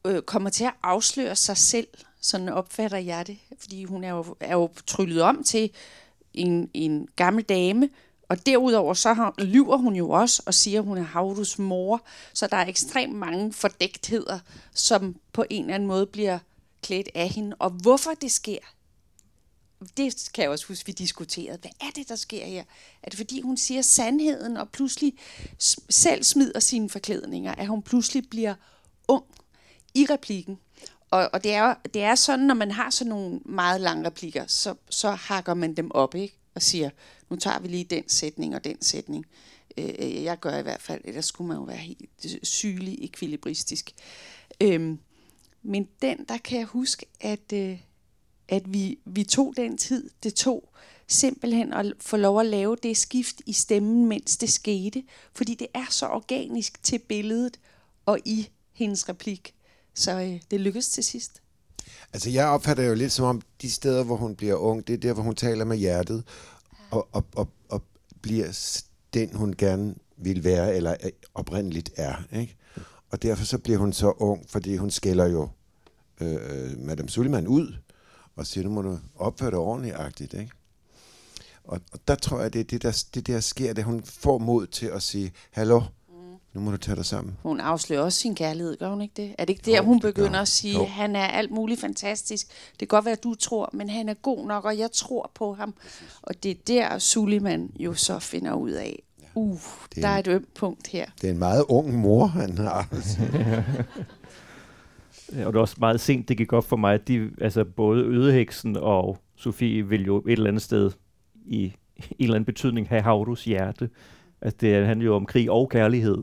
øh, 0.08 0.22
kommer 0.22 0.50
til 0.50 0.64
at 0.64 0.74
afsløre 0.84 1.36
sig 1.36 1.58
selv. 1.58 1.88
Sådan 2.22 2.50
opfatter 2.50 2.98
jeg 2.98 3.28
det. 3.28 3.38
Fordi 3.60 3.84
hun 3.84 4.04
er 4.04 4.10
jo, 4.10 4.26
er 4.40 4.54
jo 4.54 4.70
tryllet 4.88 5.22
om 5.22 5.44
til 5.44 5.70
en, 6.34 6.70
en 6.74 7.08
gammel 7.16 7.44
dame, 7.44 7.90
og 8.32 8.46
derudover 8.46 8.94
så 8.94 9.14
har, 9.14 9.34
lyver 9.38 9.78
hun 9.78 9.96
jo 9.96 10.10
også 10.10 10.44
og 10.46 10.54
siger, 10.54 10.80
at 10.80 10.86
hun 10.86 10.98
er 10.98 11.04
Havdus 11.04 11.60
mor. 11.60 12.04
Så 12.34 12.48
der 12.48 12.58
er 12.58 12.68
ekstremt 12.68 13.16
mange 13.16 13.54
fordægtheder, 13.54 14.40
som 14.74 15.16
på 15.34 15.46
en 15.50 15.64
eller 15.64 15.76
anden 15.76 15.88
måde 15.88 16.06
bliver 16.06 16.40
klædt 16.84 17.10
af 17.16 17.30
hende. 17.30 17.56
Og 17.60 17.70
hvorfor 17.70 18.12
det 18.22 18.32
sker, 18.32 18.58
det 19.98 20.30
kan 20.34 20.42
jeg 20.42 20.52
også 20.52 20.68
huske, 20.68 20.86
vi 20.86 20.92
diskuterede. 20.92 21.58
Hvad 21.62 21.72
er 21.82 21.92
det, 21.96 22.10
der 22.10 22.16
sker 22.16 22.46
her? 22.46 22.64
Er 23.04 23.10
det 23.10 23.18
fordi, 23.18 23.42
hun 23.42 23.58
siger 23.58 23.82
sandheden, 23.82 24.58
og 24.58 24.70
pludselig 24.70 25.14
selv 25.90 26.24
smider 26.24 26.60
sine 26.60 26.90
forklædninger, 26.90 27.56
at 27.56 27.68
hun 27.68 27.82
pludselig 27.82 28.30
bliver 28.30 28.56
ung 29.08 29.24
i 29.94 30.08
replikken? 30.10 30.60
Og, 31.10 31.30
og 31.34 31.44
det, 31.44 31.54
er, 31.54 31.76
det 31.94 32.04
er 32.04 32.16
sådan, 32.16 32.46
når 32.46 32.56
man 32.56 32.72
har 32.72 32.90
sådan 32.90 33.10
nogle 33.10 33.40
meget 33.46 33.82
lange 33.82 34.06
replikker, 34.06 34.48
så, 34.48 34.76
så 34.90 35.12
hakker 35.12 35.54
man 35.54 35.74
dem 35.74 35.92
op, 35.92 36.16
ikke? 36.16 36.38
Og 36.56 36.62
siger, 36.62 36.90
nu 37.32 37.38
tager 37.38 37.60
vi 37.60 37.68
lige 37.68 37.84
den 37.84 38.10
sætning 38.10 38.56
og 38.56 38.64
den 38.64 38.82
sætning. 38.82 39.26
Øh, 39.78 40.24
jeg 40.24 40.40
gør 40.40 40.58
i 40.58 40.62
hvert 40.62 40.82
fald, 40.82 41.02
ellers 41.04 41.26
skulle 41.26 41.48
man 41.48 41.58
jo 41.58 41.64
være 41.64 41.78
helt 41.78 42.26
sygelig 42.44 43.04
ekvilibristisk. 43.04 43.92
Øh, 44.62 44.98
men 45.64 45.88
den, 46.02 46.26
der 46.30 46.38
kan 46.38 46.60
jeg 46.60 46.66
huske, 46.66 47.06
at, 47.22 47.54
øh, 47.54 47.80
at 48.48 48.74
vi, 48.74 49.00
vi 49.06 49.24
tog 49.24 49.54
den 49.58 49.78
tid, 49.78 50.10
det 50.24 50.34
tog 50.34 50.70
simpelthen 51.08 51.74
at 51.74 51.94
få 52.00 52.18
lov 52.18 52.40
at 52.40 52.46
lave 52.46 52.78
det 52.84 52.98
skift 52.98 53.42
i 53.46 53.54
stemmen, 53.54 54.06
mens 54.06 54.38
det 54.38 54.50
skete. 54.50 55.04
Fordi 55.34 55.56
det 55.56 55.68
er 55.74 55.86
så 55.90 56.08
organisk 56.08 56.84
til 56.84 57.00
billedet 57.00 57.60
og 58.06 58.20
i 58.26 58.50
hendes 58.74 59.10
replik. 59.10 59.54
Så 59.94 60.12
øh, 60.12 60.42
det 60.52 60.60
lykkedes 60.60 60.90
til 60.90 61.04
sidst. 61.04 61.42
Altså, 62.14 62.30
jeg 62.30 62.48
opfatter 62.48 62.84
jo 62.84 62.94
lidt 62.94 63.12
som 63.12 63.26
om, 63.26 63.42
de 63.62 63.72
steder, 63.72 64.04
hvor 64.04 64.16
hun 64.16 64.36
bliver 64.36 64.56
ung, 64.56 64.88
det 64.88 64.94
er 64.94 64.98
der, 64.98 65.14
hvor 65.14 65.24
hun 65.24 65.36
taler 65.36 65.66
med 65.66 65.78
hjertet, 65.78 66.24
og, 66.92 67.08
og, 67.12 67.26
og, 67.36 67.50
og 67.70 67.84
bliver 68.22 68.82
den, 69.14 69.36
hun 69.36 69.56
gerne 69.58 69.96
vil 70.18 70.44
være, 70.44 70.76
eller 70.76 70.96
øh, 71.04 71.12
oprindeligt 71.34 71.92
er. 71.96 72.16
Ikke? 72.32 72.56
Og 73.10 73.22
derfor 73.22 73.46
så 73.46 73.58
bliver 73.58 73.78
hun 73.80 73.94
så 73.94 74.12
ung, 74.12 74.50
fordi 74.50 74.76
hun 74.76 74.92
skælder 74.92 75.28
jo 75.28 75.50
øh, 76.22 76.34
øh 76.34 76.80
Madame 76.80 77.10
Suleiman 77.10 77.48
ud, 77.48 77.74
og 78.36 78.48
siger, 78.48 78.64
nu 78.64 78.70
må 78.70 78.82
du 78.82 79.00
opføre 79.16 79.52
dig 79.52 79.60
ordentligt-agtigt. 79.60 80.34
Ikke? 80.34 80.52
Og, 81.64 81.82
og 81.92 82.00
der 82.08 82.16
tror 82.16 82.42
jeg, 82.42 82.54
det 82.54 82.60
er 82.60 82.64
det 82.64 82.82
der, 82.82 83.04
det 83.14 83.28
der 83.28 83.40
sker, 83.40 83.74
det 83.74 83.84
hun 83.84 84.04
får 84.04 84.38
mod 84.38 84.68
til 84.68 84.86
at 84.86 85.04
sige, 85.04 85.32
hallo, 85.52 85.82
nu 86.54 86.62
må 86.62 86.72
du 86.72 86.78
tage 86.78 86.96
dig 86.96 87.06
sammen. 87.06 87.38
Hun 87.44 87.60
afslører 87.60 88.02
også 88.02 88.20
sin 88.20 88.36
kærlighed, 88.36 88.78
gør 88.78 88.90
hun 88.90 89.02
ikke 89.02 89.14
det? 89.18 89.36
Er 89.38 89.46
det 89.46 89.50
ikke 89.54 89.72
der, 89.72 89.78
Jo, 89.78 89.84
hun 89.84 89.94
det 89.96 90.02
gør 90.02 90.10
begynder 90.10 90.30
hun. 90.30 90.36
at 90.36 90.48
sige, 90.48 90.74
Jo. 90.74 90.82
at 90.82 90.90
han 90.90 91.16
er 91.16 91.26
alt 91.26 91.52
muligt 91.52 91.82
fantastisk? 91.82 92.48
Det 92.72 92.78
kan 92.80 92.88
godt 92.88 93.06
være, 93.06 93.12
at 93.12 93.24
du 93.24 93.36
tror, 93.36 93.70
men 93.74 93.90
han 93.90 94.10
er 94.10 94.14
god 94.14 94.48
nok, 94.48 94.66
og 94.66 94.78
jeg 94.78 94.92
tror 94.92 95.32
på 95.36 95.54
ham. 95.54 95.74
Og 96.22 96.44
det 96.44 96.52
er 96.52 96.56
der, 96.68 96.98
Suleiman 96.98 97.72
jo 97.80 97.94
så 97.94 98.20
finder 98.20 98.54
ud 98.54 98.72
af, 98.72 99.04
uh, 99.36 99.58
Det 99.90 99.98
er 99.98 100.02
der 100.02 100.08
er 100.08 100.20
et 100.20 100.28
ømt 100.28 100.54
punkt 100.54 100.88
her. 100.88 101.06
Det 101.22 101.28
er 101.28 101.32
en 101.32 101.40
meget 101.40 101.66
ung 101.70 101.94
mor, 102.00 102.26
han 102.26 102.58
har. 102.58 102.88
Ja, 105.36 105.46
og 105.46 105.54
det 105.54 105.58
er 105.58 105.62
også 105.62 105.76
meget 105.80 106.00
sent, 106.02 106.30
det 106.30 106.38
gik 106.38 106.54
op 106.54 106.66
for 106.66 106.76
mig, 106.78 106.94
at 106.94 107.08
de, 107.08 107.30
altså 107.42 107.64
både 107.66 108.04
Ødeheksen 108.04 108.78
og 108.78 109.18
Sofie 109.36 109.88
vil 109.88 110.06
jo 110.06 110.18
et 110.18 110.32
eller 110.32 110.48
andet 110.48 110.62
sted 110.62 110.92
i 111.46 111.64
en 111.64 111.74
eller 112.20 112.36
anden 112.36 112.46
betydning 112.46 112.88
have 112.88 113.02
Havdus 113.02 113.44
hjerte. 113.46 113.90
Altså 114.42 114.58
det 114.62 114.86
handler 114.86 115.06
jo 115.06 115.16
om 115.16 115.26
krig 115.26 115.52
og 115.52 115.70
kærlighed. 115.70 116.18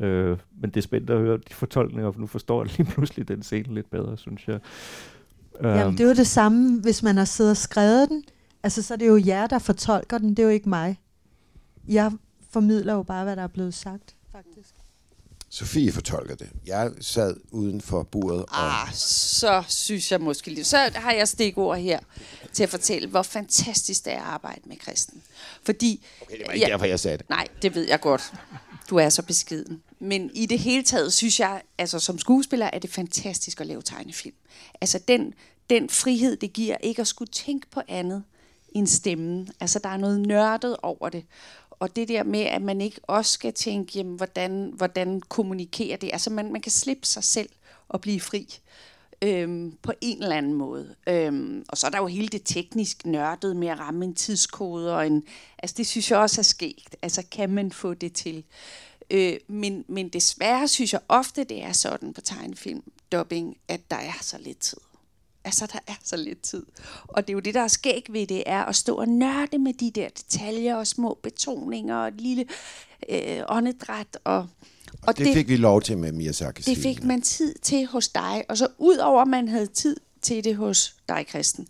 Øh, 0.00 0.38
men 0.60 0.70
det 0.70 0.76
er 0.76 0.80
spændende 0.82 1.12
at 1.12 1.18
høre 1.20 1.36
de 1.36 1.54
fortolkninger, 1.54 2.12
for 2.12 2.20
nu 2.20 2.26
forstår 2.26 2.64
jeg 2.64 2.76
lige 2.78 2.86
pludselig 2.94 3.28
den 3.28 3.42
scene 3.42 3.74
lidt 3.74 3.90
bedre, 3.90 4.16
synes 4.18 4.48
jeg. 4.48 4.60
Jamen, 5.62 5.80
Øhm, 5.86 5.96
det 5.96 6.04
er 6.04 6.08
jo 6.08 6.14
det 6.14 6.26
samme, 6.26 6.80
hvis 6.80 7.02
man 7.02 7.16
har 7.16 7.24
siddet 7.24 7.50
og 7.50 7.56
skrevet 7.56 8.08
den. 8.08 8.24
Altså, 8.62 8.82
så 8.82 8.94
er 8.94 8.98
det 8.98 9.06
jo 9.08 9.22
jer, 9.26 9.46
der 9.46 9.58
fortolker 9.58 10.18
den. 10.18 10.30
Det 10.30 10.38
er 10.38 10.42
jo 10.42 10.48
ikke 10.48 10.68
mig. 10.68 11.00
Jeg 11.88 12.12
formidler 12.50 12.94
jo 12.94 13.02
bare, 13.02 13.24
hvad 13.24 13.36
der 13.36 13.42
er 13.42 13.46
blevet 13.46 13.74
sagt, 13.74 14.14
faktisk. 14.32 14.68
Sofie 15.50 15.92
fortolker 15.92 16.34
det. 16.34 16.48
Jeg 16.66 16.90
sad 17.00 17.36
uden 17.50 17.80
for 17.80 18.02
buret 18.02 18.40
og 18.40 18.82
Ah, 18.82 18.88
så 18.94 19.62
synes 19.68 20.12
jeg 20.12 20.20
måske 20.20 20.50
lige. 20.50 20.64
Så 20.64 20.76
har 20.94 21.12
jeg 21.12 21.28
stikord 21.28 21.78
her 21.78 21.98
til 22.52 22.62
at 22.62 22.68
fortælle, 22.68 23.08
hvor 23.08 23.22
fantastisk 23.22 24.04
det 24.04 24.12
er 24.12 24.16
at 24.16 24.22
arbejde 24.22 24.60
med 24.64 24.76
kristen. 24.76 25.22
Fordi... 25.62 26.06
Okay, 26.22 26.38
det 26.38 26.46
var 26.46 26.52
ikke 26.52 26.66
derfor, 26.66 26.84
jeg 26.86 27.00
sagde 27.00 27.18
det. 27.18 27.28
Nej, 27.28 27.46
det 27.62 27.74
ved 27.74 27.88
jeg 27.88 28.00
godt. 28.00 28.32
Du 28.90 28.96
er 28.96 29.08
så 29.08 29.22
beskeden. 29.22 29.82
Men 30.00 30.30
i 30.34 30.46
det 30.46 30.58
hele 30.58 30.82
taget 30.82 31.12
synes 31.12 31.40
jeg, 31.40 31.62
altså 31.78 31.98
som 31.98 32.18
skuespiller, 32.18 32.70
er 32.72 32.78
det 32.78 32.90
fantastisk 32.90 33.60
at 33.60 33.66
lave 33.66 33.82
tegnefilm. 33.82 34.34
Altså 34.80 34.98
den, 35.08 35.34
den 35.70 35.88
frihed, 35.88 36.36
det 36.36 36.52
giver 36.52 36.76
ikke 36.80 37.00
at 37.00 37.08
skulle 37.08 37.32
tænke 37.32 37.66
på 37.70 37.80
andet 37.88 38.24
end 38.72 38.86
stemmen. 38.86 39.48
Altså 39.60 39.78
der 39.78 39.88
er 39.88 39.96
noget 39.96 40.20
nørdet 40.20 40.76
over 40.82 41.08
det. 41.08 41.24
Og 41.70 41.96
det 41.96 42.08
der 42.08 42.22
med, 42.22 42.40
at 42.40 42.62
man 42.62 42.80
ikke 42.80 43.00
også 43.02 43.32
skal 43.32 43.52
tænke, 43.52 43.92
jamen, 43.98 44.16
hvordan, 44.16 44.72
hvordan 44.76 45.20
kommunikerer 45.20 45.96
det. 45.96 46.10
Altså 46.12 46.30
man, 46.30 46.52
man 46.52 46.60
kan 46.60 46.72
slippe 46.72 47.06
sig 47.06 47.24
selv 47.24 47.48
og 47.88 48.00
blive 48.00 48.20
fri 48.20 48.58
øhm, 49.22 49.78
på 49.82 49.92
en 50.00 50.22
eller 50.22 50.36
anden 50.36 50.54
måde. 50.54 50.94
Øhm, 51.06 51.64
og 51.68 51.78
så 51.78 51.86
er 51.86 51.90
der 51.90 51.98
jo 51.98 52.06
hele 52.06 52.28
det 52.28 52.42
teknisk 52.44 53.06
nørdet 53.06 53.56
med 53.56 53.68
at 53.68 53.78
ramme 53.78 54.04
en 54.04 54.14
tidskode. 54.14 54.96
Og 54.96 55.06
en, 55.06 55.24
altså 55.58 55.74
det 55.76 55.86
synes 55.86 56.10
jeg 56.10 56.18
også 56.18 56.40
er 56.40 56.42
skægt. 56.42 56.96
Altså 57.02 57.22
kan 57.30 57.50
man 57.50 57.72
få 57.72 57.94
det 57.94 58.12
til? 58.12 58.44
Øh, 59.10 59.36
men, 59.48 59.84
men 59.88 60.08
desværre 60.08 60.68
synes 60.68 60.92
jeg 60.92 61.00
ofte, 61.08 61.44
det 61.44 61.62
er 61.62 61.72
sådan 61.72 62.12
på 62.12 62.20
tegnefilm, 62.20 62.82
dubbing, 63.12 63.56
at 63.68 63.80
der 63.90 63.96
er 63.96 64.18
så 64.20 64.38
lidt 64.38 64.58
tid. 64.58 64.78
Altså, 65.44 65.66
der 65.72 65.78
er 65.86 65.94
så 66.04 66.16
lidt 66.16 66.42
tid. 66.42 66.66
Og 67.02 67.26
det 67.26 67.32
er 67.32 67.34
jo 67.34 67.40
det, 67.40 67.54
der 67.54 67.60
er 67.60 67.68
skæg 67.68 68.06
ved 68.10 68.26
det, 68.26 68.42
er 68.46 68.64
at 68.64 68.76
stå 68.76 68.94
og 68.96 69.08
nørde 69.08 69.58
med 69.58 69.74
de 69.74 69.90
der 69.90 70.08
detaljer 70.08 70.76
og 70.76 70.86
små 70.86 71.18
betoninger 71.22 71.96
og 71.96 72.08
et 72.08 72.20
lille 72.20 72.46
øh, 73.08 73.42
åndedræt. 73.48 74.18
Og, 74.24 74.48
Og 75.02 75.18
det, 75.18 75.26
det 75.26 75.34
fik 75.34 75.48
vi 75.48 75.56
lov 75.56 75.82
til 75.82 75.98
med 75.98 76.12
Miyazaki. 76.12 76.62
det 76.62 76.78
fik 76.78 77.04
man 77.04 77.22
tid 77.22 77.54
til 77.54 77.86
hos 77.86 78.08
dig. 78.08 78.44
Og 78.48 78.58
så 78.58 78.68
udover 78.78 79.22
at 79.22 79.28
man 79.28 79.48
havde 79.48 79.66
tid 79.66 79.96
til 80.22 80.44
det 80.44 80.56
hos 80.56 80.96
dig, 81.08 81.26
Kristen, 81.28 81.68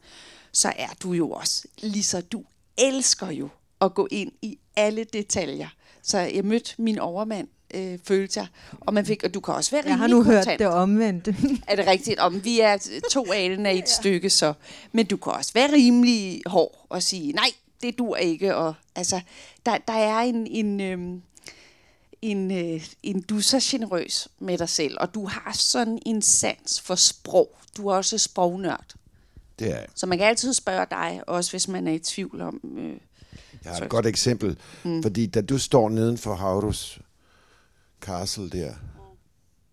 så 0.53 0.73
er 0.77 0.95
du 1.03 1.13
jo 1.13 1.31
også, 1.31 1.65
lige 1.83 2.21
du 2.21 2.45
elsker 2.79 3.31
jo 3.31 3.49
at 3.81 3.95
gå 3.95 4.09
ind 4.11 4.33
i 4.43 4.59
alle 4.77 5.05
detaljer. 5.05 5.69
Så 6.03 6.19
jeg 6.19 6.45
mødte 6.45 6.75
min 6.79 6.99
overmand, 6.99 7.49
øh, 7.75 7.99
følte 8.05 8.41
jeg. 8.41 8.47
Og, 8.81 8.95
man 8.95 9.07
fik, 9.07 9.25
og 9.25 9.35
du 9.35 9.41
kan 9.41 9.55
også 9.55 9.71
være 9.71 9.83
Jeg 9.87 9.99
har 9.99 10.07
nu 10.07 10.23
hørt 10.23 10.45
kontant. 10.45 10.59
det 10.59 10.67
omvendte. 10.67 11.37
Er 11.69 11.77
det 11.77 11.87
rigtigt? 11.87 12.19
Om 12.19 12.45
vi 12.45 12.61
er 12.61 13.01
to 13.11 13.33
alen 13.33 13.67
af 13.67 13.75
et 13.75 13.89
stykke, 13.89 14.31
så. 14.31 14.53
Men 14.93 15.07
du 15.07 15.17
kan 15.17 15.33
også 15.33 15.53
være 15.55 15.73
rimelig 15.73 16.43
hård 16.47 16.87
og 16.89 17.03
sige, 17.03 17.33
nej, 17.33 17.51
det 17.83 17.99
dur 17.99 18.17
ikke. 18.17 18.57
Og, 18.57 18.75
altså, 18.97 19.21
der, 19.67 19.79
der 19.79 19.93
er 19.93 20.19
en, 20.21 20.47
en, 20.47 20.81
øhm, 20.81 21.23
en, 22.23 22.51
øh, 22.51 22.87
en, 23.03 23.21
du 23.21 23.37
er 23.37 23.41
så 23.41 23.59
generøs 23.63 24.29
med 24.39 24.59
dig 24.59 24.69
selv, 24.69 24.97
og 25.01 25.15
du 25.15 25.27
har 25.27 25.53
sådan 25.55 25.99
en 26.07 26.23
sans 26.23 26.81
for 26.81 26.95
sprog. 26.95 27.59
Du 27.77 27.89
er 27.89 27.95
også 27.95 28.19
sprognørd. 28.19 28.95
Det 29.59 29.67
er 29.71 29.77
jeg. 29.77 29.87
Så 29.95 30.07
man 30.07 30.19
kan 30.19 30.27
altid 30.27 30.55
spørge 30.55 30.87
dig, 30.91 31.21
også 31.27 31.51
hvis 31.51 31.69
man 31.69 31.89
er 31.89 31.93
i 31.93 31.99
tvivl 31.99 32.41
om... 32.41 32.61
Øh, 32.79 32.97
Jeg 33.69 33.77
har 33.77 33.85
et 33.85 33.91
godt 33.91 34.07
eksempel. 34.07 34.57
Mm. 34.85 35.03
Fordi 35.03 35.27
da 35.27 35.41
du 35.41 35.59
står 35.59 35.89
neden 35.89 36.19
for 36.19 36.35
Haurus 36.35 37.01
Castle 38.01 38.51
der, 38.51 38.73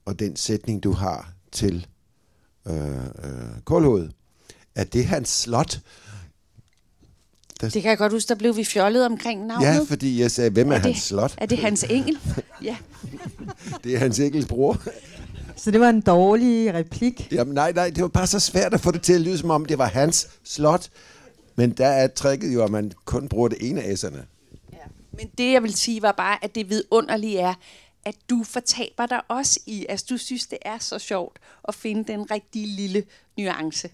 og 0.05 0.19
den 0.19 0.35
sætning, 0.35 0.83
du 0.83 0.91
har 0.91 1.29
til 1.51 1.87
øh, 2.67 2.95
øh, 2.97 3.01
Kålhoved, 3.65 4.09
at 4.75 4.93
det 4.93 5.01
er 5.01 5.05
hans 5.05 5.29
slot. 5.29 5.79
Det 7.61 7.71
kan 7.81 7.83
jeg 7.89 7.97
godt 7.97 8.11
huske, 8.13 8.29
der 8.29 8.35
blev 8.35 8.55
vi 8.57 8.63
fjollet 8.63 9.05
omkring 9.05 9.45
navnet. 9.45 9.65
Ja, 9.67 9.79
fordi 9.87 10.21
jeg 10.21 10.31
sagde, 10.31 10.49
hvem 10.49 10.71
er, 10.71 10.75
Er 10.75 10.77
det- 10.81 10.85
hans 10.93 11.03
slot? 11.03 11.35
Er 11.37 11.45
det 11.45 11.57
hans 11.57 11.83
engel? 11.83 12.17
ja. 12.63 12.77
Det 13.83 13.95
er 13.95 13.99
hans 13.99 14.19
enkels 14.19 14.45
bror. 14.45 14.81
Så 15.55 15.71
det 15.71 15.79
var 15.79 15.89
en 15.89 16.01
dårlig 16.01 16.73
replik. 16.73 17.27
Jamen, 17.31 17.53
nej, 17.53 17.71
nej, 17.71 17.89
det 17.89 18.01
var 18.01 18.07
bare 18.07 18.27
så 18.27 18.39
svært 18.39 18.73
at 18.73 18.81
få 18.81 18.91
det 18.91 19.01
til 19.01 19.13
at 19.13 19.21
lyde, 19.21 19.37
som 19.37 19.49
om 19.49 19.65
det 19.65 19.77
var 19.77 19.85
hans 19.87 20.27
slot. 20.43 20.89
Men 21.55 21.71
der 21.71 21.87
er 21.87 22.07
tricket 22.07 22.53
jo, 22.53 22.63
at 22.63 22.71
man 22.71 22.91
kun 23.05 23.29
bruger 23.29 23.47
det 23.47 23.69
ene 23.69 23.83
af 23.83 23.93
S'erne. 23.93 24.25
Men 25.11 25.31
det, 25.37 25.51
jeg 25.51 25.63
vil 25.63 25.73
sige, 25.73 26.01
var 26.01 26.11
bare, 26.11 26.43
at 26.43 26.55
det 26.55 26.69
vidunderlige 26.69 27.39
er, 27.39 27.53
at 28.05 28.15
du 28.29 28.43
fortaber 28.43 29.05
dig 29.05 29.21
også 29.27 29.59
i, 29.65 29.85
altså 29.89 30.05
du 30.09 30.17
synes, 30.17 30.47
det 30.47 30.57
er 30.61 30.77
så 30.77 30.99
sjovt 30.99 31.39
at 31.67 31.75
finde 31.75 32.13
den 32.13 32.31
rigtige 32.31 32.67
lille 32.67 33.03
nuance. 33.37 33.89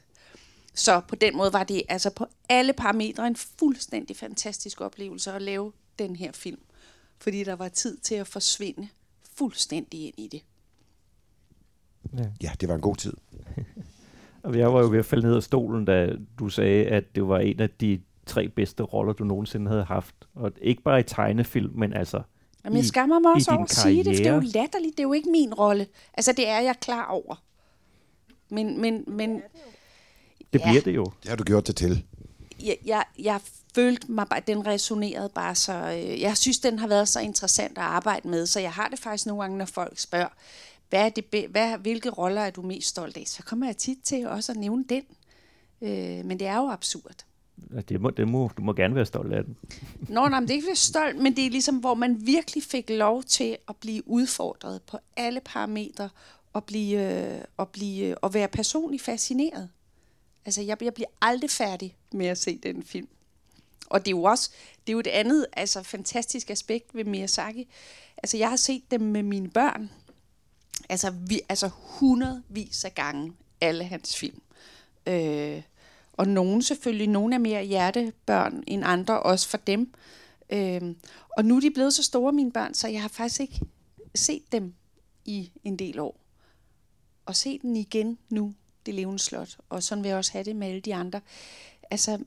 Så 0.74 1.00
på 1.00 1.16
den 1.16 1.38
måde 1.38 1.54
var 1.54 1.64
det 1.64 1.84
altså 1.90 2.10
på 2.10 2.26
alle 2.50 2.74
parametre 2.74 3.28
en 3.28 3.36
fuldstændig 3.36 4.18
fantastisk 4.18 4.82
oplevelse 4.82 5.32
at 5.32 5.42
lave 5.42 5.72
den 6.00 6.16
her 6.16 6.32
film. 6.32 6.60
Fordi 7.18 7.44
der 7.44 7.54
var 7.54 7.68
tid 7.68 7.98
til 7.98 8.16
at 8.16 8.28
forsvinde 8.28 8.88
fuldstændig 9.38 10.06
ind 10.06 10.14
i 10.18 10.28
det. 10.28 10.44
Ja, 12.42 12.52
det 12.62 12.70
var 12.70 12.76
en 12.76 12.82
god 12.82 12.96
tid. 12.96 13.14
Og 14.44 14.58
jeg 14.58 14.74
var 14.74 14.80
jo 14.82 14.88
ved 14.90 15.00
at 15.00 15.06
falde 15.06 15.28
ned 15.28 15.36
af 15.36 15.44
stolen, 15.44 15.86
da 15.86 16.10
du 16.40 16.50
sagde, 16.50 16.86
at 16.86 17.16
det 17.16 17.28
var 17.28 17.40
en 17.40 17.60
af 17.60 17.70
de 17.70 18.02
tre 18.26 18.48
bedste 18.48 18.84
roller, 18.84 19.14
du 19.14 19.24
nogensinde 19.24 19.68
havde 19.72 19.84
haft. 19.84 20.16
Og 20.36 20.52
ikke 20.62 20.82
bare 20.84 21.00
i 21.00 21.04
tegnefilm, 21.04 21.72
men 21.76 21.94
altså 21.94 22.22
Jamen, 22.66 22.78
jeg 22.78 22.84
i- 22.86 22.88
skammer 22.88 23.20
mig 23.20 23.30
i 23.30 23.36
også 23.36 23.52
din 23.52 23.58
over 23.58 23.64
at 23.66 23.72
sige 23.72 23.98
det, 24.04 24.06
for 24.18 24.24
det 24.24 24.28
er 24.28 24.34
jo 24.34 24.40
latterligt. 24.40 24.98
Det 24.98 25.00
er 25.00 25.08
jo 25.08 25.14
ikke 25.14 25.30
min 25.30 25.54
rolle. 25.54 25.88
Altså, 26.14 26.32
det 26.32 26.48
er 26.50 26.60
jeg 26.60 26.76
klar 26.82 27.06
over. 27.08 27.36
Men, 28.50 28.82
men, 28.82 29.04
men 29.08 29.42
Det 30.54 30.60
Ja. 30.60 30.70
bliver 30.70 30.82
det 30.82 30.96
jo. 30.96 31.06
Det 31.22 31.30
har 31.30 31.36
du 31.36 31.44
gjort 31.44 31.68
det 31.68 31.76
til. 31.76 32.04
jeg, 32.66 32.78
jeg, 32.86 33.04
jeg 33.20 33.40
følte 33.76 34.12
mig 34.12 34.28
bare, 34.30 34.42
den 34.48 34.68
resonerede 34.68 35.30
bare 35.36 35.56
så, 35.56 35.74
øh, 35.74 36.22
jeg 36.22 36.38
synes, 36.38 36.60
den 36.60 36.80
har 36.80 36.88
været 36.88 37.08
så 37.08 37.20
interessant 37.20 37.78
at 37.78 37.84
arbejde 37.84 38.28
med, 38.28 38.46
så 38.46 38.60
jeg 38.60 38.72
har 38.72 38.88
det 38.88 39.00
faktisk 39.00 39.26
nogle 39.26 39.42
gange, 39.44 39.58
når 39.58 39.66
folk 39.66 40.00
spørger, 40.00 40.28
hvad 40.92 41.06
er 41.06 41.10
det, 41.10 41.48
hvad, 41.50 41.78
hvilke 41.78 42.10
roller 42.10 42.42
er 42.42 42.50
du 42.50 42.62
mest 42.62 42.88
stolt 42.90 43.18
af? 43.18 43.24
Så 43.28 43.44
kommer 43.44 43.66
jeg 43.66 43.78
tit 43.78 43.98
til 44.04 44.28
også 44.28 44.52
at 44.52 44.58
nævne 44.58 44.86
den. 44.90 45.04
Øh, 45.82 46.26
men 46.26 46.40
det 46.40 46.48
er 46.48 46.58
jo 46.58 46.70
absurd. 46.70 47.26
Det 47.90 48.02
må, 48.02 48.10
det 48.10 48.28
må, 48.28 48.52
du 48.58 48.62
må 48.62 48.74
gerne 48.74 48.96
være 48.96 49.06
stolt 49.06 49.34
af 49.34 49.44
den. 49.44 49.58
Nå, 50.10 50.28
nej, 50.28 50.40
men 50.40 50.48
det 50.48 50.54
er 50.54 50.56
ikke 50.56 50.68
fordi 50.68 50.78
stolt, 50.78 51.18
men 51.18 51.36
det 51.36 51.46
er 51.46 51.50
ligesom, 51.50 51.78
hvor 51.78 51.94
man 51.94 52.26
virkelig 52.26 52.64
fik 52.64 52.90
lov 52.90 53.24
til 53.24 53.58
at 53.70 53.76
blive 53.76 54.08
udfordret 54.08 54.82
på 54.82 54.98
alle 55.18 55.42
parametre, 55.46 56.10
og, 56.54 56.64
blive, 56.64 57.24
øh, 57.36 57.42
og, 57.58 57.70
blive, 57.70 58.18
og 58.18 58.34
være 58.34 58.48
personligt 58.48 59.04
fascineret. 59.04 59.70
Altså, 60.46 60.62
jeg, 60.62 60.84
jeg 60.84 60.94
bliver 60.94 61.10
aldrig 61.22 61.50
færdig 61.50 61.98
med 62.12 62.26
at 62.26 62.38
se 62.38 62.58
den 62.64 62.84
film. 62.84 63.08
Og 63.90 64.00
det 64.00 64.08
er 64.08 64.16
jo 64.18 64.24
også, 64.24 64.52
det 64.88 64.90
er 64.90 64.94
jo 64.94 65.00
et 65.00 65.08
andet, 65.08 65.46
altså 65.54 65.84
fantastisk 65.84 66.50
aspekt 66.50 66.96
ved 66.96 67.06
Miyazaki. 67.06 67.68
Altså, 68.18 68.38
jeg 68.38 68.50
har 68.50 68.56
set 68.56 68.84
dem 68.92 69.02
med 69.02 69.24
mine 69.24 69.50
børn, 69.50 69.92
altså, 70.92 71.10
vi, 71.10 71.42
altså 71.50 71.70
hundredvis 71.74 72.86
af 72.86 72.96
gange, 72.96 73.34
alle 73.62 73.84
hans 73.84 74.18
film. 74.18 74.42
Øh, 75.08 75.62
og 76.14 76.28
nogen 76.28 76.62
selvfølgelig, 76.62 77.08
nogle 77.08 77.36
er 77.36 77.40
mere 77.40 77.64
hjertebørn 77.64 78.64
end 78.68 78.84
andre, 78.86 79.20
også 79.20 79.50
for 79.50 79.58
dem. 79.58 79.94
Øh, 80.50 80.96
og 81.30 81.46
nu 81.46 81.56
er 81.56 81.62
de 81.62 81.72
blevet 81.72 81.94
så 81.94 82.04
store, 82.04 82.32
mine 82.32 82.52
børn, 82.52 82.74
så 82.74 82.88
jeg 82.88 83.02
har 83.02 83.08
faktisk 83.08 83.40
ikke 83.42 83.60
set 84.16 84.52
dem 84.52 84.74
i 85.26 85.52
en 85.64 85.80
del 85.80 86.00
år. 86.00 86.18
Og 87.26 87.36
se 87.36 87.60
den 87.60 87.76
igen 87.76 88.18
nu, 88.30 88.54
det 88.86 88.94
levende 88.94 89.20
slot. 89.20 89.58
Og 89.70 89.84
sådan 89.84 90.04
vil 90.04 90.10
jeg 90.10 90.18
også 90.18 90.32
have 90.32 90.44
det 90.44 90.56
med 90.56 90.68
alle 90.68 90.82
de 90.82 90.96
andre. 90.96 91.22
Altså, 91.92 92.20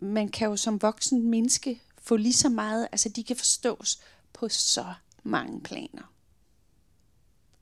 man 0.00 0.28
kan 0.28 0.48
jo 0.48 0.56
som 0.56 0.82
voksen 0.82 1.30
menneske 1.30 1.80
få 1.98 2.16
lige 2.16 2.32
så 2.32 2.48
meget, 2.48 2.88
altså 2.92 3.08
de 3.08 3.24
kan 3.24 3.36
forstås 3.36 4.00
på 4.32 4.48
så 4.48 4.84
mange 5.22 5.60
planer. 5.60 6.11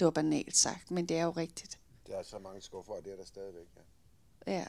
Det 0.00 0.04
var 0.04 0.10
banalt 0.10 0.56
sagt, 0.56 0.90
men 0.90 1.06
det 1.06 1.16
er 1.18 1.24
jo 1.24 1.30
rigtigt. 1.30 1.78
Der 2.06 2.16
er 2.16 2.22
så 2.22 2.36
mange 2.38 2.60
skuffer, 2.62 2.92
og 2.92 3.00
det 3.04 3.12
er 3.12 3.16
der 3.16 3.24
stadigvæk. 3.26 3.66
Ja. 4.46 4.52
Ja. 4.52 4.64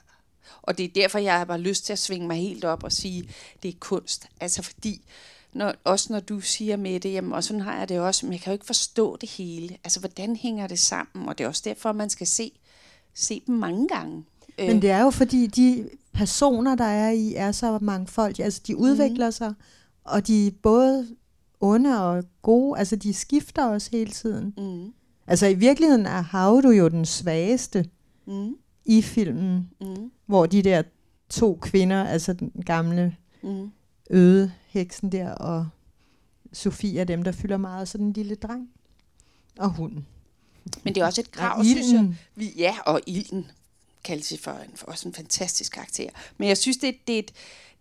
Og 0.62 0.78
det 0.78 0.84
er 0.84 0.90
derfor, 0.96 1.20
jeg 1.20 1.38
har 1.38 1.46
bare 1.46 1.60
lyst 1.60 1.86
til 1.86 1.94
at 1.94 2.00
svinge 2.00 2.28
mig 2.28 2.38
helt 2.38 2.66
op 2.66 2.84
og 2.84 2.92
sige, 2.92 3.30
det 3.64 3.70
er 3.70 3.78
kunst. 3.80 4.28
Altså 4.42 4.62
fordi, 4.64 5.06
når, 5.54 5.74
også 5.84 6.14
når 6.14 6.20
du 6.20 6.40
siger 6.40 6.78
med 6.78 7.00
det, 7.00 7.14
jamen, 7.14 7.34
og 7.34 7.44
sådan 7.44 7.62
har 7.62 7.78
jeg 7.78 7.90
det 7.90 8.00
også, 8.00 8.26
men 8.26 8.34
jeg 8.34 8.42
kan 8.42 8.52
jo 8.52 8.54
ikke 8.54 8.66
forstå 8.66 9.16
det 9.18 9.30
hele. 9.30 9.78
Altså, 9.84 10.00
hvordan 10.00 10.36
hænger 10.36 10.68
det 10.68 10.80
sammen? 10.80 11.30
Og 11.30 11.38
det 11.38 11.44
er 11.44 11.48
også 11.48 11.62
derfor, 11.66 11.92
man 11.92 12.10
skal 12.10 12.28
se, 12.28 12.52
se 13.14 13.44
dem 13.48 13.56
mange 13.56 13.88
gange. 13.88 14.26
Øh, 14.60 14.68
Men 14.68 14.82
det 14.82 14.90
er 14.92 15.02
jo 15.04 15.10
fordi, 15.10 15.48
de 15.48 15.90
personer, 16.14 16.76
der 16.76 16.86
er 16.86 17.10
i, 17.12 17.34
er 17.36 17.52
så 17.52 17.80
mangfoldige. 17.82 18.44
Altså, 18.46 18.62
de 18.68 18.78
udvikler 18.78 19.26
Mhm. 19.28 19.32
sig, 19.32 19.54
og 20.04 20.28
de 20.28 20.48
er 20.48 20.52
både 20.62 21.16
onde 21.60 22.04
og 22.04 22.24
gode. 22.42 22.80
Altså, 22.80 22.96
de 22.96 23.14
skifter 23.14 23.66
også 23.66 23.90
hele 23.92 24.12
tiden. 24.12 24.54
Mm. 24.58 24.94
Altså, 25.32 25.48
i 25.48 25.54
virkeligheden 25.54 26.06
er 26.06 26.22
Havdu 26.22 26.70
jo 26.70 26.88
den 26.88 27.06
svageste 27.06 27.90
Mm. 28.26 28.56
i 28.86 29.02
filmen, 29.02 29.70
Mm. 29.82 30.12
hvor 30.26 30.46
de 30.46 30.62
der 30.62 30.84
to 31.30 31.58
kvinder, 31.62 32.04
altså 32.04 32.34
den 32.34 32.52
gamle 32.66 33.16
Mm. 33.42 33.72
øde 34.10 34.52
heksen 34.68 35.12
der, 35.12 35.32
og 35.32 35.68
Sofie 36.54 37.00
er 37.00 37.04
dem, 37.04 37.24
der 37.24 37.32
fylder 37.32 37.58
meget, 37.58 37.82
og 37.82 37.88
så 37.88 37.98
den 37.98 38.14
lille 38.14 38.36
dreng. 38.36 38.70
Og 39.60 39.70
hunden. 39.70 40.06
Men 40.84 40.96
det 40.96 41.02
er 41.02 41.06
også 41.06 41.22
et 41.22 41.32
krav, 41.32 41.60
Og 41.60 41.66
synes 41.66 41.92
jeg. 41.94 42.16
Vi, 42.36 42.54
ja, 42.58 42.76
og 42.86 43.02
ilden 43.08 43.46
kaldes 44.04 44.34
for, 44.42 44.52
en, 44.52 44.72
for 44.76 44.88
også 44.88 45.08
en 45.08 45.14
fantastisk 45.14 45.72
karakter. 45.72 46.10
Men 46.38 46.48
jeg 46.48 46.58
synes, 46.58 46.78
det, 46.78 46.96
det, 47.08 47.16
er 47.16 47.20
et, 47.20 47.32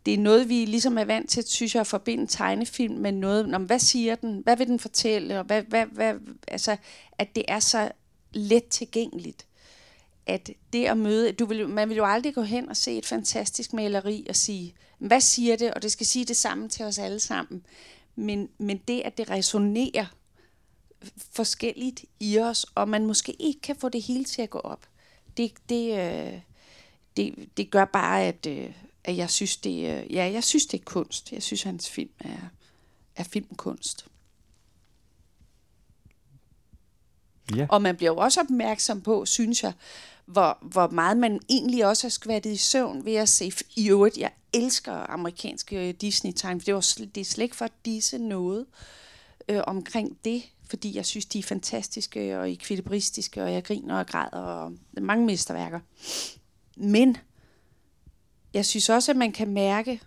det 0.07 0.15
er 0.15 0.19
noget, 0.19 0.49
vi 0.49 0.65
ligesom 0.65 0.99
er 0.99 1.05
vant 1.05 1.31
til, 1.31 1.45
synes 1.47 1.75
jeg, 1.75 1.81
at 1.81 1.87
forbinde 1.87 2.27
tegnefilm 2.27 2.95
med 2.95 3.13
noget. 3.13 3.49
Nå, 3.49 3.59
hvad 3.59 3.79
siger 3.79 4.15
den? 4.15 4.41
Hvad 4.45 4.57
vil 4.57 4.67
den 4.67 4.79
fortælle? 4.79 5.39
Og 5.39 5.45
hvad, 5.45 5.63
hvad, 5.63 5.87
hvad, 5.87 6.15
altså, 6.49 6.77
at 7.19 7.35
det 7.35 7.45
er 7.49 7.61
så 7.61 7.91
let 8.33 8.65
tilgængeligt. 8.65 9.47
At 10.27 10.51
det 10.73 10.85
at 10.85 10.99
møde, 10.99 11.33
du 11.33 11.45
vil, 11.45 11.69
man 11.69 11.89
vil 11.89 11.97
jo 11.97 12.05
aldrig 12.05 12.35
gå 12.35 12.43
hen 12.43 12.69
og 12.69 12.77
se 12.77 12.99
et 12.99 13.07
fantastisk 13.07 13.73
maleri 13.73 14.27
og 14.29 14.37
sige, 14.37 14.75
hvad 14.99 15.21
siger 15.21 15.57
det? 15.57 15.75
Og 15.75 15.83
det 15.83 15.93
skal 15.93 16.07
sige 16.07 16.25
det 16.25 16.37
samme 16.37 16.69
til 16.69 16.85
os 16.85 16.99
alle 16.99 17.21
sammen. 17.21 17.67
Men, 18.17 18.49
men 18.59 18.81
det, 18.89 19.03
at 19.05 19.19
det 19.19 19.31
resonerer 19.31 20.07
forskelligt 21.33 22.05
i 22.21 22.39
os, 22.39 22.67
og 22.75 22.89
man 22.89 23.07
måske 23.07 23.33
ikke 23.33 23.61
kan 23.61 23.77
få 23.77 23.89
det 23.89 24.03
hele 24.03 24.25
til 24.25 24.43
at 24.43 24.51
gå 24.51 24.59
op. 24.59 24.87
Det, 25.37 25.53
det, 25.69 25.99
øh, 25.99 26.41
det, 27.17 27.49
det 27.57 27.71
gør 27.71 27.85
bare, 27.85 28.23
at, 28.23 28.47
øh, 28.47 28.73
at 29.05 29.17
jeg 29.17 29.31
synes, 29.31 29.57
det, 29.57 29.71
øh, 29.71 30.15
ja, 30.15 30.31
jeg 30.33 30.45
synes, 30.45 30.67
det 30.67 30.81
er 30.81 30.85
kunst. 30.85 31.33
Jeg 31.33 31.43
synes, 31.43 31.63
hans 31.63 31.91
film 31.91 32.11
er, 32.19 32.39
er 33.17 33.25
filmkunst. 33.25 34.07
Ja. 37.57 37.67
Og 37.71 37.83
man 37.83 37.97
bliver 37.97 38.13
jo 38.13 38.17
også 38.17 38.41
opmærksom 38.41 39.01
på, 39.01 39.27
synes 39.27 39.63
jeg, 39.63 39.73
hvor, 40.27 40.59
hvor 40.63 40.89
meget 40.89 41.17
man 41.17 41.41
egentlig 41.49 41.87
også 41.87 42.05
har 42.05 42.11
skvattet 42.11 42.53
i 42.53 42.57
søvn 42.57 43.05
ved 43.05 43.15
at 43.15 43.29
se. 43.29 43.53
I 43.77 43.89
øvrigt, 43.89 44.19
jeg 44.19 44.33
elsker 44.53 44.93
amerikanske 44.93 45.93
Disney-tegn, 45.93 46.61
for 46.61 46.65
det, 46.65 46.75
var, 46.75 46.81
sl- 46.81 47.11
det 47.15 47.21
er 47.21 47.25
slet 47.25 47.45
ikke 47.45 47.57
for 47.57 47.65
at 47.65 47.73
disse 47.85 48.19
noget 48.19 48.67
øh, 49.49 49.63
omkring 49.67 50.19
det, 50.25 50.43
fordi 50.69 50.97
jeg 50.97 51.07
synes, 51.07 51.27
de 51.27 51.39
er 51.39 51.43
fantastiske 51.43 52.41
og 52.41 52.51
ekvilibristiske, 52.51 53.43
og 53.43 53.53
jeg 53.53 53.65
griner 53.65 53.99
og 53.99 54.07
græder, 54.07 54.31
og 54.31 54.73
mange 54.93 55.27
mesterværker. 55.27 55.81
Men 56.77 57.17
jeg 58.55 58.67
synes 58.67 58.89
også, 58.89 59.13
at 59.13 59.17
man 59.17 59.33
kan 59.33 59.49
mærke, 59.49 60.01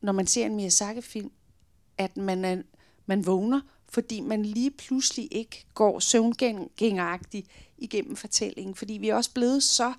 når 0.00 0.12
man 0.12 0.26
ser 0.26 0.46
en 0.46 0.56
Miyazaki-film, 0.56 1.30
at 1.98 2.16
man, 2.16 2.44
er, 2.44 2.62
man 3.06 3.26
vågner, 3.26 3.60
fordi 3.88 4.20
man 4.20 4.44
lige 4.44 4.70
pludselig 4.70 5.28
ikke 5.30 5.66
går 5.74 5.98
søvngængeragtigt 5.98 7.46
igennem 7.78 8.16
fortællingen, 8.16 8.74
fordi 8.74 8.92
vi 8.92 9.08
er 9.08 9.14
også 9.14 9.30
blevet 9.34 9.62
så 9.62 9.92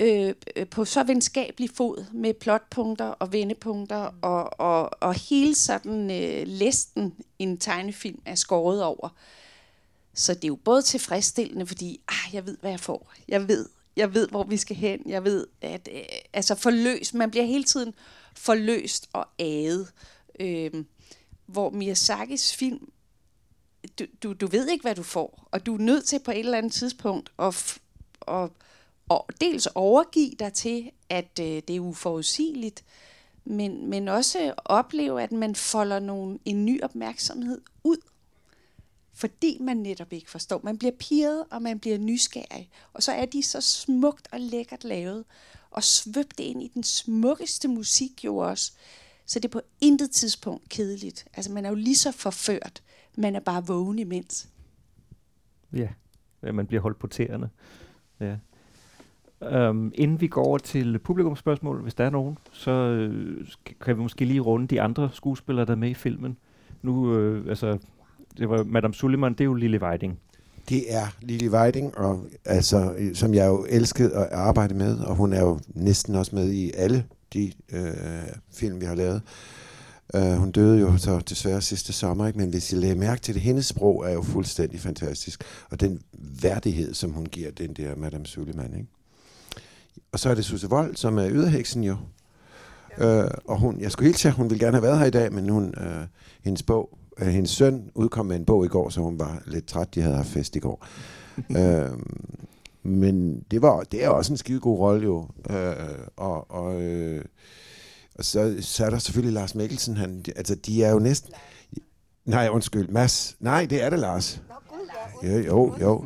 øh, 0.00 0.34
øh 0.56 0.66
på 0.66 0.84
så 0.84 1.02
venskabelig 1.02 1.70
fod 1.70 2.04
med 2.12 2.34
plotpunkter 2.34 3.04
og 3.04 3.32
vendepunkter, 3.32 4.14
og, 4.22 4.60
og, 4.60 4.90
og 5.00 5.14
hele 5.14 5.54
sådan 5.54 6.10
øh, 6.10 6.46
listen 6.46 7.14
en 7.38 7.58
tegnefilm 7.58 8.22
er 8.24 8.34
skåret 8.34 8.84
over. 8.84 9.08
Så 10.14 10.34
det 10.34 10.44
er 10.44 10.48
jo 10.48 10.56
både 10.56 10.82
tilfredsstillende, 10.82 11.66
fordi 11.66 12.00
ah, 12.08 12.34
jeg 12.34 12.46
ved, 12.46 12.56
hvad 12.60 12.70
jeg 12.70 12.80
får. 12.80 13.12
Jeg 13.28 13.48
ved, 13.48 13.68
jeg 13.96 14.14
ved, 14.14 14.28
hvor 14.28 14.44
vi 14.44 14.56
skal 14.56 14.76
hen. 14.76 15.02
Jeg 15.06 15.24
ved, 15.24 15.46
at 15.60 15.88
øh, 15.92 16.02
altså 16.32 16.54
forløst. 16.54 17.14
Man 17.14 17.30
bliver 17.30 17.44
hele 17.44 17.64
tiden 17.64 17.94
forløst 18.36 19.08
og 19.12 19.28
aget. 19.38 19.92
Øh, 20.40 20.84
hvor 21.46 21.70
Miyazakis 21.70 22.56
film, 22.56 22.90
du, 23.98 24.04
du, 24.22 24.32
du 24.32 24.46
ved 24.46 24.68
ikke, 24.68 24.82
hvad 24.82 24.94
du 24.94 25.02
får, 25.02 25.48
og 25.50 25.66
du 25.66 25.74
er 25.74 25.78
nødt 25.78 26.04
til 26.04 26.18
på 26.18 26.30
et 26.30 26.38
eller 26.38 26.58
andet 26.58 26.72
tidspunkt 26.72 27.32
at, 27.38 27.54
f- 27.54 27.78
at, 28.28 28.50
at 29.10 29.20
dels 29.40 29.68
overgive 29.74 30.34
dig 30.38 30.52
til, 30.52 30.90
at 31.08 31.38
øh, 31.40 31.46
det 31.46 31.70
er 31.70 31.80
uforudsigeligt, 31.80 32.84
men, 33.44 33.90
men 33.90 34.08
også 34.08 34.54
opleve, 34.64 35.22
at 35.22 35.32
man 35.32 35.54
folder 35.54 35.98
nogle, 35.98 36.38
en 36.44 36.64
ny 36.64 36.82
opmærksomhed 36.82 37.60
ud 37.84 37.96
fordi 39.14 39.58
man 39.60 39.76
netop 39.76 40.12
ikke 40.12 40.30
forstår. 40.30 40.60
Man 40.64 40.78
bliver 40.78 40.92
pirret, 40.98 41.44
og 41.50 41.62
man 41.62 41.78
bliver 41.78 41.98
nysgerrig. 41.98 42.70
Og 42.92 43.02
så 43.02 43.12
er 43.12 43.26
de 43.26 43.42
så 43.42 43.60
smukt 43.60 44.28
og 44.32 44.40
lækkert 44.40 44.84
lavet, 44.84 45.24
og 45.70 45.82
svøbt 45.82 46.40
ind 46.40 46.62
i 46.62 46.70
den 46.74 46.82
smukkeste 46.82 47.68
musik 47.68 48.24
jo 48.24 48.36
også. 48.36 48.72
Så 49.26 49.38
det 49.38 49.44
er 49.44 49.52
på 49.52 49.60
intet 49.80 50.10
tidspunkt 50.10 50.68
kedeligt. 50.68 51.26
Altså 51.34 51.52
man 51.52 51.64
er 51.64 51.68
jo 51.68 51.74
lige 51.74 51.96
så 51.96 52.12
forført, 52.12 52.82
man 53.16 53.36
er 53.36 53.40
bare 53.40 53.66
vågen 53.66 53.98
imens. 53.98 54.48
Ja, 55.72 55.88
ja 56.42 56.52
man 56.52 56.66
bliver 56.66 56.80
holdt 56.80 56.98
på 56.98 57.06
tæerne. 57.06 57.50
Ja. 58.20 58.36
Um, 59.68 59.92
inden 59.94 60.20
vi 60.20 60.26
går 60.26 60.44
over 60.44 60.58
til 60.58 60.98
publikumsspørgsmål, 60.98 61.82
hvis 61.82 61.94
der 61.94 62.04
er 62.04 62.10
nogen, 62.10 62.38
så 62.52 62.70
øh, 62.70 63.48
kan 63.80 63.96
vi 63.96 64.02
måske 64.02 64.24
lige 64.24 64.40
runde 64.40 64.66
de 64.66 64.80
andre 64.80 65.10
skuespillere, 65.12 65.66
der 65.66 65.72
er 65.72 65.76
med 65.76 65.90
i 65.90 65.94
filmen. 65.94 66.38
Nu, 66.82 67.16
øh, 67.16 67.48
altså, 67.48 67.78
det 68.38 68.48
var 68.48 68.64
Madame 68.64 68.94
Suleiman, 68.94 69.32
det 69.32 69.40
er 69.40 69.44
jo 69.44 69.54
Lille 69.54 69.82
Weiding. 69.82 70.18
Det 70.68 70.94
er 70.94 71.06
Lili 71.20 71.48
Weiding, 71.48 71.98
og 71.98 72.26
altså, 72.44 72.94
som 73.14 73.34
jeg 73.34 73.46
jo 73.46 73.66
elskede 73.68 74.14
at 74.14 74.28
arbejde 74.32 74.74
med, 74.74 74.98
og 74.98 75.14
hun 75.14 75.32
er 75.32 75.40
jo 75.40 75.60
næsten 75.74 76.14
også 76.14 76.36
med 76.36 76.52
i 76.52 76.72
alle 76.74 77.04
de 77.32 77.52
øh, 77.72 77.92
film, 78.52 78.80
vi 78.80 78.86
har 78.86 78.94
lavet. 78.94 79.22
Uh, 80.14 80.32
hun 80.32 80.50
døde 80.50 80.80
jo 80.80 80.96
så 80.96 81.18
desværre 81.18 81.60
sidste 81.60 81.92
sommer, 81.92 82.26
ikke? 82.26 82.38
men 82.38 82.50
hvis 82.50 82.72
I 82.72 82.76
lægger 82.76 82.96
mærke 82.96 83.20
til 83.20 83.34
det, 83.34 83.42
hendes 83.42 83.66
sprog 83.66 84.06
er 84.08 84.12
jo 84.12 84.22
fuldstændig 84.22 84.80
fantastisk. 84.80 85.44
Og 85.70 85.80
den 85.80 86.00
værdighed, 86.42 86.94
som 86.94 87.10
hun 87.10 87.26
giver 87.26 87.50
den 87.50 87.72
der 87.74 87.96
Madame 87.96 88.26
Suleiman. 88.26 88.74
Ikke? 88.74 88.88
Og 90.12 90.18
så 90.18 90.30
er 90.30 90.34
det 90.34 90.44
Susse 90.44 90.68
Vold, 90.68 90.96
som 90.96 91.18
er 91.18 91.30
yderheksen 91.30 91.84
jo. 91.84 91.96
Uh, 92.98 93.30
og 93.44 93.58
hun, 93.58 93.80
jeg 93.80 93.92
skulle 93.92 94.06
helt 94.06 94.18
sige, 94.18 94.30
at 94.30 94.36
hun 94.36 94.50
ville 94.50 94.64
gerne 94.64 94.76
have 94.76 94.82
været 94.82 94.98
her 94.98 95.06
i 95.06 95.10
dag, 95.10 95.32
men 95.32 95.48
hun, 95.48 95.74
uh, 95.76 96.06
hendes 96.44 96.62
bog, 96.62 96.98
uh, 97.20 97.26
hendes 97.26 97.50
søn 97.50 97.90
udkom 97.94 98.26
med 98.26 98.36
en 98.36 98.44
bog 98.44 98.64
i 98.64 98.68
går, 98.68 98.88
så 98.88 99.00
hun 99.00 99.18
var 99.18 99.42
lidt 99.46 99.66
træt, 99.66 99.94
de 99.94 100.00
havde 100.00 100.16
haft 100.16 100.28
fest 100.28 100.56
i 100.56 100.58
går. 100.58 100.86
uh, 101.50 101.98
men 102.92 103.44
det 103.50 103.62
var 103.62 103.80
det 103.80 104.04
er 104.04 104.08
også 104.08 104.32
en 104.32 104.36
skide 104.36 104.60
god 104.60 104.78
rolle 104.78 105.02
jo. 105.02 105.18
Uh, 105.50 105.56
og, 106.16 106.50
og, 106.50 106.76
uh, 106.76 107.20
og 108.14 108.24
så, 108.24 108.56
så 108.60 108.86
er 108.86 108.90
der 108.90 108.98
selvfølgelig 108.98 109.34
Lars 109.34 109.54
Mikkelsen. 109.54 109.96
Han, 109.96 110.24
altså, 110.36 110.54
de 110.54 110.84
er 110.84 110.90
jo 110.90 110.98
næsten... 110.98 111.34
Nej, 112.24 112.48
undskyld. 112.48 112.88
Mads. 112.88 113.36
Nej, 113.40 113.66
det 113.70 113.82
er 113.82 113.90
det, 113.90 113.98
Lars. 113.98 114.42
Jo, 115.22 115.38
jo, 115.38 115.76
jo. 115.80 116.04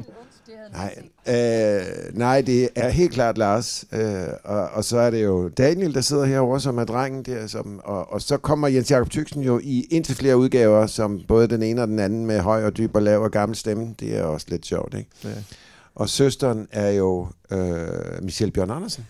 Nej, 0.72 0.98
øh, 1.28 2.18
nej, 2.18 2.40
det 2.40 2.68
er 2.74 2.88
helt 2.88 3.12
klart 3.12 3.38
Lars. 3.38 3.84
Øh, 3.92 4.28
og, 4.44 4.68
og 4.68 4.84
så 4.84 4.98
er 4.98 5.10
det 5.10 5.24
jo 5.24 5.48
Daniel, 5.48 5.94
der 5.94 6.00
sidder 6.00 6.24
herovre, 6.24 6.60
som 6.60 6.78
er 6.78 6.84
drengen 6.84 7.22
der. 7.22 7.46
Som, 7.46 7.80
og, 7.84 8.12
og 8.12 8.22
så 8.22 8.36
kommer 8.36 8.68
Jens 8.68 8.90
Jakob 8.90 9.10
Tyksen 9.10 9.42
jo 9.42 9.60
i 9.62 9.86
indtil 9.90 10.14
flere 10.14 10.36
udgaver, 10.36 10.86
som 10.86 11.20
både 11.28 11.48
den 11.48 11.62
ene 11.62 11.82
og 11.82 11.88
den 11.88 11.98
anden 11.98 12.26
med 12.26 12.40
høj 12.40 12.64
og 12.64 12.76
dyb 12.76 12.94
og 12.94 13.02
lav 13.02 13.22
og 13.22 13.30
gammel 13.30 13.56
stemme. 13.56 13.94
Det 14.00 14.16
er 14.16 14.22
også 14.22 14.46
lidt 14.50 14.66
sjovt, 14.66 14.94
ikke? 14.94 15.10
Ja. 15.24 15.30
Og 15.94 16.08
søsteren 16.08 16.68
er 16.70 16.90
jo 16.90 17.28
øh, 17.50 18.22
Michelle 18.22 18.52
Bjørn 18.52 18.70
Andersen. 18.70 19.06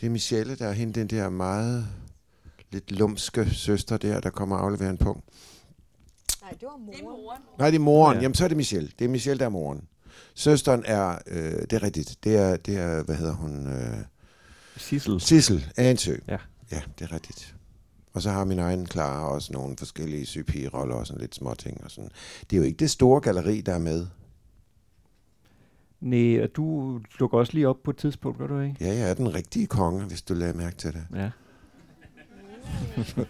Det 0.00 0.06
er 0.06 0.10
Michelle, 0.10 0.54
der 0.54 0.66
er 0.66 0.72
hende 0.72 1.00
den 1.00 1.06
der 1.06 1.28
meget 1.28 1.86
lidt 2.70 2.92
lumske 2.92 3.50
søster 3.50 3.96
der, 3.96 4.20
der 4.20 4.30
kommer 4.30 4.56
og 4.56 4.64
afleverer 4.64 4.90
en 4.90 4.98
punkt. 4.98 5.24
Nej, 6.42 6.50
det 6.50 6.62
var 6.62 6.76
moren. 7.02 7.42
Nej, 7.58 7.70
det 7.70 7.76
er 7.76 7.80
moren. 7.80 8.16
Ja. 8.16 8.22
Jamen, 8.22 8.34
så 8.34 8.44
er 8.44 8.48
det 8.48 8.56
Michelle. 8.56 8.90
Det 8.98 9.04
er 9.04 9.08
Michelle, 9.08 9.38
der 9.38 9.44
er 9.44 9.50
moren. 9.50 9.82
Søsteren 10.40 10.82
er, 10.86 11.18
øh, 11.26 11.52
det 11.52 11.72
er 11.72 11.82
rigtigt, 11.82 12.18
det 12.24 12.36
er, 12.36 12.56
det 12.56 12.76
er 12.76 13.02
hvad 13.02 13.16
hedder 13.16 13.34
hun? 13.34 13.66
Øh, 13.66 13.96
Sissel. 14.76 15.20
Sissel 15.20 15.66
Ansø. 15.76 16.16
Ja. 16.28 16.36
Ja, 16.72 16.80
det 16.98 17.04
er 17.04 17.12
rigtigt. 17.12 17.54
Og 18.12 18.22
så 18.22 18.30
har 18.30 18.44
min 18.44 18.58
egen 18.58 18.86
Clara 18.86 19.28
også 19.28 19.52
nogle 19.52 19.76
forskellige 19.76 20.26
sygepigeroller 20.26 20.94
og 20.94 21.06
sådan 21.06 21.20
lidt 21.20 21.34
små 21.34 21.54
ting. 21.54 21.84
Og 21.84 21.90
sådan. 21.90 22.10
Det 22.50 22.56
er 22.56 22.56
jo 22.56 22.62
ikke 22.62 22.76
det 22.76 22.90
store 22.90 23.20
galleri, 23.20 23.60
der 23.60 23.74
er 23.74 23.78
med. 23.78 24.06
Nej, 26.00 26.42
og 26.42 26.56
du 26.56 27.00
dukker 27.18 27.38
også 27.38 27.52
lige 27.52 27.68
op 27.68 27.82
på 27.84 27.90
et 27.90 27.96
tidspunkt, 27.96 28.38
gør 28.38 28.46
du 28.46 28.60
ikke? 28.60 28.76
Ja, 28.80 28.94
jeg 28.94 29.10
er 29.10 29.14
den 29.14 29.34
rigtige 29.34 29.66
konge, 29.66 30.04
hvis 30.04 30.22
du 30.22 30.34
lader 30.34 30.54
mærke 30.54 30.76
til 30.76 30.92
det. 30.92 31.06
Ja. 31.14 31.30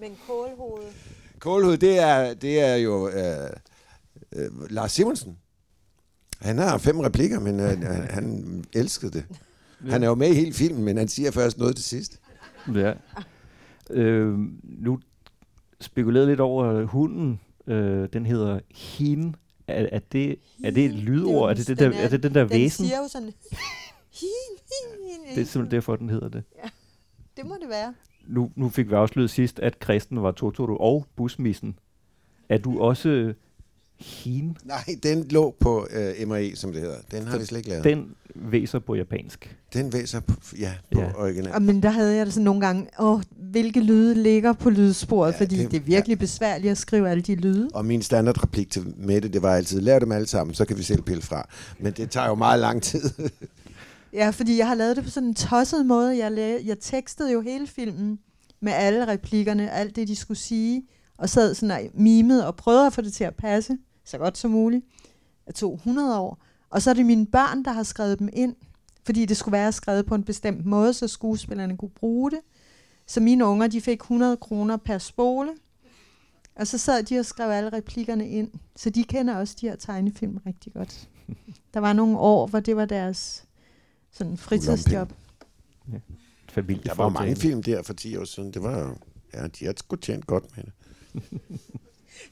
Men 0.00 0.16
kålhoved. 0.26 0.84
Kålhud, 1.38 1.76
det 1.76 1.98
er, 1.98 2.34
det 2.34 2.60
er 2.60 2.76
jo 2.76 3.08
øh, 3.08 3.50
øh, 4.32 4.70
Lars 4.70 4.92
Simonsen. 4.92 5.38
Han 6.38 6.58
har 6.58 6.78
fem 6.78 7.00
replikker, 7.00 7.40
men 7.40 7.60
øh, 7.60 7.66
han, 7.66 8.10
han 8.10 8.64
elskede 8.72 9.12
det. 9.12 9.24
Han 9.90 10.02
er 10.02 10.06
jo 10.06 10.14
med 10.14 10.30
i 10.30 10.34
hele 10.34 10.52
filmen, 10.52 10.84
men 10.84 10.96
han 10.96 11.08
siger 11.08 11.30
først 11.30 11.58
noget 11.58 11.76
til 11.76 11.84
sidst. 11.84 12.20
Ja. 12.74 12.92
Øh, 13.90 14.38
nu 14.62 15.00
spekulerede 15.80 16.28
lidt 16.28 16.40
over 16.40 16.84
hunden. 16.84 17.40
Øh, 17.66 18.08
den 18.12 18.26
hedder 18.26 18.60
Hin. 18.74 19.36
Er, 19.68 19.86
er, 19.92 19.98
det, 20.12 20.38
er 20.64 20.70
det 20.70 20.84
et 20.84 20.94
lydord? 20.94 21.50
Er 21.50 21.54
det, 21.54 21.68
det 21.68 21.78
der, 21.78 21.90
er 21.92 22.08
det 22.08 22.22
den 22.22 22.34
der 22.34 22.40
den 22.40 22.50
væsen? 22.50 22.84
siger 22.84 22.98
jo 22.98 23.08
sådan... 23.08 23.32
Hin, 24.20 24.28
hin, 24.58 25.08
hin. 25.26 25.36
Det 25.36 25.42
er 25.42 25.46
simpelthen 25.46 25.70
derfor, 25.70 25.96
den 25.96 26.08
hedder 26.08 26.28
det. 26.28 26.44
det 27.36 27.46
må 27.46 27.54
det 27.60 27.68
være. 27.68 27.94
Nu, 28.26 28.50
nu 28.56 28.68
fik 28.68 28.90
vi 28.90 28.94
afsløret 28.94 29.30
sidst, 29.30 29.58
at 29.58 29.78
Kristen 29.78 30.22
var 30.22 30.32
Totoro 30.32 30.76
og 30.76 31.06
busmissen. 31.16 31.78
Er 32.48 32.58
du 32.58 32.80
også 32.80 33.34
Hin? 34.00 34.56
Nej, 34.64 34.84
den 35.02 35.28
lå 35.30 35.54
på 35.60 35.86
øh, 35.90 36.28
MRE, 36.28 36.56
som 36.56 36.72
det 36.72 36.80
hedder. 36.82 36.96
Den 37.10 37.26
har 37.26 37.38
vi 37.38 37.44
slet 37.44 37.58
ikke 37.58 37.68
lavet. 37.70 37.84
Den, 37.84 38.06
væser 38.34 38.78
på 38.78 38.94
japansk. 38.94 39.56
den 39.74 39.92
væser 39.92 40.20
på, 40.20 40.34
ja, 40.58 40.72
på 40.92 41.00
Ja. 41.00 41.06
ja. 41.06 41.12
original. 41.16 41.52
Og, 41.54 41.62
men 41.62 41.82
der 41.82 41.90
havde 41.90 42.16
jeg 42.16 42.26
det 42.26 42.34
sådan 42.34 42.44
nogle 42.44 42.60
gange, 42.60 42.86
åh, 42.98 43.20
hvilke 43.50 43.80
lyde 43.80 44.14
ligger 44.14 44.52
på 44.52 44.70
lydsporet, 44.70 45.32
Ja, 45.32 45.38
fordi 45.38 45.56
det, 45.58 45.70
det- 45.70 45.76
er 45.80 45.84
virkelig 45.84 46.18
besværligt 46.18 46.70
at 46.70 46.78
skrive 46.78 47.10
alle 47.10 47.22
de 47.22 47.34
lyde. 47.34 47.68
Og 47.74 47.84
min 47.84 48.02
standardreplik 48.02 48.70
til 48.70 48.94
Mette, 48.96 49.28
det 49.28 49.42
var 49.42 49.54
altid, 49.54 49.80
lav 49.80 50.00
dem 50.00 50.12
alle 50.12 50.26
sammen, 50.26 50.54
så 50.54 50.64
kan 50.64 50.78
vi 50.78 50.82
selv 50.82 51.02
pille 51.02 51.22
fra. 51.22 51.48
Men 51.80 51.92
det 51.92 52.10
tager 52.10 52.26
jo 52.28 52.34
meget 52.34 52.60
lang 52.60 52.82
tid. 52.82 53.10
Ja, 54.12 54.30
fordi 54.30 54.58
jeg 54.58 54.66
har 54.68 54.74
lavet 54.74 54.96
det 54.96 55.04
på 55.04 55.10
sådan 55.10 55.28
en 55.28 55.34
tosset 55.34 55.86
måde. 55.86 56.18
Jeg, 56.18 56.30
la- 56.30 56.66
jeg 56.66 56.76
tekstede 56.80 57.32
jo 57.32 57.40
hele 57.40 57.66
filmen 57.66 58.18
med 58.60 58.72
alle 58.72 59.06
replikkerne, 59.08 59.70
alt 59.70 59.96
det, 59.96 60.08
de 60.08 60.16
skulle 60.16 60.38
sige, 60.38 60.82
og 61.18 61.28
sad 61.28 61.54
sådan 61.54 61.70
og 61.70 61.80
mimede 61.94 62.46
og 62.46 62.56
prøvede 62.56 62.86
at 62.86 62.92
få 62.92 63.00
det 63.02 63.12
til 63.12 63.24
at 63.24 63.34
passe, 63.34 63.76
så 64.08 64.18
godt 64.18 64.38
som 64.38 64.50
muligt. 64.50 64.84
Tog 65.54 65.74
100 65.74 66.20
år. 66.20 66.38
Og 66.70 66.82
så 66.82 66.90
er 66.90 66.94
det 66.94 67.06
mine 67.06 67.26
børn, 67.26 67.64
der 67.64 67.72
har 67.72 67.82
skrevet 67.82 68.18
dem 68.18 68.28
ind, 68.32 68.54
fordi 69.04 69.24
det 69.24 69.36
skulle 69.36 69.52
være 69.52 69.72
skrevet 69.72 70.06
på 70.06 70.14
en 70.14 70.24
bestemt 70.24 70.66
måde, 70.66 70.94
så 70.94 71.08
skuespillerne 71.08 71.76
kunne 71.76 71.90
bruge 71.90 72.30
det. 72.30 72.40
Så 73.06 73.20
mine 73.20 73.44
unger, 73.44 73.66
de 73.66 73.80
fik 73.80 74.00
100 74.00 74.36
kroner 74.36 74.76
per 74.76 74.98
spole, 74.98 75.50
og 76.56 76.66
så 76.66 76.78
sad 76.78 77.02
de 77.02 77.18
og 77.18 77.26
skrev 77.26 77.50
alle 77.50 77.72
replikkerne 77.72 78.28
ind. 78.28 78.50
Så 78.76 78.90
de 78.90 79.04
kender 79.04 79.36
også 79.36 79.56
de 79.60 79.68
her 79.68 79.76
tegnefilm 79.76 80.38
rigtig 80.46 80.72
godt. 80.72 81.08
Der 81.74 81.80
var 81.80 81.92
nogle 81.92 82.18
år, 82.18 82.46
hvor 82.46 82.60
det 82.60 82.76
var 82.76 82.84
deres 82.84 83.44
sådan 84.10 84.36
fritidsjob. 84.36 85.12
Familie 86.48 86.82
Der 86.84 86.94
var 86.94 87.08
mange 87.08 87.36
film 87.36 87.62
der 87.62 87.82
for 87.82 87.92
10 87.92 88.16
år 88.16 88.24
siden. 88.24 88.52
Det 88.52 88.62
var 88.62 88.78
jo, 88.78 88.96
ja, 89.34 89.46
de 89.46 89.64
har 89.64 89.74
sgu 89.76 89.96
tjent 89.96 90.26
godt 90.26 90.56
med 90.56 90.64
det. 90.64 90.72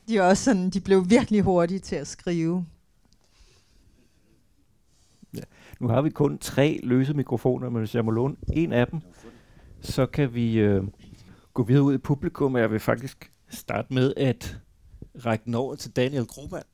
De, 0.08 0.16
er 0.16 0.22
også 0.22 0.44
sådan, 0.44 0.70
de 0.70 0.80
blev 0.80 1.10
virkelig 1.10 1.42
hurtige 1.42 1.78
til 1.78 1.96
at 1.96 2.06
skrive. 2.06 2.66
Nu 5.80 5.88
har 5.88 6.02
vi 6.02 6.10
kun 6.10 6.38
tre 6.38 6.80
løse 6.82 7.14
mikrofoner, 7.14 7.68
men 7.68 7.78
hvis 7.78 7.94
jeg 7.94 8.04
må 8.04 8.10
låne 8.10 8.36
en 8.52 8.72
af 8.72 8.86
dem, 8.86 9.00
så 9.80 10.06
kan 10.06 10.34
vi 10.34 10.58
øh, 10.58 10.84
gå 11.54 11.62
videre 11.62 11.82
ud 11.82 11.94
i 11.94 11.98
publikum, 11.98 12.54
og 12.54 12.60
jeg 12.60 12.70
vil 12.70 12.80
faktisk 12.80 13.32
starte 13.50 13.94
med 13.94 14.14
at 14.16 14.56
række 15.24 15.44
den 15.44 15.54
over 15.54 15.74
til 15.74 15.90
Daniel 15.90 16.26
Grohmann, 16.26 16.64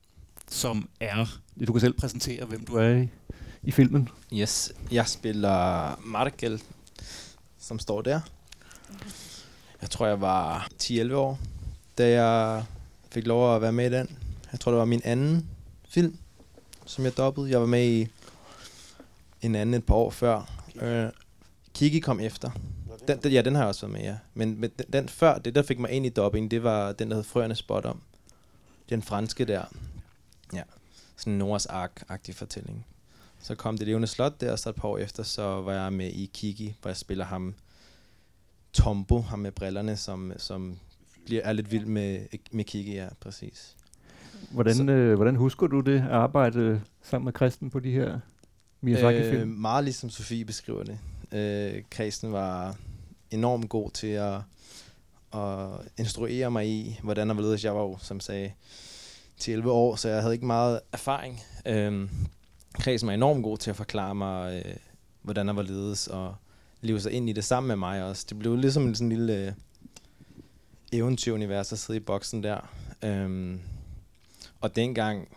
som 0.47 0.89
er... 0.99 1.39
Du 1.67 1.71
kan 1.71 1.81
selv 1.81 1.93
præsentere, 1.93 2.45
hvem 2.45 2.65
du 2.65 2.75
er 2.75 2.89
i, 2.89 3.09
i 3.63 3.71
filmen. 3.71 4.09
Yes, 4.33 4.73
jeg 4.91 5.07
spiller 5.07 5.99
Markel, 6.05 6.61
som 7.57 7.79
står 7.79 8.01
der. 8.01 8.19
Jeg 9.81 9.89
tror, 9.89 10.07
jeg 10.07 10.21
var 10.21 10.67
10-11 10.83 11.13
år, 11.13 11.39
da 11.97 12.09
jeg 12.09 12.63
fik 13.13 13.27
lov 13.27 13.55
at 13.55 13.61
være 13.61 13.71
med 13.71 13.91
i 13.91 13.93
den. 13.93 14.17
Jeg 14.51 14.59
tror, 14.59 14.71
det 14.71 14.79
var 14.79 14.85
min 14.85 15.01
anden 15.03 15.49
film, 15.89 16.17
som 16.85 17.05
jeg 17.05 17.17
dobbede. 17.17 17.49
Jeg 17.49 17.59
var 17.59 17.65
med 17.65 17.87
i 17.87 18.07
en 19.41 19.55
anden 19.55 19.73
et 19.73 19.85
par 19.85 19.95
år 19.95 20.09
før. 20.09 20.51
Øh, 20.81 21.09
Kiki 21.73 21.99
kom 21.99 22.19
efter. 22.19 22.51
Den, 23.07 23.17
den, 23.17 23.31
ja, 23.31 23.41
den 23.41 23.55
har 23.55 23.61
jeg 23.61 23.67
også 23.67 23.87
været 23.87 23.93
med, 23.93 24.01
ja. 24.01 24.17
Men, 24.33 24.59
men 24.59 24.71
den, 24.77 24.85
den 24.93 25.09
før, 25.09 25.37
det 25.37 25.55
der 25.55 25.63
fik 25.63 25.79
mig 25.79 25.91
ind 25.91 26.05
i 26.05 26.09
dubbing, 26.09 26.51
det 26.51 26.63
var 26.63 26.91
den, 26.91 27.09
der 27.09 27.15
hed 27.15 27.23
Frøerne 27.23 27.55
Spot 27.55 27.85
om. 27.85 28.01
Den 28.89 29.01
franske 29.01 29.45
der. 29.45 29.63
Ja, 30.53 30.63
sådan 31.17 31.33
en 31.33 31.39
Noras 31.39 31.65
Ark-agtig 31.65 32.35
fortælling. 32.35 32.85
Så 33.39 33.55
kom 33.55 33.77
det 33.77 33.87
levende 33.87 34.07
slot 34.07 34.41
der, 34.41 34.51
og 34.51 34.59
så 34.59 34.69
et 34.69 34.75
par 34.75 34.87
år 34.87 34.97
efter, 34.97 35.23
så 35.23 35.61
var 35.61 35.73
jeg 35.73 35.93
med 35.93 36.11
i 36.11 36.31
Kiki, 36.33 36.75
hvor 36.81 36.89
jeg 36.89 36.97
spiller 36.97 37.25
ham 37.25 37.55
Tombo, 38.73 39.21
ham 39.21 39.39
med 39.39 39.51
brillerne, 39.51 39.97
som, 39.97 40.33
som 40.37 40.79
bliver, 41.25 41.41
er 41.43 41.53
lidt 41.53 41.71
vild 41.71 41.85
med, 41.85 42.19
med 42.51 42.63
Kiki, 42.63 42.93
ja, 42.93 43.07
præcis. 43.19 43.75
Hvordan, 44.51 44.89
øh, 44.89 45.15
hvordan 45.15 45.35
husker 45.35 45.67
du 45.67 45.79
det 45.79 45.99
at 45.99 46.11
arbejde 46.11 46.81
sammen 47.01 47.25
med 47.25 47.33
Kristen 47.33 47.69
på 47.69 47.79
de 47.79 47.91
her 47.91 48.19
Miyazaki-film? 48.81 49.51
Øh, 49.51 49.57
meget 49.57 49.83
ligesom 49.83 50.09
Sofie 50.09 50.45
beskriver 50.45 50.83
det. 50.83 50.99
Øh, 51.31 51.83
Kristen 51.89 52.31
var 52.31 52.75
enormt 53.31 53.69
god 53.69 53.91
til 53.91 54.07
at, 54.07 54.39
og 55.31 55.83
instruere 55.97 56.51
mig 56.51 56.67
i, 56.67 56.99
hvordan 57.03 57.29
og 57.29 57.33
hvorledes 57.33 57.63
jeg 57.63 57.75
var 57.75 57.81
jo, 57.81 57.97
som 58.01 58.19
sagde, 58.19 58.51
til 59.37 59.53
11 59.53 59.71
år, 59.71 59.95
så 59.95 60.09
jeg 60.09 60.21
havde 60.21 60.33
ikke 60.33 60.45
meget 60.45 60.79
erfaring. 60.91 61.41
Øhm, 61.65 62.09
kredsen 62.73 63.07
var 63.07 63.13
enormt 63.13 63.43
god 63.43 63.57
til 63.57 63.69
at 63.69 63.75
forklare 63.75 64.15
mig, 64.15 64.63
øh, 64.65 64.75
hvordan 65.21 65.47
der 65.47 65.53
var 65.53 65.61
ledes, 65.61 66.07
og 66.07 66.35
leve 66.81 66.99
sig 66.99 67.11
ind 67.11 67.29
i 67.29 67.33
det 67.33 67.43
sammen 67.43 67.67
med 67.67 67.75
mig 67.75 68.03
også. 68.03 68.25
Det 68.29 68.39
blev 68.39 68.55
ligesom 68.55 68.87
en 68.87 68.95
sådan 68.95 69.09
lille 69.09 69.47
øh, 69.47 69.51
eventyrunivers 70.93 71.71
at 71.71 71.79
sidde 71.79 71.97
i 71.97 72.03
boksen 72.03 72.43
der. 72.43 72.69
Øhm, 73.03 73.61
og 74.61 74.75
dengang 74.75 75.27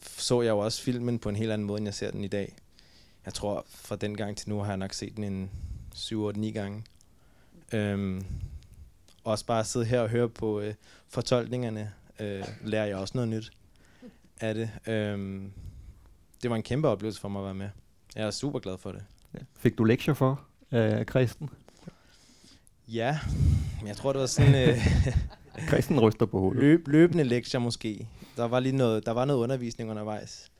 så 0.00 0.42
jeg 0.42 0.50
jo 0.50 0.58
også 0.58 0.82
filmen 0.82 1.18
på 1.18 1.28
en 1.28 1.36
helt 1.36 1.52
anden 1.52 1.66
måde, 1.66 1.78
end 1.78 1.86
jeg 1.86 1.94
ser 1.94 2.10
den 2.10 2.24
i 2.24 2.28
dag. 2.28 2.56
Jeg 3.24 3.34
tror, 3.34 3.64
fra 3.68 3.96
den 3.96 4.16
gang 4.16 4.36
til 4.36 4.48
nu 4.48 4.58
har 4.58 4.68
jeg 4.68 4.76
nok 4.76 4.92
set 4.92 5.16
den 5.16 5.24
en 5.24 5.50
7-8-9 5.94 6.50
gange. 6.50 6.84
Øhm, 7.72 8.24
også 9.24 9.46
bare 9.46 9.60
at 9.60 9.66
sidde 9.66 9.86
her 9.86 10.00
og 10.00 10.08
høre 10.08 10.28
på 10.28 10.60
øh, 10.60 10.74
fortolkningerne, 11.08 11.92
øh, 12.20 12.44
lærer 12.64 12.86
jeg 12.86 12.96
også 12.96 13.12
noget 13.14 13.28
nyt 13.28 13.52
af 14.40 14.54
det. 14.54 14.70
Øhm, 14.86 15.52
det 16.42 16.50
var 16.50 16.56
en 16.56 16.62
kæmpe 16.62 16.88
oplevelse 16.88 17.20
for 17.20 17.28
mig 17.28 17.40
at 17.40 17.44
være 17.44 17.54
med. 17.54 17.68
Jeg 18.16 18.26
er 18.26 18.30
super 18.30 18.58
glad 18.58 18.78
for 18.78 18.92
det. 18.92 19.02
Ja. 19.34 19.38
Fik 19.56 19.78
du 19.78 19.84
lektier 19.84 20.14
for 20.14 20.40
øh, 20.72 21.06
Kristen? 21.06 21.50
Ja, 22.92 23.18
men 23.78 23.88
jeg 23.88 23.96
tror, 23.96 24.12
det 24.12 24.20
var 24.20 24.26
sådan... 24.26 24.68
Øh, 24.68 24.78
Kristen 25.68 26.00
ryster 26.00 26.26
på 26.26 26.40
hovedet. 26.40 26.60
Løb, 26.60 26.88
løbende 26.88 27.24
lektier 27.24 27.60
måske. 27.60 28.08
Der 28.36 28.44
var 28.44 28.60
lige 28.60 28.76
noget, 28.76 29.06
der 29.06 29.12
var 29.12 29.24
noget 29.24 29.40
undervisning 29.40 29.90
undervejs. 29.90 30.50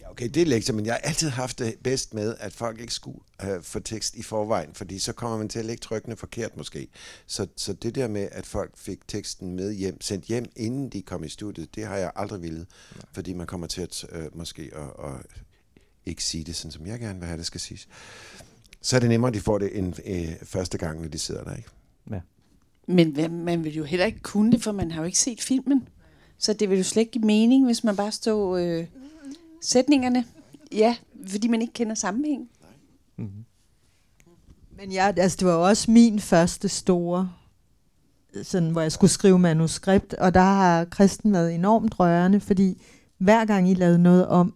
Ja, 0.00 0.10
okay, 0.10 0.28
det 0.28 0.42
er 0.42 0.46
lektier, 0.46 0.74
men 0.74 0.86
jeg 0.86 0.94
har 0.94 0.98
altid 0.98 1.28
haft 1.28 1.58
det 1.58 1.74
bedst 1.82 2.14
med, 2.14 2.34
at 2.40 2.52
folk 2.52 2.80
ikke 2.80 2.94
skulle 2.94 3.18
øh, 3.44 3.62
få 3.62 3.80
tekst 3.80 4.14
i 4.14 4.22
forvejen, 4.22 4.74
fordi 4.74 4.98
så 4.98 5.12
kommer 5.12 5.38
man 5.38 5.48
til 5.48 5.58
at 5.58 5.64
lægge 5.64 5.80
trykkene 5.80 6.16
forkert 6.16 6.56
måske. 6.56 6.88
Så, 7.26 7.46
så 7.56 7.72
det 7.72 7.94
der 7.94 8.08
med, 8.08 8.28
at 8.32 8.46
folk 8.46 8.76
fik 8.76 9.08
teksten 9.08 9.56
med 9.56 9.72
hjem, 9.72 10.00
sendt 10.00 10.24
hjem, 10.24 10.44
inden 10.56 10.88
de 10.88 11.02
kom 11.02 11.24
i 11.24 11.28
studiet, 11.28 11.74
det 11.74 11.86
har 11.86 11.96
jeg 11.96 12.12
aldrig 12.16 12.42
ville, 12.42 12.66
ja. 12.96 13.00
fordi 13.12 13.32
man 13.32 13.46
kommer 13.46 13.66
til 13.66 13.82
at 13.82 14.04
øh, 14.12 14.36
måske 14.36 14.70
at, 14.74 15.04
at 15.10 15.42
ikke 16.06 16.24
sige 16.24 16.44
det, 16.44 16.56
sådan 16.56 16.72
som 16.72 16.86
jeg 16.86 17.00
gerne 17.00 17.18
vil 17.18 17.26
have, 17.26 17.38
det 17.38 17.46
skal 17.46 17.60
siges. 17.60 17.88
Så 18.80 18.96
er 18.96 19.00
det 19.00 19.08
nemmere, 19.08 19.28
at 19.28 19.34
de 19.34 19.40
får 19.40 19.58
det 19.58 19.78
en, 19.78 19.94
øh, 20.06 20.36
første 20.42 20.78
gang, 20.78 21.00
når 21.00 21.08
de 21.08 21.18
sidder 21.18 21.44
der, 21.44 21.56
ikke? 21.56 21.68
Ja. 22.10 22.20
Men 22.86 23.16
man 23.44 23.64
vil 23.64 23.74
jo 23.74 23.84
heller 23.84 24.06
ikke 24.06 24.20
kunne 24.20 24.52
det, 24.52 24.62
for 24.62 24.72
man 24.72 24.90
har 24.90 25.00
jo 25.00 25.06
ikke 25.06 25.18
set 25.18 25.42
filmen. 25.42 25.88
Så 26.38 26.52
det 26.52 26.70
vil 26.70 26.78
jo 26.78 26.84
slet 26.84 27.00
ikke 27.00 27.12
give 27.12 27.24
mening, 27.24 27.64
hvis 27.64 27.84
man 27.84 27.96
bare 27.96 28.12
står 28.12 28.56
øh, 28.56 28.86
sætningerne. 29.62 30.24
Ja, 30.72 30.96
fordi 31.26 31.48
man 31.48 31.62
ikke 31.62 31.72
kender 31.72 31.94
sammenhæng. 31.94 32.50
Mm-hmm. 33.16 33.44
Men 34.76 34.92
ja, 34.92 35.12
altså, 35.16 35.36
det 35.36 35.46
var 35.46 35.54
jo 35.54 35.62
også 35.62 35.90
min 35.90 36.20
første 36.20 36.68
store, 36.68 37.30
sådan, 38.42 38.70
hvor 38.70 38.80
jeg 38.80 38.92
skulle 38.92 39.10
skrive 39.10 39.38
manuskript, 39.38 40.14
og 40.14 40.34
der 40.34 40.40
har 40.40 40.84
Kristen 40.84 41.32
været 41.32 41.54
enormt 41.54 42.00
rørende, 42.00 42.40
fordi 42.40 42.82
hver 43.18 43.44
gang 43.44 43.70
I 43.70 43.74
lavede 43.74 43.98
noget 43.98 44.26
om, 44.26 44.54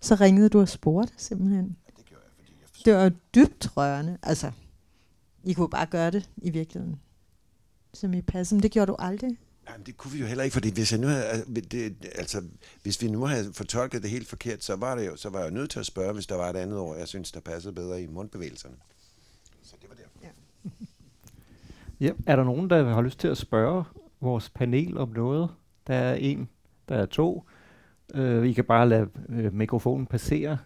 så 0.00 0.14
ringede 0.14 0.48
du 0.48 0.60
og 0.60 0.68
spurgte 0.68 1.12
simpelthen. 1.16 1.76
Det 2.84 2.94
var 2.94 3.12
dybt 3.34 3.76
rørende. 3.76 4.18
Altså, 4.22 4.52
I 5.44 5.52
kunne 5.52 5.70
bare 5.70 5.86
gøre 5.86 6.10
det 6.10 6.30
i 6.36 6.50
virkeligheden. 6.50 7.00
Som 7.94 8.14
I 8.14 8.22
passede, 8.22 8.58
men 8.58 8.62
det 8.62 8.70
gjorde 8.70 8.92
du 8.92 8.96
aldrig. 8.98 9.38
Jamen, 9.70 9.86
det 9.86 9.96
kunne 9.96 10.12
vi 10.12 10.18
jo 10.18 10.26
heller 10.26 10.44
ikke, 10.44 10.54
fordi 10.54 10.72
hvis, 10.72 10.92
jeg 10.92 11.00
nu 11.00 11.06
havde, 11.06 11.44
det, 11.70 11.96
altså, 12.14 12.42
hvis 12.82 13.02
vi 13.02 13.08
nu 13.08 13.24
havde 13.24 13.52
fortolket 13.52 14.02
det 14.02 14.10
helt 14.10 14.28
forkert, 14.28 14.64
så 14.64 14.76
var, 14.76 14.94
det 14.94 15.06
jo, 15.06 15.16
så 15.16 15.28
var 15.28 15.40
jeg 15.40 15.50
nødt 15.50 15.70
til 15.70 15.80
at 15.80 15.86
spørge, 15.86 16.12
hvis 16.12 16.26
der 16.26 16.34
var 16.34 16.50
et 16.50 16.56
andet 16.56 16.78
ord, 16.78 16.98
jeg 16.98 17.08
synes, 17.08 17.32
der 17.32 17.40
passede 17.40 17.74
bedre 17.74 18.02
i 18.02 18.06
mundbevægelserne. 18.06 18.74
Så 19.62 19.76
det 19.80 19.88
var 19.88 19.94
derfor. 19.94 20.18
Ja. 20.22 20.28
Ja, 22.00 22.12
er 22.26 22.36
der 22.36 22.44
nogen, 22.44 22.70
der 22.70 22.94
har 22.94 23.02
lyst 23.02 23.18
til 23.18 23.28
at 23.28 23.38
spørge 23.38 23.84
vores 24.20 24.50
panel 24.50 24.98
om 24.98 25.08
noget? 25.08 25.50
Der 25.86 25.94
er 25.94 26.14
en, 26.14 26.48
der 26.88 26.94
er 26.96 27.06
to. 27.06 27.44
Øh, 28.14 28.46
I 28.46 28.52
kan 28.52 28.64
bare 28.64 28.88
lade 28.88 29.08
øh, 29.28 29.54
mikrofonen 29.54 30.06
passere. 30.06 30.58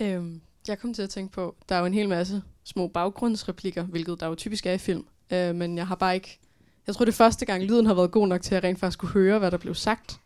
Øhm, 0.00 0.40
jeg 0.68 0.78
kom 0.78 0.94
til 0.94 1.02
at 1.02 1.10
tænke 1.10 1.32
på, 1.32 1.56
der 1.68 1.74
er 1.74 1.80
jo 1.80 1.86
en 1.86 1.94
hel 1.94 2.08
masse 2.08 2.42
små 2.64 2.88
baggrundsreplikker, 2.88 3.82
hvilket 3.82 4.20
der 4.20 4.26
jo 4.26 4.34
typisk 4.34 4.66
er 4.66 4.72
i 4.72 4.78
film. 4.78 5.06
Øh, 5.30 5.54
men 5.54 5.78
jeg 5.78 5.86
har 5.86 5.94
bare 5.94 6.14
ikke... 6.14 6.38
Jeg 6.86 6.94
tror, 6.94 7.04
det 7.04 7.12
er 7.12 7.16
første 7.16 7.46
gang, 7.46 7.64
lyden 7.64 7.86
har 7.86 7.94
været 7.94 8.10
god 8.10 8.28
nok 8.28 8.42
til 8.42 8.54
at 8.54 8.64
rent 8.64 8.78
faktisk 8.78 8.98
kunne 8.98 9.10
høre, 9.10 9.38
hvad 9.38 9.50
der 9.50 9.56
blev 9.56 9.74
sagt. 9.74 10.20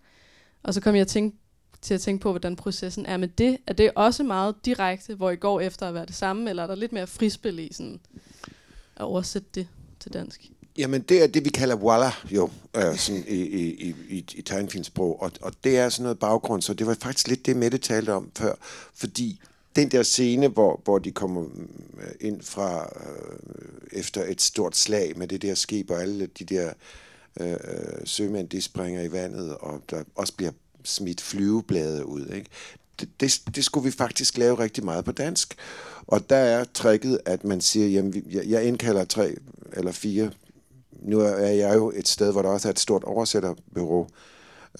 Og 0.62 0.74
så 0.74 0.80
kom 0.80 0.96
jeg 0.96 1.06
tænke, 1.06 1.36
til 1.82 1.94
at 1.94 2.00
tænke 2.00 2.22
på, 2.22 2.30
hvordan 2.30 2.56
processen 2.56 3.06
er 3.06 3.16
med 3.16 3.28
det. 3.28 3.58
Er 3.66 3.72
det 3.72 3.90
også 3.94 4.22
meget 4.22 4.54
direkte, 4.64 5.14
hvor 5.14 5.30
I 5.30 5.36
går 5.36 5.60
efter 5.60 5.88
at 5.88 5.94
være 5.94 6.06
det 6.06 6.14
samme, 6.14 6.50
eller 6.50 6.62
er 6.62 6.66
der 6.66 6.74
lidt 6.74 6.92
mere 6.92 7.06
frispil 7.06 7.58
i 7.58 7.72
sådan 7.72 8.00
at 8.96 9.02
oversætte 9.02 9.48
det 9.54 9.68
til 10.00 10.12
dansk? 10.12 10.50
Jamen, 10.78 11.02
det 11.02 11.22
er 11.22 11.26
det, 11.26 11.44
vi 11.44 11.50
kalder 11.50 11.76
voila, 11.76 12.10
jo, 12.30 12.50
øh, 12.76 12.96
sådan 12.96 13.24
i, 13.28 13.34
i, 13.34 13.88
i, 13.88 13.94
i, 14.08 14.26
i 14.34 14.42
tegnfilmsprog. 14.42 15.22
Og, 15.22 15.32
og 15.40 15.52
det 15.64 15.78
er 15.78 15.88
sådan 15.88 16.02
noget 16.02 16.18
baggrund, 16.18 16.62
så 16.62 16.74
det 16.74 16.86
var 16.86 16.96
faktisk 17.00 17.28
lidt 17.28 17.46
det, 17.46 17.56
Mette 17.56 17.78
talte 17.78 18.12
om 18.12 18.30
før. 18.36 18.54
Fordi 18.94 19.40
den 19.76 19.88
der 19.88 20.02
scene, 20.02 20.48
hvor, 20.48 20.80
hvor 20.84 20.98
de 20.98 21.10
kommer 21.10 21.42
mm, 21.42 21.68
ind 22.20 22.42
fra 22.42 22.92
øh, 23.00 23.98
efter 23.98 24.24
et 24.24 24.42
stort 24.42 24.76
slag 24.76 25.18
med 25.18 25.28
det 25.28 25.42
der 25.42 25.54
skib, 25.54 25.90
og 25.90 26.02
alle 26.02 26.26
de 26.26 26.44
der 26.44 26.72
øh, 27.40 27.52
øh, 27.52 27.58
sømænd, 28.04 28.48
de 28.48 28.62
springer 28.62 29.02
i 29.02 29.12
vandet, 29.12 29.56
og 29.56 29.82
der 29.90 30.02
også 30.14 30.36
bliver 30.36 30.52
smidt 30.84 31.20
flyveblade 31.20 32.06
ud. 32.06 32.26
Ikke? 32.26 32.46
Det, 33.00 33.08
det, 33.20 33.42
det 33.54 33.64
skulle 33.64 33.84
vi 33.84 33.90
faktisk 33.90 34.38
lave 34.38 34.58
rigtig 34.58 34.84
meget 34.84 35.04
på 35.04 35.12
dansk. 35.12 35.54
Og 36.06 36.30
der 36.30 36.36
er 36.36 36.64
tricket, 36.74 37.20
at 37.24 37.44
man 37.44 37.60
siger, 37.60 37.88
jamen, 37.88 38.24
jeg, 38.30 38.46
jeg 38.46 38.64
indkalder 38.64 39.04
tre 39.04 39.34
eller 39.72 39.92
fire. 39.92 40.30
Nu 41.02 41.20
er 41.20 41.46
jeg 41.46 41.74
jo 41.74 41.92
et 41.94 42.08
sted, 42.08 42.32
hvor 42.32 42.42
der 42.42 42.48
også 42.48 42.68
er 42.68 42.72
et 42.72 42.80
stort 42.80 43.04
oversætterbureau, 43.04 44.02
øh, 44.02 44.08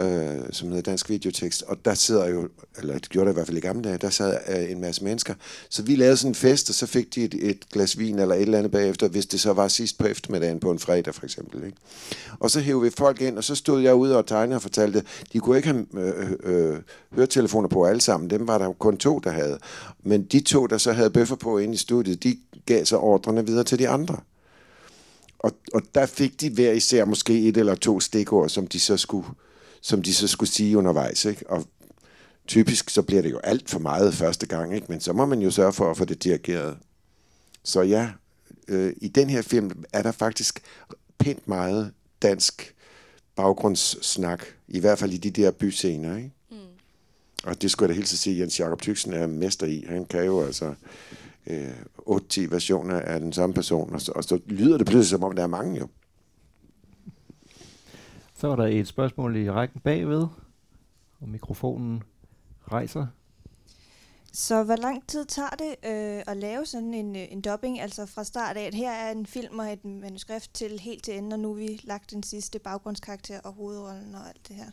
øh, 0.01 0.41
som 0.51 0.69
hedder 0.69 0.83
Dansk 0.83 1.09
Videotekst, 1.09 1.63
og 1.63 1.85
der 1.85 1.95
sidder 1.95 2.29
jo, 2.29 2.49
eller 2.79 2.95
det 2.95 3.09
gjorde 3.09 3.27
det 3.27 3.33
i 3.33 3.35
hvert 3.35 3.47
fald 3.47 3.57
i 3.57 3.61
gamle 3.61 3.83
dage, 3.83 3.99
der 3.99 4.11
sad 4.11 4.39
øh, 4.49 4.71
en 4.71 4.81
masse 4.81 5.05
mennesker. 5.05 5.35
Så 5.69 5.83
vi 5.83 5.97
lavede 5.97 6.17
sådan 6.17 6.31
en 6.31 6.35
fest, 6.35 6.69
og 6.69 6.75
så 6.75 6.87
fik 6.87 7.15
de 7.15 7.25
et, 7.25 7.35
et 7.35 7.69
glas 7.73 7.99
vin 7.99 8.19
eller 8.19 8.35
et 8.35 8.43
eller 8.43 8.59
andet 8.59 8.73
bagefter, 8.73 9.09
hvis 9.09 9.27
det 9.27 9.41
så 9.41 9.53
var 9.53 9.69
sidst 9.69 9.99
på 9.99 10.07
eftermiddagen 10.07 10.61
på 10.61 10.71
en 10.71 10.79
fredag 10.79 11.15
for 11.15 11.25
eksempel. 11.25 11.65
Ikke? 11.65 11.77
Og 12.41 12.51
så 12.51 12.61
hævde 12.61 12.83
vi 12.83 12.91
folk 12.91 13.21
ind, 13.21 13.39
og 13.39 13.45
så 13.45 13.55
stod 13.55 13.83
jeg 13.83 13.95
ude 13.95 14.19
og 14.19 14.27
tegnede 14.27 14.57
og 14.57 14.63
fortalte, 14.63 15.05
de 15.33 15.41
kunne 15.41 15.57
ikke 15.57 15.69
have 15.69 15.87
øh, 15.95 16.31
øh, 16.43 16.77
høretelefoner 17.15 17.69
på 17.69 17.85
alle 17.85 18.01
sammen, 18.01 18.31
dem 18.31 18.49
var 18.49 18.59
der 18.59 18.73
kun 18.73 18.97
to, 18.97 19.19
der 19.19 19.31
havde. 19.31 19.59
Men 20.03 20.23
de 20.25 20.41
to, 20.41 20.67
der 20.67 20.79
så 20.79 20.93
havde 20.93 21.11
bøffer 21.11 21.37
på 21.37 21.59
inde 21.59 21.75
i 21.75 21.77
studiet, 21.77 22.23
de 22.23 22.37
gav 22.67 22.85
så 22.85 22.97
ordrene 22.97 23.47
videre 23.47 23.65
til 23.65 23.79
de 23.79 23.89
andre. 23.89 24.17
Og, 25.39 25.53
og 25.75 25.83
der 25.95 26.07
fik 26.07 26.41
de 26.41 26.51
hver 26.51 26.73
især 26.73 27.05
måske 27.05 27.49
et 27.49 27.57
eller 27.57 27.75
to 27.75 28.01
stikord, 28.01 28.49
som 28.49 28.67
de 28.67 28.81
så 28.81 28.97
skulle 28.97 29.27
som 29.83 30.03
de 30.03 30.15
så 30.15 30.29
skulle 30.29 30.51
sige 30.51 30.79
undervejs. 30.79 31.25
Ikke? 31.25 31.51
Og 31.51 31.65
typisk 32.47 32.91
så 32.91 33.03
bliver 33.03 33.23
det 33.23 33.31
jo 33.31 33.39
alt 33.39 33.71
for 33.71 33.79
meget 33.79 34.15
første 34.15 34.47
gang, 34.47 34.75
ikke? 34.75 34.87
men 34.89 35.01
så 35.01 35.13
må 35.13 35.27
man 35.27 35.43
jo 35.43 35.51
sørge 35.51 35.73
for 35.73 35.91
at 35.91 35.97
få 35.97 36.05
det 36.05 36.25
dirigeret. 36.25 36.79
Så 37.65 37.83
ja, 37.83 38.11
øh, 38.69 38.93
i 38.97 39.09
den 39.09 39.31
her 39.31 39.43
film 39.43 39.85
er 39.93 40.03
der 40.03 40.13
faktisk 40.13 40.63
pænt 41.19 41.49
meget 41.49 41.93
dansk 42.23 42.75
baggrundssnak, 43.37 44.45
i 44.69 44.81
hvert 44.81 44.99
fald 44.99 45.13
i 45.13 45.17
de 45.17 45.31
der 45.31 45.51
byscener. 45.51 46.17
Ikke? 46.17 46.33
Mm. 46.51 46.57
Og 47.45 47.63
det 47.63 47.71
skulle 47.71 47.89
jeg 47.89 47.95
da 47.95 47.99
helt 47.99 48.09
sige, 48.09 48.35
at 48.35 48.41
Jens 48.41 48.61
Jakob 48.61 48.83
Tyksen 48.83 49.13
er 49.13 49.27
mester 49.27 49.67
i. 49.67 49.85
Han 49.89 50.05
kan 50.05 50.25
jo 50.25 50.43
altså 50.43 50.75
øh, 51.47 51.71
8-10 51.99 52.41
versioner 52.51 53.01
af 53.01 53.21
den 53.21 53.33
samme 53.33 53.55
person, 53.55 53.95
og 53.95 54.01
så, 54.01 54.13
og 54.13 54.25
så 54.25 54.39
lyder 54.47 54.79
det 54.79 54.87
pludselig, 54.87 55.11
som 55.11 55.25
om 55.25 55.37
der 55.37 55.43
er 55.43 55.47
mange 55.47 55.79
jo. 55.79 55.89
Så 58.43 58.49
er 58.49 58.57
der 58.57 58.67
et 58.67 58.89
spørgsmål 58.89 59.37
i 59.37 59.51
rækken 59.51 59.81
bagved, 59.81 60.27
og 61.21 61.29
mikrofonen 61.29 62.03
rejser. 62.73 63.07
Så 64.33 64.65
hvor 64.65 64.77
lang 64.77 65.09
tid 65.09 65.25
tager 65.25 65.51
det 65.51 65.71
øh, 65.71 66.23
at 66.27 66.37
lave 66.37 66.67
sådan 66.67 66.95
en, 66.95 67.17
en 67.17 67.41
dubbing, 67.41 67.81
altså 67.81 68.07
fra 68.07 68.25
start 68.25 68.57
af, 68.57 68.63
at 68.63 68.75
her 68.75 68.91
er 68.91 69.13
en 69.13 69.27
film 69.27 69.59
og 69.59 69.73
et 69.73 69.85
manuskript 69.85 70.51
til 70.55 70.81
helt 70.81 71.05
til 71.05 71.19
ende, 71.19 71.35
og 71.35 71.41
nu 71.41 71.49
har 71.49 71.55
vi 71.55 71.81
lagt 71.85 72.11
den 72.11 72.23
sidste 72.23 72.59
baggrundskarakter 72.59 73.41
og 73.41 73.53
hovedrollen 73.53 74.15
og 74.15 74.29
alt 74.29 74.49
det 74.49 74.57
her? 74.57 74.71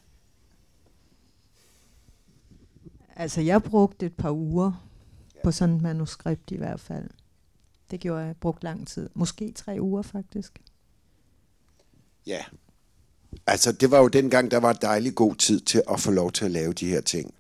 Altså, 3.16 3.42
jeg 3.42 3.64
brugte 3.64 4.06
et 4.06 4.16
par 4.16 4.32
uger 4.32 4.88
på 5.44 5.52
sådan 5.52 5.76
et 5.76 5.82
manuskript 5.82 6.52
i 6.52 6.58
hvert 6.58 6.80
fald. 6.80 7.10
Det 7.92 8.00
gjorde 8.00 8.26
jeg. 8.26 8.38
brugt 8.38 8.64
lang 8.64 8.88
tid. 8.88 9.10
Måske 9.14 9.52
tre 9.52 9.78
uger, 9.80 10.02
faktisk. 10.02 10.62
Ja, 12.28 12.44
Altså, 13.48 13.72
det 13.72 13.92
var 13.92 14.00
jo 14.00 14.08
dengang, 14.08 14.52
der 14.52 14.58
var 14.58 14.74
dejlig 14.74 15.16
god 15.16 15.36
tid 15.36 15.60
til 15.60 15.84
at 15.92 16.00
få 16.00 16.12
lov 16.12 16.32
til 16.32 16.46
at 16.46 16.52
lave 16.52 16.74
de 16.74 16.90
her 16.90 17.02
ting. 17.02 17.34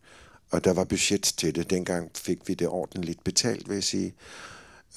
Og 0.52 0.64
der 0.64 0.74
var 0.74 0.84
budget 0.84 1.22
til 1.38 1.56
det. 1.56 1.70
Dengang 1.70 2.12
fik 2.16 2.48
vi 2.48 2.54
det 2.54 2.68
ordentligt 2.68 3.24
betalt, 3.24 3.70
vil 3.70 3.76
jeg 3.76 3.84
sige. 3.84 4.14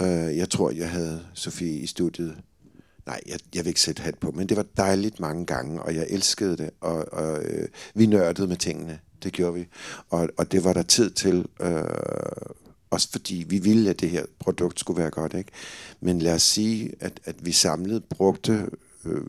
Øh, 0.03 0.37
jeg 0.37 0.51
tror, 0.51 0.71
jeg 0.71 0.91
havde 0.91 1.27
Sofie 1.35 1.79
i 1.79 1.87
studiet. 1.87 2.37
Nej, 3.07 3.21
jeg, 3.27 3.39
jeg 3.55 3.65
vil 3.65 3.69
ikke 3.69 3.81
sætte 3.81 4.03
hat 4.03 4.19
på, 4.19 4.31
men 4.31 4.49
det 4.49 4.57
var 4.57 4.67
dejligt 4.77 5.21
mange 5.21 5.47
gange, 5.47 5.83
og 5.83 5.95
jeg 5.95 6.07
elskede 6.11 6.57
det, 6.57 6.71
og, 6.81 7.13
og 7.13 7.43
øh, 7.45 7.69
vi 7.95 8.07
nørdede 8.07 8.49
med 8.49 8.57
tingene. 8.57 8.99
Det 9.23 9.33
gjorde 9.33 9.55
vi. 9.55 9.69
Og, 10.11 10.29
og 10.37 10.53
det 10.53 10.65
var 10.65 10.73
der 10.73 10.83
tid 10.83 11.11
til 11.11 11.47
øh, 11.61 11.85
Også 12.91 13.09
fordi 13.11 13.45
vi 13.49 13.59
ville, 13.59 13.91
at 13.91 14.01
det 14.01 14.11
her 14.11 14.25
produkt 14.39 14.81
skulle 14.81 15.03
være 15.03 15.11
godt, 15.11 15.35
ikke? 15.35 15.51
Men 16.01 16.19
lad 16.19 16.35
os 16.35 16.43
sige, 16.43 16.93
at, 17.01 17.21
at 17.25 17.47
vi 17.47 17.53
samlet 17.53 18.05
brugte, 18.05 18.71
øh, 19.05 19.23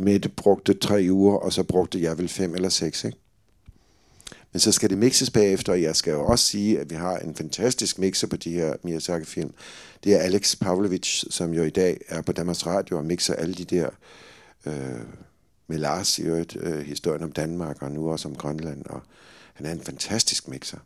Mette 0.00 0.28
brugte 0.28 0.74
tre 0.74 1.06
uger, 1.10 1.36
og 1.36 1.52
så 1.52 1.62
brugte 1.62 2.02
jeg 2.02 2.18
vel 2.18 2.28
fem 2.28 2.54
eller 2.54 2.68
seks, 2.68 3.04
ikke? 3.04 3.18
Men 4.52 4.60
så 4.60 4.72
skal 4.72 4.90
det 4.90 4.98
mixes 4.98 5.30
bagefter, 5.30 5.72
og 5.72 5.82
jeg 5.82 5.96
skal 5.96 6.10
jo 6.10 6.26
også 6.26 6.44
sige, 6.44 6.80
at 6.80 6.90
vi 6.90 6.94
har 6.94 7.18
en 7.18 7.34
fantastisk 7.34 7.98
mixer 7.98 8.26
på 8.26 8.36
de 8.36 8.50
her 8.50 8.74
Miyazaki-film. 8.82 9.54
Det 10.04 10.14
er 10.14 10.18
Alex 10.18 10.56
Pavlovich, 10.60 11.24
som 11.30 11.54
jo 11.54 11.62
i 11.62 11.70
dag 11.70 12.00
er 12.08 12.22
på 12.22 12.32
Danmarks 12.32 12.66
Radio 12.66 12.98
og 12.98 13.04
mixer 13.04 13.34
alle 13.34 13.54
de 13.54 13.64
der, 13.64 13.90
øh, 14.66 15.00
med 15.66 15.78
Lars 15.78 16.18
i 16.18 16.22
øvrigt, 16.22 16.56
øh, 16.60 16.78
historien 16.78 17.22
om 17.22 17.32
Danmark 17.32 17.82
og 17.82 17.90
nu 17.90 18.10
også 18.10 18.28
om 18.28 18.34
Grønland. 18.34 18.86
Og 18.86 19.00
han 19.54 19.66
er 19.66 19.72
en 19.72 19.80
fantastisk 19.80 20.48
mixer. 20.48 20.78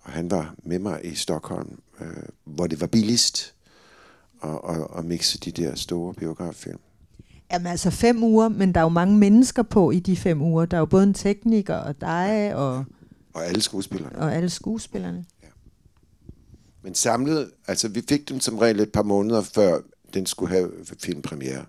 Og 0.00 0.12
han 0.12 0.30
var 0.30 0.54
med 0.62 0.78
mig 0.78 1.00
i 1.04 1.14
Stockholm, 1.14 1.78
øh, 2.00 2.06
hvor 2.44 2.66
det 2.66 2.80
var 2.80 2.86
billigst 2.86 3.54
at, 4.42 4.60
at, 4.68 4.86
at 4.98 5.04
mixe 5.04 5.38
de 5.38 5.50
der 5.50 5.74
store 5.74 6.14
biograffilm. 6.14 6.78
Jamen 7.52 7.66
altså 7.66 7.90
fem 7.90 8.22
uger, 8.22 8.48
men 8.48 8.74
der 8.74 8.80
er 8.80 8.84
jo 8.84 8.88
mange 8.88 9.18
mennesker 9.18 9.62
på 9.62 9.90
i 9.90 10.00
de 10.00 10.16
fem 10.16 10.42
uger. 10.42 10.64
Der 10.66 10.76
er 10.76 10.78
jo 10.80 10.86
både 10.86 11.04
en 11.04 11.14
tekniker 11.14 11.74
og 11.76 12.00
dig 12.00 12.54
og, 12.54 12.84
Og 13.34 13.46
alle 13.46 13.60
skuespillerne. 13.62 14.18
og 14.18 14.34
alle 14.34 14.50
skuespillerne. 14.50 15.24
Men 16.82 16.94
samlet, 16.94 17.50
altså 17.68 17.88
vi 17.88 18.02
fik 18.08 18.28
den 18.28 18.40
som 18.40 18.58
regel 18.58 18.80
et 18.80 18.92
par 18.92 19.02
måneder 19.02 19.42
før 19.42 19.78
den 20.14 20.26
skulle 20.26 20.52
have 20.52 20.70
filmpremiere. 21.02 21.64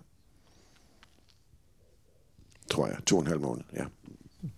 Tror 2.70 2.86
jeg. 2.86 2.96
To 3.06 3.16
og 3.16 3.22
en 3.22 3.26
halv 3.28 3.40
måned, 3.40 3.62
ja. 3.76 3.84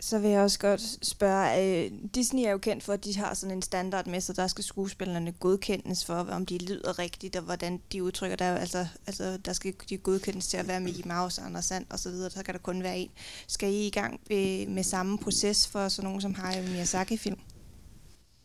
Så 0.01 0.19
vil 0.19 0.31
jeg 0.31 0.41
også 0.41 0.59
godt 0.59 0.99
spørge, 1.07 1.85
øh, 1.85 1.91
Disney 2.15 2.43
er 2.43 2.51
jo 2.51 2.59
kendt 2.59 2.85
for, 2.85 2.93
at 2.93 3.05
de 3.05 3.17
har 3.17 3.35
sådan 3.35 3.57
en 3.57 3.63
standard 3.63 4.07
med, 4.07 4.21
så 4.21 4.33
der 4.33 4.47
skal 4.47 4.65
skuespillerne 4.65 5.33
godkendes 5.33 6.05
for, 6.05 6.15
om 6.15 6.47
de 6.47 6.59
lyder 6.59 6.99
rigtigt, 6.99 7.37
og 7.37 7.43
hvordan 7.43 7.81
de 7.93 8.03
udtrykker 8.03 8.37
der. 8.37 8.57
Altså, 8.57 8.87
altså 9.07 9.37
der 9.45 9.53
skal 9.53 9.75
de 9.91 9.97
godkendes 9.97 10.47
til 10.47 10.57
at 10.57 10.69
være 10.69 10.81
Mickey 10.81 11.07
Mouse, 11.07 11.43
Anders 11.43 11.65
Sand 11.65 11.87
og 11.91 11.99
så 11.99 12.11
videre. 12.11 12.31
Så 12.31 12.43
kan 12.43 12.55
der 12.55 12.61
kun 12.61 12.83
være 12.83 12.99
en. 12.99 13.11
Skal 13.47 13.73
I 13.73 13.87
i 13.87 13.91
gang 13.91 14.21
med, 14.29 14.67
med 14.67 14.83
samme 14.83 15.19
proces 15.19 15.69
for 15.69 15.89
sådan 15.89 16.07
nogen 16.07 16.21
som 16.21 16.35
Hayao 16.35 16.63
Miyazaki-film? 16.63 17.39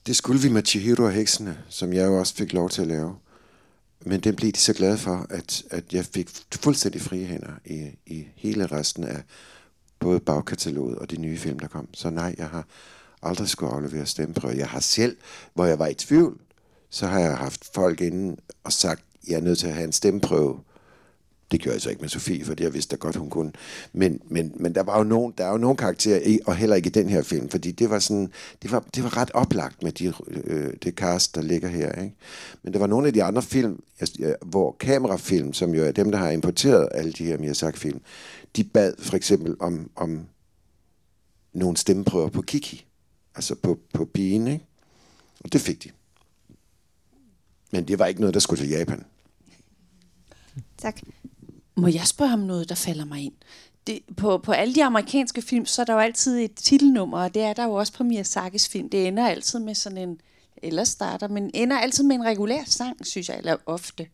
Det 0.05 0.15
skulle 0.15 0.41
vi 0.41 0.49
med 0.49 0.63
Chihiro 0.65 1.03
og 1.03 1.11
heksene, 1.11 1.57
som 1.69 1.93
jeg 1.93 2.05
jo 2.05 2.19
også 2.19 2.35
fik 2.35 2.53
lov 2.53 2.69
til 2.69 2.81
at 2.81 2.87
lave. 2.87 3.15
Men 4.05 4.19
den 4.19 4.35
blev 4.35 4.51
de 4.51 4.59
så 4.59 4.73
glade 4.73 4.97
for, 4.97 5.25
at, 5.29 5.63
at 5.69 5.93
jeg 5.93 6.05
fik 6.05 6.29
fuldstændig 6.55 7.01
frie 7.01 7.25
hænder 7.25 7.53
i, 7.65 7.89
i 8.05 8.27
hele 8.35 8.67
resten 8.67 9.03
af 9.03 9.23
både 10.01 10.19
bagkataloget 10.19 10.99
og 10.99 11.11
de 11.11 11.21
nye 11.21 11.37
film, 11.37 11.59
der 11.59 11.67
kom. 11.67 11.87
Så 11.93 12.09
nej, 12.09 12.35
jeg 12.37 12.47
har 12.47 12.65
aldrig 13.21 13.49
skulle 13.49 13.73
aflevere 13.73 14.05
stemmeprøve. 14.05 14.57
Jeg 14.57 14.67
har 14.67 14.79
selv, 14.79 15.17
hvor 15.53 15.65
jeg 15.65 15.79
var 15.79 15.87
i 15.87 15.93
tvivl, 15.93 16.37
så 16.89 17.07
har 17.07 17.19
jeg 17.19 17.37
haft 17.37 17.69
folk 17.73 18.01
inden 18.01 18.37
og 18.63 18.73
sagt, 18.73 19.03
jeg 19.27 19.35
er 19.35 19.41
nødt 19.41 19.59
til 19.59 19.67
at 19.67 19.73
have 19.73 19.85
en 19.85 19.91
stemmeprøve. 19.91 20.59
Det 21.51 21.61
gjorde 21.61 21.73
jeg 21.73 21.81
så 21.81 21.89
ikke 21.89 22.01
med 22.01 22.09
Sofie, 22.09 22.45
fordi 22.45 22.63
jeg 22.63 22.73
vidste 22.73 22.95
da 22.95 22.99
godt, 22.99 23.15
hun 23.15 23.29
kunne. 23.29 23.51
Men, 23.93 24.19
men, 24.25 24.51
men 24.55 24.75
der 24.75 24.83
var 24.83 24.97
jo 24.97 25.03
nogen, 25.03 25.33
der 25.37 25.45
er 25.45 25.51
jo 25.51 25.57
nogen 25.57 25.77
karakterer, 25.77 26.19
i, 26.25 26.39
og 26.45 26.55
heller 26.55 26.75
ikke 26.75 26.87
i 26.87 26.91
den 26.91 27.09
her 27.09 27.21
film, 27.21 27.49
fordi 27.49 27.71
det 27.71 27.89
var 27.89 27.99
sådan, 27.99 28.31
det 28.61 28.71
var, 28.71 28.79
det 28.95 29.03
var 29.03 29.17
ret 29.17 29.31
oplagt 29.33 29.83
med 29.83 29.91
de, 29.91 30.13
øh, 30.27 30.73
det 30.83 30.93
cast, 30.95 31.35
der 31.35 31.41
ligger 31.41 31.69
her. 31.69 32.01
Ikke? 32.01 32.15
Men 32.63 32.73
der 32.73 32.79
var 32.79 32.87
nogle 32.87 33.07
af 33.07 33.13
de 33.13 33.23
andre 33.23 33.41
film, 33.41 33.83
jeg- 34.19 34.35
hvor 34.41 34.75
kamerafilm, 34.79 35.53
som 35.53 35.75
jo 35.75 35.83
er 35.83 35.91
dem, 35.91 36.11
der 36.11 36.17
har 36.17 36.29
importeret 36.29 36.89
alle 36.91 37.11
de 37.11 37.25
her 37.25 37.37
Miyazaki-film, 37.37 38.01
de 38.55 38.63
bad 38.63 38.93
for 38.99 39.15
eksempel 39.15 39.55
om, 39.59 39.89
om 39.95 40.25
nogle 41.53 41.77
stemmeprøver 41.77 42.29
på 42.29 42.41
Kiki, 42.41 42.85
altså 43.35 43.55
på, 43.55 43.79
på 43.93 44.05
pigen, 44.05 44.47
ikke? 44.47 44.65
Og 45.43 45.53
det 45.53 45.61
fik 45.61 45.83
de. 45.83 45.89
Men 47.71 47.87
det 47.87 47.99
var 47.99 48.05
ikke 48.05 48.21
noget, 48.21 48.33
der 48.33 48.39
skulle 48.39 48.61
til 48.63 48.69
Japan. 48.69 49.03
Tak. 50.77 51.01
Må 51.75 51.87
jeg 51.87 52.07
spørge 52.07 52.33
om 52.33 52.39
noget, 52.39 52.69
der 52.69 52.75
falder 52.75 53.05
mig 53.05 53.21
ind? 53.23 53.33
Det, 53.87 53.99
på, 54.17 54.37
på 54.37 54.51
alle 54.51 54.75
de 54.75 54.83
amerikanske 54.83 55.41
film, 55.41 55.65
så 55.65 55.81
er 55.81 55.85
der 55.85 55.93
jo 55.93 55.99
altid 55.99 56.39
et 56.39 56.53
titelnummer, 56.55 57.17
og 57.23 57.33
det 57.33 57.41
er 57.41 57.53
der 57.53 57.63
jo 57.63 57.73
også 57.73 57.93
på 57.93 58.03
Miyazakis 58.03 58.67
film. 58.69 58.89
Det 58.89 59.07
ender 59.07 59.27
altid 59.27 59.59
med 59.59 59.75
sådan 59.75 59.97
en, 59.97 60.21
eller 60.57 60.83
starter, 60.83 61.27
men 61.27 61.51
ender 61.53 61.79
altid 61.79 62.03
med 62.03 62.15
en 62.15 62.23
regulær 62.25 62.63
sang, 62.65 63.05
synes 63.07 63.29
jeg, 63.29 63.37
eller 63.37 63.55
ofte. 63.65 64.07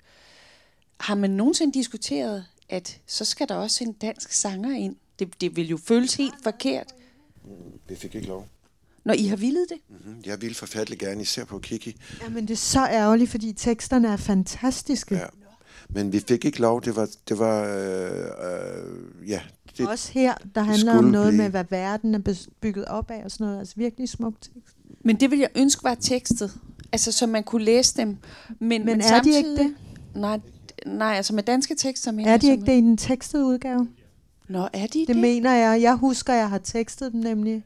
Har 0.99 1.15
man 1.15 1.29
nogensinde 1.29 1.73
diskuteret, 1.73 2.45
at 2.69 2.99
så 3.07 3.25
skal 3.25 3.49
der 3.49 3.55
også 3.55 3.83
en 3.83 3.93
dansk 3.93 4.31
sanger 4.31 4.75
ind? 4.77 4.95
Det, 5.19 5.41
det 5.41 5.55
vil 5.55 5.67
jo 5.69 5.77
føles 5.77 6.13
helt 6.15 6.35
forkert, 6.43 6.87
Det 7.89 7.97
fik 7.97 8.15
ikke 8.15 8.27
lov. 8.27 8.47
når 9.03 9.13
I 9.13 9.25
har 9.27 9.35
villet 9.35 9.65
det. 9.69 9.77
Mm, 10.05 10.21
Jeg 10.25 10.41
ville 10.41 10.55
forfærdeligt 10.55 10.99
gerne, 11.01 11.21
især 11.21 11.45
på 11.45 11.59
Kiki. 11.59 11.95
Jamen 12.21 12.47
det 12.47 12.53
er 12.53 12.57
så 12.57 12.87
ærgerligt, 12.87 13.31
fordi 13.31 13.53
teksterne 13.53 14.07
er 14.07 14.17
fantastiske. 14.17 15.15
Ja. 15.15 15.25
Men 15.89 16.13
vi 16.13 16.19
fik 16.19 16.45
ikke 16.45 16.59
lov. 16.61 16.81
Det 16.81 16.95
var, 16.95 17.09
det 17.29 17.39
var 17.39 17.63
øh, 17.63 18.21
øh, 18.21 19.29
ja. 19.29 19.41
Det, 19.77 19.87
Også 19.87 20.11
her, 20.11 20.33
der 20.55 20.61
det 20.61 20.65
handler 20.65 20.97
om 20.97 21.03
noget 21.03 21.27
blive- 21.31 21.41
med, 21.41 21.49
hvad 21.49 21.63
verden 21.69 22.15
er 22.15 22.35
bygget 22.61 22.85
op 22.85 23.11
af 23.11 23.21
og 23.25 23.31
sådan 23.31 23.47
noget. 23.47 23.59
Altså 23.59 23.73
virkelig 23.77 24.09
smukt 24.09 24.41
tekst. 24.41 24.75
Men 25.03 25.15
det 25.15 25.31
vil 25.31 25.39
jeg 25.39 25.49
ønske 25.55 25.83
var 25.83 25.95
tekstet. 25.95 26.51
Altså, 26.91 27.11
så 27.11 27.27
man 27.27 27.43
kunne 27.43 27.63
læse 27.63 27.97
dem. 27.97 28.17
Men, 28.59 28.85
Men 28.85 29.01
er 29.01 29.21
de 29.21 29.29
ikke 29.37 29.47
samtidig- 29.49 29.73
Nej, 30.15 30.39
nej, 30.85 31.13
altså 31.15 31.35
med 31.35 31.43
danske 31.43 31.75
tekster 31.75 32.11
mener 32.11 32.33
Er 32.33 32.37
de 32.37 32.51
ikke 32.51 32.65
det 32.65 32.71
i 32.73 32.81
den 32.81 32.97
tekstede 32.97 33.45
udgave? 33.45 33.87
Nå, 34.49 34.67
er 34.73 34.87
de 34.87 34.99
det? 34.99 35.07
Det 35.07 35.15
mener 35.17 35.53
jeg. 35.53 35.81
Jeg 35.81 35.95
husker, 35.95 36.33
jeg 36.33 36.49
har 36.49 36.57
tekstet 36.57 37.11
dem 37.13 37.21
nemlig. 37.21 37.63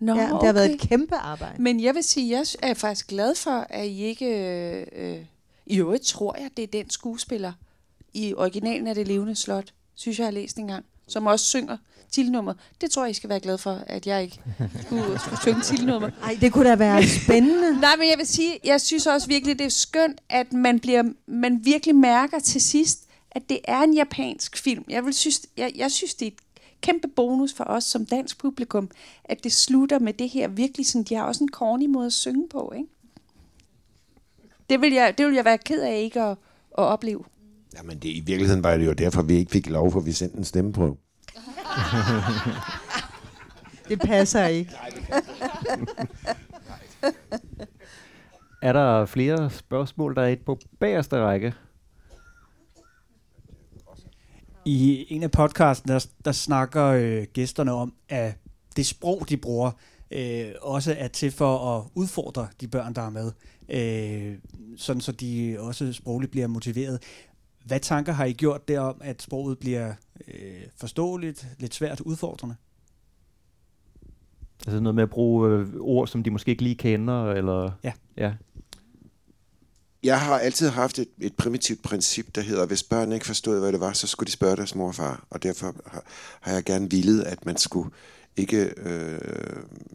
Nå, 0.00 0.14
ja, 0.14 0.20
det 0.22 0.28
har 0.28 0.52
været 0.52 0.64
okay. 0.64 0.74
et 0.74 0.80
kæmpe 0.80 1.14
arbejde. 1.14 1.62
Men 1.62 1.80
jeg 1.82 1.94
vil 1.94 2.02
sige, 2.02 2.30
jeg 2.30 2.46
er 2.62 2.74
faktisk 2.74 3.06
glad 3.08 3.34
for, 3.34 3.66
at 3.70 3.86
I 3.86 4.02
ikke... 4.02 4.26
Øh, 4.26 4.86
øh, 4.96 5.16
I 5.68 5.78
øvrigt 5.78 6.04
tror 6.04 6.36
jeg, 6.40 6.50
det 6.56 6.62
er 6.62 6.66
den 6.66 6.90
skuespiller 6.90 7.52
i 8.14 8.34
originalen 8.34 8.86
af 8.86 8.94
Det 8.94 9.08
Levende 9.08 9.36
Slot, 9.36 9.72
synes 9.94 10.18
jeg, 10.18 10.22
jeg 10.22 10.26
har 10.26 10.32
læst 10.40 10.56
engang, 10.56 10.84
som 11.06 11.26
også 11.26 11.44
synger 11.44 11.76
titelnummer. 12.10 12.54
Det 12.80 12.90
tror 12.90 13.04
jeg, 13.04 13.10
I 13.10 13.14
skal 13.14 13.30
være 13.30 13.40
glad 13.40 13.58
for, 13.58 13.82
at 13.86 14.06
jeg 14.06 14.22
ikke 14.22 14.40
skulle, 14.86 15.18
skulle 15.18 15.40
synge 15.40 15.60
titelnummer. 15.62 16.10
Ej, 16.22 16.38
det 16.40 16.52
kunne 16.52 16.68
da 16.68 16.76
være 16.76 17.02
spændende. 17.24 17.80
Nej, 17.80 17.96
men 17.96 18.08
jeg 18.08 18.18
vil 18.18 18.26
sige, 18.26 18.58
jeg 18.64 18.80
synes 18.80 19.06
også 19.06 19.28
virkelig, 19.28 19.58
det 19.58 19.64
er 19.64 19.70
skønt, 19.70 20.20
at 20.28 20.52
man, 20.52 20.80
bliver, 20.80 21.02
man 21.26 21.60
virkelig 21.64 21.96
mærker 21.96 22.38
til 22.38 22.60
sidst, 22.60 23.08
at 23.30 23.48
det 23.48 23.58
er 23.64 23.80
en 23.80 23.94
japansk 23.94 24.56
film. 24.56 24.84
Jeg, 24.88 25.04
vil 25.04 25.14
synes, 25.14 25.46
jeg, 25.56 25.72
jeg 25.76 25.92
synes, 25.92 26.14
det 26.14 26.26
er 26.26 26.30
et 26.30 26.38
kæmpe 26.80 27.08
bonus 27.08 27.52
for 27.52 27.64
os 27.64 27.84
som 27.84 28.06
dansk 28.06 28.38
publikum, 28.38 28.90
at 29.24 29.44
det 29.44 29.52
slutter 29.52 29.98
med 29.98 30.12
det 30.12 30.28
her 30.28 30.48
virkelig 30.48 30.86
sådan, 30.86 31.02
de 31.02 31.14
har 31.14 31.22
også 31.22 31.44
en 31.44 31.50
corny 31.52 31.86
måde 31.86 32.06
at 32.06 32.12
synge 32.12 32.48
på, 32.48 32.72
ikke? 32.76 32.88
Det 34.70 34.80
vil 34.80 34.92
jeg, 34.92 35.14
det 35.18 35.26
vil 35.26 35.34
jeg 35.34 35.44
være 35.44 35.58
ked 35.58 35.82
af 35.82 35.98
ikke 35.98 36.22
at, 36.22 36.30
at 36.78 36.84
opleve. 36.84 37.24
Jamen 37.76 37.98
det, 37.98 38.08
i 38.08 38.20
virkeligheden 38.20 38.64
var 38.64 38.76
det 38.76 38.86
jo 38.86 38.92
derfor, 38.92 39.22
vi 39.22 39.34
ikke 39.34 39.50
fik 39.50 39.68
lov, 39.68 39.92
for 39.92 40.00
vi 40.00 40.12
sendte 40.12 40.38
en 40.38 40.44
stemmeprøve. 40.44 40.96
Det 43.88 44.00
passer 44.00 44.46
ikke. 44.46 44.72
Er 48.62 48.72
der 48.72 49.06
flere 49.06 49.50
spørgsmål, 49.50 50.14
der 50.14 50.22
er 50.22 50.28
et 50.28 50.40
på 50.40 50.58
bagerste 50.80 51.16
række? 51.16 51.54
I 54.64 55.06
en 55.08 55.22
af 55.22 55.30
podcasten, 55.30 55.90
der, 55.90 56.06
der 56.24 56.32
snakker 56.32 56.84
øh, 56.84 57.26
gæsterne 57.32 57.72
om, 57.72 57.94
at 58.08 58.34
det 58.76 58.86
sprog, 58.86 59.28
de 59.28 59.36
bruger, 59.36 59.70
øh, 60.10 60.46
også 60.62 60.94
er 60.98 61.08
til 61.08 61.30
for 61.30 61.76
at 61.76 61.84
udfordre 61.94 62.48
de 62.60 62.68
børn, 62.68 62.94
der 62.94 63.02
er 63.02 63.10
med. 63.10 63.32
Øh, 63.68 64.34
sådan 64.76 65.00
så 65.00 65.12
de 65.12 65.56
også 65.58 65.92
sprogligt 65.92 66.32
bliver 66.32 66.46
motiveret. 66.46 67.02
Hvad 67.64 67.80
tanker 67.80 68.12
har 68.12 68.24
I 68.24 68.32
gjort 68.32 68.68
derom, 68.68 69.00
at 69.00 69.22
sproget 69.22 69.58
bliver 69.58 69.94
øh, 70.28 70.62
forståeligt, 70.76 71.46
lidt 71.58 71.74
svært 71.74 72.00
udfordrende? 72.00 72.54
Altså 74.66 74.80
noget 74.80 74.94
med 74.94 75.02
at 75.02 75.10
bruge 75.10 75.50
øh, 75.50 75.66
ord, 75.80 76.08
som 76.08 76.22
de 76.22 76.30
måske 76.30 76.50
ikke 76.50 76.62
lige 76.62 76.74
kender, 76.74 77.32
eller... 77.32 77.70
Ja. 77.84 77.92
ja. 78.16 78.32
Jeg 80.02 80.20
har 80.20 80.38
altid 80.38 80.68
haft 80.68 80.98
et, 80.98 81.08
et 81.20 81.36
primitivt 81.36 81.82
princip, 81.82 82.34
der 82.34 82.40
hedder, 82.40 82.66
hvis 82.66 82.82
børn 82.82 83.12
ikke 83.12 83.26
forstod, 83.26 83.60
hvad 83.60 83.72
det 83.72 83.80
var, 83.80 83.92
så 83.92 84.06
skulle 84.06 84.26
de 84.26 84.32
spørge 84.32 84.56
deres 84.56 84.74
mor 84.74 84.88
og 84.88 84.94
far. 84.94 85.26
Og 85.30 85.42
derfor 85.42 85.74
har, 85.86 86.02
har 86.40 86.52
jeg 86.52 86.64
gerne 86.64 86.90
villet, 86.90 87.22
at 87.22 87.46
man 87.46 87.56
skulle 87.56 87.90
ikke 88.38 88.72
øh, 88.76 89.18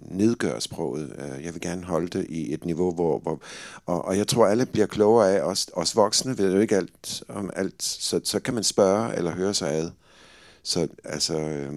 nedgøre 0.02 0.62
sproget. 0.62 1.16
Øh, 1.18 1.46
jeg 1.46 1.54
vil 1.54 1.62
gerne 1.62 1.84
holde 1.84 2.08
det 2.08 2.26
i 2.30 2.54
et 2.54 2.66
niveau, 2.66 2.92
hvor... 2.92 3.20
hvor 3.20 3.42
og, 3.86 4.06
og 4.06 4.18
jeg 4.18 4.28
tror, 4.28 4.48
alle 4.48 4.66
bliver 4.66 4.88
klogere 4.88 5.32
af, 5.32 5.42
os, 5.42 5.68
os 5.74 5.96
voksne 5.96 6.38
ved 6.38 6.54
jo 6.54 6.60
ikke 6.60 6.76
alt 6.76 7.24
om 7.30 7.50
alt, 7.56 7.84
så, 7.84 8.22
så 8.24 8.40
kan 8.40 8.54
man 8.54 8.64
spørge 8.64 9.16
eller 9.16 9.32
høre 9.32 9.54
sig 9.54 9.72
ad. 9.72 9.92
Så 10.64 10.88
altså, 11.04 11.40
øh, 11.40 11.74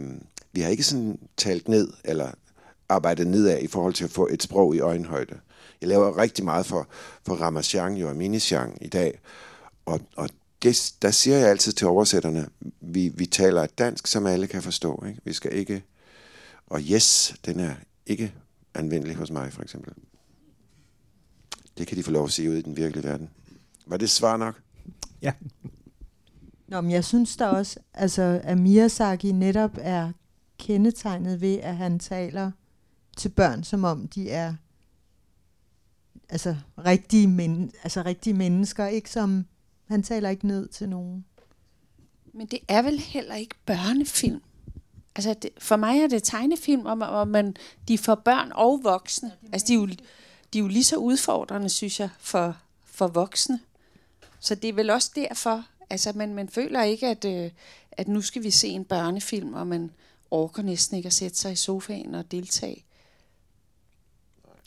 vi 0.53 0.61
har 0.61 0.71
ikke 0.71 0.83
sådan 0.83 1.19
talt 1.37 1.69
ned, 1.69 1.93
eller 2.05 2.31
arbejdet 2.89 3.27
nedad 3.27 3.59
i 3.63 3.67
forhold 3.67 3.95
til 3.95 4.05
at 4.05 4.11
få 4.11 4.29
et 4.31 4.43
sprog 4.43 4.77
i 4.77 4.81
øjenhøjde. 4.81 5.35
Jeg 5.81 5.89
laver 5.89 6.19
rigtig 6.19 6.45
meget 6.45 6.67
for, 6.67 6.89
for 7.27 7.35
Ramachan 7.35 7.95
jo 7.95 8.09
og 8.09 8.17
Minichan 8.17 8.79
i 8.81 8.89
dag, 8.89 9.21
og, 9.87 10.01
og 10.17 10.29
det, 10.63 10.93
der 11.03 11.11
siger 11.11 11.37
jeg 11.37 11.49
altid 11.49 11.73
til 11.73 11.87
oversætterne, 11.87 12.49
vi, 12.81 13.09
vi 13.09 13.27
taler 13.27 13.63
et 13.63 13.79
dansk, 13.79 14.07
som 14.07 14.27
alle 14.27 14.47
kan 14.47 14.63
forstå. 14.63 15.05
Ikke? 15.09 15.21
Vi 15.25 15.33
skal 15.33 15.55
ikke... 15.55 15.83
Og 16.67 16.81
yes, 16.81 17.35
den 17.45 17.61
er 17.61 17.75
ikke 18.07 18.35
anvendelig 18.75 19.17
hos 19.17 19.31
mig, 19.31 19.53
for 19.53 19.63
eksempel. 19.63 19.93
Det 21.79 21.87
kan 21.87 21.97
de 21.97 22.03
få 22.03 22.11
lov 22.11 22.25
at 22.25 22.33
se 22.33 22.51
ud 22.51 22.55
i 22.57 22.63
den 22.63 22.77
virkelige 22.77 23.05
verden. 23.05 23.31
Var 23.87 23.97
det 23.97 24.11
svar 24.11 24.37
nok? 24.37 24.63
Ja. 25.23 25.33
Nå, 26.69 26.81
men 26.81 26.91
jeg 26.91 27.05
synes 27.05 27.37
da 27.37 27.47
også, 27.47 27.81
altså, 27.95 28.41
at 28.45 28.59
Miyazaki 28.59 29.33
netop 29.33 29.79
er 29.81 30.13
kendetegnet 30.59 31.41
ved, 31.41 31.59
at 31.59 31.77
han 31.77 31.99
taler 31.99 32.51
til 33.17 33.29
børn, 33.29 33.65
som 33.65 33.85
om 33.85 34.09
de 34.09 34.31
er 34.31 34.55
altså 36.29 36.57
rigtige, 36.79 37.27
men, 37.27 37.73
altså 37.83 38.03
rigtige 38.03 38.35
mennesker, 38.35 38.87
ikke 38.87 39.11
som 39.11 39.47
han 39.85 40.03
taler 40.03 40.29
ikke 40.29 40.47
ned 40.47 40.69
til 40.69 40.89
nogen. 40.89 41.25
Men 42.33 42.47
det 42.47 42.59
er 42.69 42.83
vel 42.83 42.99
heller 42.99 43.35
ikke 43.35 43.55
børnefilm. 43.67 44.43
Altså, 45.17 45.35
det, 45.35 45.51
for 45.59 45.77
mig 45.77 45.99
er 46.01 46.07
det 46.07 46.23
tegnefilm, 46.23 46.83
man, 46.83 46.99
hvor 46.99 47.25
man 47.25 47.57
de 47.89 47.99
får 47.99 48.15
børn 48.15 48.53
og 48.55 48.81
voksne. 48.83 49.33
Altså, 49.53 49.67
de 49.67 49.73
er 49.73 49.79
jo, 49.79 49.87
de 50.53 50.59
er 50.59 50.63
jo 50.63 50.69
lige 50.69 50.85
så 50.85 50.97
udfordrende, 50.97 51.69
synes 51.69 52.01
jeg, 52.01 52.09
for, 52.19 52.57
for 52.85 53.07
voksne. 53.07 53.61
Så 54.41 54.55
det 54.55 54.69
er 54.69 54.73
vel 54.73 54.91
også 54.91 55.11
derfor, 55.15 55.65
altså, 55.91 56.13
man, 56.15 56.35
man 56.35 56.49
føler 56.49 56.83
ikke, 56.83 57.07
at, 57.07 57.25
øh, 57.25 57.51
at 57.93 58.09
nu 58.09 58.23
skal 58.23 58.43
vi 58.43 58.51
se 58.51 58.69
en 58.69 58.85
børnefilm, 58.85 59.55
og 59.55 59.67
man 59.67 59.91
orker 60.31 60.63
næsten 60.63 60.97
ikke 60.97 61.07
at 61.07 61.13
sætte 61.13 61.37
sig 61.37 61.53
i 61.53 61.57
sofaen 61.57 62.15
og 62.15 62.31
deltage. 62.31 62.85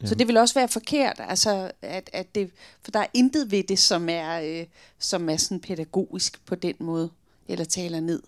Ja. 0.01 0.07
Så 0.07 0.15
det 0.15 0.27
vil 0.27 0.37
også 0.37 0.53
være 0.53 0.67
forkert, 0.67 1.15
altså, 1.19 1.71
at, 1.81 2.09
at 2.13 2.35
det, 2.35 2.51
for 2.81 2.91
der 2.91 2.99
er 2.99 3.07
intet 3.13 3.51
ved 3.51 3.63
det, 3.63 3.79
som 3.79 4.09
er, 4.09 4.41
øh, 4.41 4.65
som 4.99 5.29
er 5.29 5.37
sådan 5.37 5.59
pædagogisk 5.59 6.45
på 6.45 6.55
den 6.55 6.75
måde, 6.79 7.09
eller 7.47 7.65
taler 7.65 7.99
ned. 7.99 8.21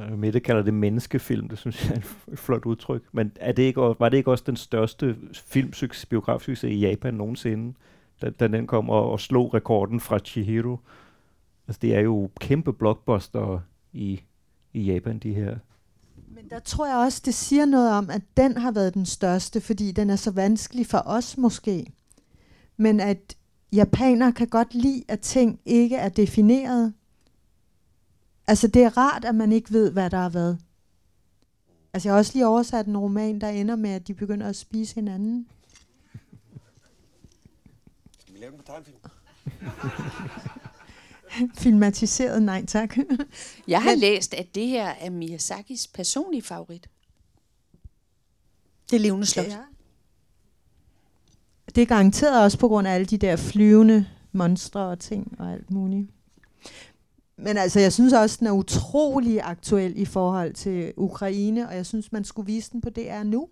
Øh, 0.00 0.18
Mette 0.18 0.40
kalder 0.40 0.62
det 0.62 0.74
menneskefilm, 0.74 1.48
det 1.48 1.58
synes 1.58 1.88
jeg 1.88 1.96
er 1.96 2.32
et 2.32 2.38
flot 2.38 2.66
udtryk. 2.66 3.02
Men 3.12 3.32
er 3.36 3.52
det 3.52 3.62
ikke, 3.62 3.80
var 3.80 4.08
det 4.08 4.16
ikke 4.16 4.30
også 4.30 4.44
den 4.46 4.56
største 4.56 5.16
filmsucces, 5.32 6.06
biografsucces 6.06 6.70
i 6.70 6.78
Japan 6.78 7.14
nogensinde, 7.14 7.74
da, 8.22 8.30
da 8.30 8.48
den 8.48 8.66
kom 8.66 8.90
og, 8.90 9.10
og 9.10 9.20
slog 9.20 9.54
rekorden 9.54 10.00
fra 10.00 10.18
Chihiro? 10.18 10.76
Altså 11.68 11.78
det 11.82 11.94
er 11.94 12.00
jo 12.00 12.30
kæmpe 12.40 12.72
blockbuster 12.72 13.60
i, 13.92 14.20
i 14.72 14.82
Japan, 14.82 15.18
de 15.18 15.34
her. 15.34 15.56
Men 16.28 16.50
der 16.50 16.58
tror 16.58 16.86
jeg 16.86 16.96
også, 16.96 17.22
det 17.24 17.34
siger 17.34 17.66
noget 17.66 17.92
om, 17.92 18.10
at 18.10 18.22
den 18.36 18.56
har 18.56 18.72
været 18.72 18.94
den 18.94 19.06
største, 19.06 19.60
fordi 19.60 19.92
den 19.92 20.10
er 20.10 20.16
så 20.16 20.30
vanskelig 20.30 20.86
for 20.86 21.02
os 21.06 21.38
måske. 21.38 21.86
Men 22.76 23.00
at 23.00 23.36
japanere 23.72 24.32
kan 24.32 24.48
godt 24.48 24.74
lide, 24.74 25.02
at 25.08 25.20
ting 25.20 25.60
ikke 25.64 25.96
er 25.96 26.08
defineret. 26.08 26.92
Altså 28.48 28.66
det 28.68 28.82
er 28.82 28.96
rart, 28.96 29.24
at 29.24 29.34
man 29.34 29.52
ikke 29.52 29.72
ved, 29.72 29.90
hvad 29.90 30.10
der 30.10 30.18
har 30.18 30.28
været. 30.28 30.58
Altså 31.92 32.08
jeg 32.08 32.14
har 32.14 32.18
også 32.18 32.32
lige 32.34 32.46
oversat 32.46 32.86
en 32.86 32.96
roman, 32.96 33.40
der 33.40 33.48
ender 33.48 33.76
med, 33.76 33.90
at 33.90 34.08
de 34.08 34.14
begynder 34.14 34.48
at 34.48 34.56
spise 34.56 34.94
hinanden. 34.94 35.48
Skal 38.18 38.34
vi 38.34 38.38
lave 38.38 38.50
den 38.50 38.58
på 38.58 38.64
tegnfilm? 38.66 38.96
Filmatiseret, 41.54 42.42
nej 42.42 42.64
tak. 42.66 42.96
Jeg 43.68 43.82
har 43.82 43.90
Men- 43.90 43.98
læst, 43.98 44.34
at 44.34 44.54
det 44.54 44.66
her 44.68 44.86
er 44.88 45.10
Miyazakis 45.10 45.86
personlige 45.86 46.42
favorit. 46.42 46.88
Det 48.90 49.00
levende 49.00 49.26
slot. 49.26 49.46
Ja. 49.46 49.58
Det 51.74 51.82
er 51.82 51.86
garanteret 51.86 52.42
også 52.44 52.58
på 52.58 52.68
grund 52.68 52.88
af 52.88 52.92
alle 52.92 53.06
de 53.06 53.18
der 53.18 53.36
flyvende 53.36 54.06
monstre 54.32 54.80
og 54.80 54.98
ting 54.98 55.36
og 55.38 55.52
alt 55.52 55.70
muligt. 55.70 56.10
Men 57.38 57.56
altså, 57.56 57.80
jeg 57.80 57.92
synes 57.92 58.12
også, 58.12 58.36
den 58.38 58.46
er 58.46 58.52
utrolig 58.52 59.40
aktuel 59.42 59.92
i 59.96 60.04
forhold 60.04 60.54
til 60.54 60.92
Ukraine, 60.96 61.68
og 61.68 61.74
jeg 61.74 61.86
synes, 61.86 62.12
man 62.12 62.24
skulle 62.24 62.46
vise 62.46 62.70
den 62.72 62.80
på 62.80 62.90
DR 62.90 63.22
nu. 63.22 63.48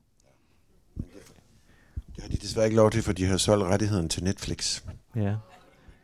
Det 2.16 2.22
har 2.22 2.28
de 2.28 2.36
desværre 2.36 2.66
ikke 2.66 2.76
lov 2.76 2.90
til, 2.90 3.02
for 3.02 3.12
de 3.12 3.24
har 3.24 3.36
solgt 3.36 3.64
rettigheden 3.64 4.08
til 4.08 4.24
Netflix. 4.24 4.82
Ja. 5.16 5.34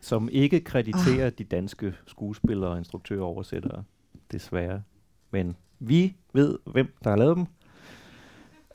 Som 0.01 0.29
ikke 0.33 0.61
krediterer 0.61 1.31
de 1.31 1.45
danske 1.45 1.95
skuespillere 2.07 2.71
og 2.71 2.79
instruktører 2.79 3.21
og 3.21 3.27
oversættere, 3.27 3.85
desværre. 4.33 4.83
Men 5.31 5.57
vi 5.79 6.17
ved, 6.33 6.59
hvem 6.67 6.95
der 7.05 7.11
har 7.11 7.17
lavet 7.17 7.37
dem. 7.37 7.47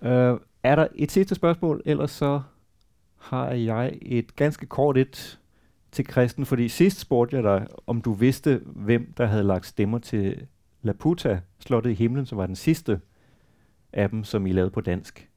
Uh, 0.02 0.40
er 0.64 0.76
der 0.76 0.88
et 0.96 1.12
sidste 1.12 1.36
spørgsmål, 1.36 1.82
ellers 1.86 2.12
så 2.12 2.42
har 3.18 3.48
jeg 3.50 3.98
et 4.02 4.36
ganske 4.36 4.66
kort 4.66 4.98
et 4.98 5.40
til 5.98 6.08
Kristen, 6.08 6.46
fordi 6.46 6.70
sidst 6.70 7.00
spurgte 7.00 7.36
jeg 7.36 7.44
dig, 7.44 7.68
om 7.88 8.02
du 8.02 8.14
vidste, 8.14 8.62
hvem 8.66 9.14
der 9.18 9.26
havde 9.26 9.44
lagt 9.44 9.66
stemmer 9.66 10.00
til 10.00 10.48
Laputa, 10.82 11.40
Slottet 11.60 11.92
i 11.92 11.94
himlen, 11.94 12.26
som 12.26 12.38
var 12.38 12.46
den 12.46 12.56
sidste 12.56 13.00
af 13.94 14.10
dem, 14.10 14.24
som 14.24 14.48
I 14.48 14.52
lavede 14.52 14.72
på 14.72 14.82
dansk. 14.82 15.30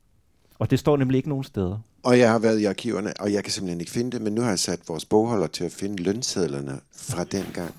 Og 0.59 0.71
det 0.71 0.79
står 0.79 0.97
nemlig 0.97 1.17
ikke 1.17 1.29
nogen 1.29 1.45
steder. 1.45 1.79
Og 2.03 2.19
jeg 2.19 2.31
har 2.31 2.39
været 2.39 2.61
i 2.61 2.65
arkiverne, 2.65 3.13
og 3.21 3.33
jeg 3.33 3.45
kan 3.45 3.53
simpelthen 3.53 3.81
ikke 3.81 3.93
finde 3.93 4.11
det, 4.11 4.23
men 4.23 4.33
nu 4.33 4.41
har 4.41 4.49
jeg 4.49 4.59
sat 4.59 4.81
vores 4.89 5.05
bogholder 5.05 5.47
til 5.47 5.65
at 5.65 5.73
finde 5.73 6.03
lønsedlerne 6.03 6.81
fra 6.97 7.25
den 7.25 7.45
gang. 7.55 7.75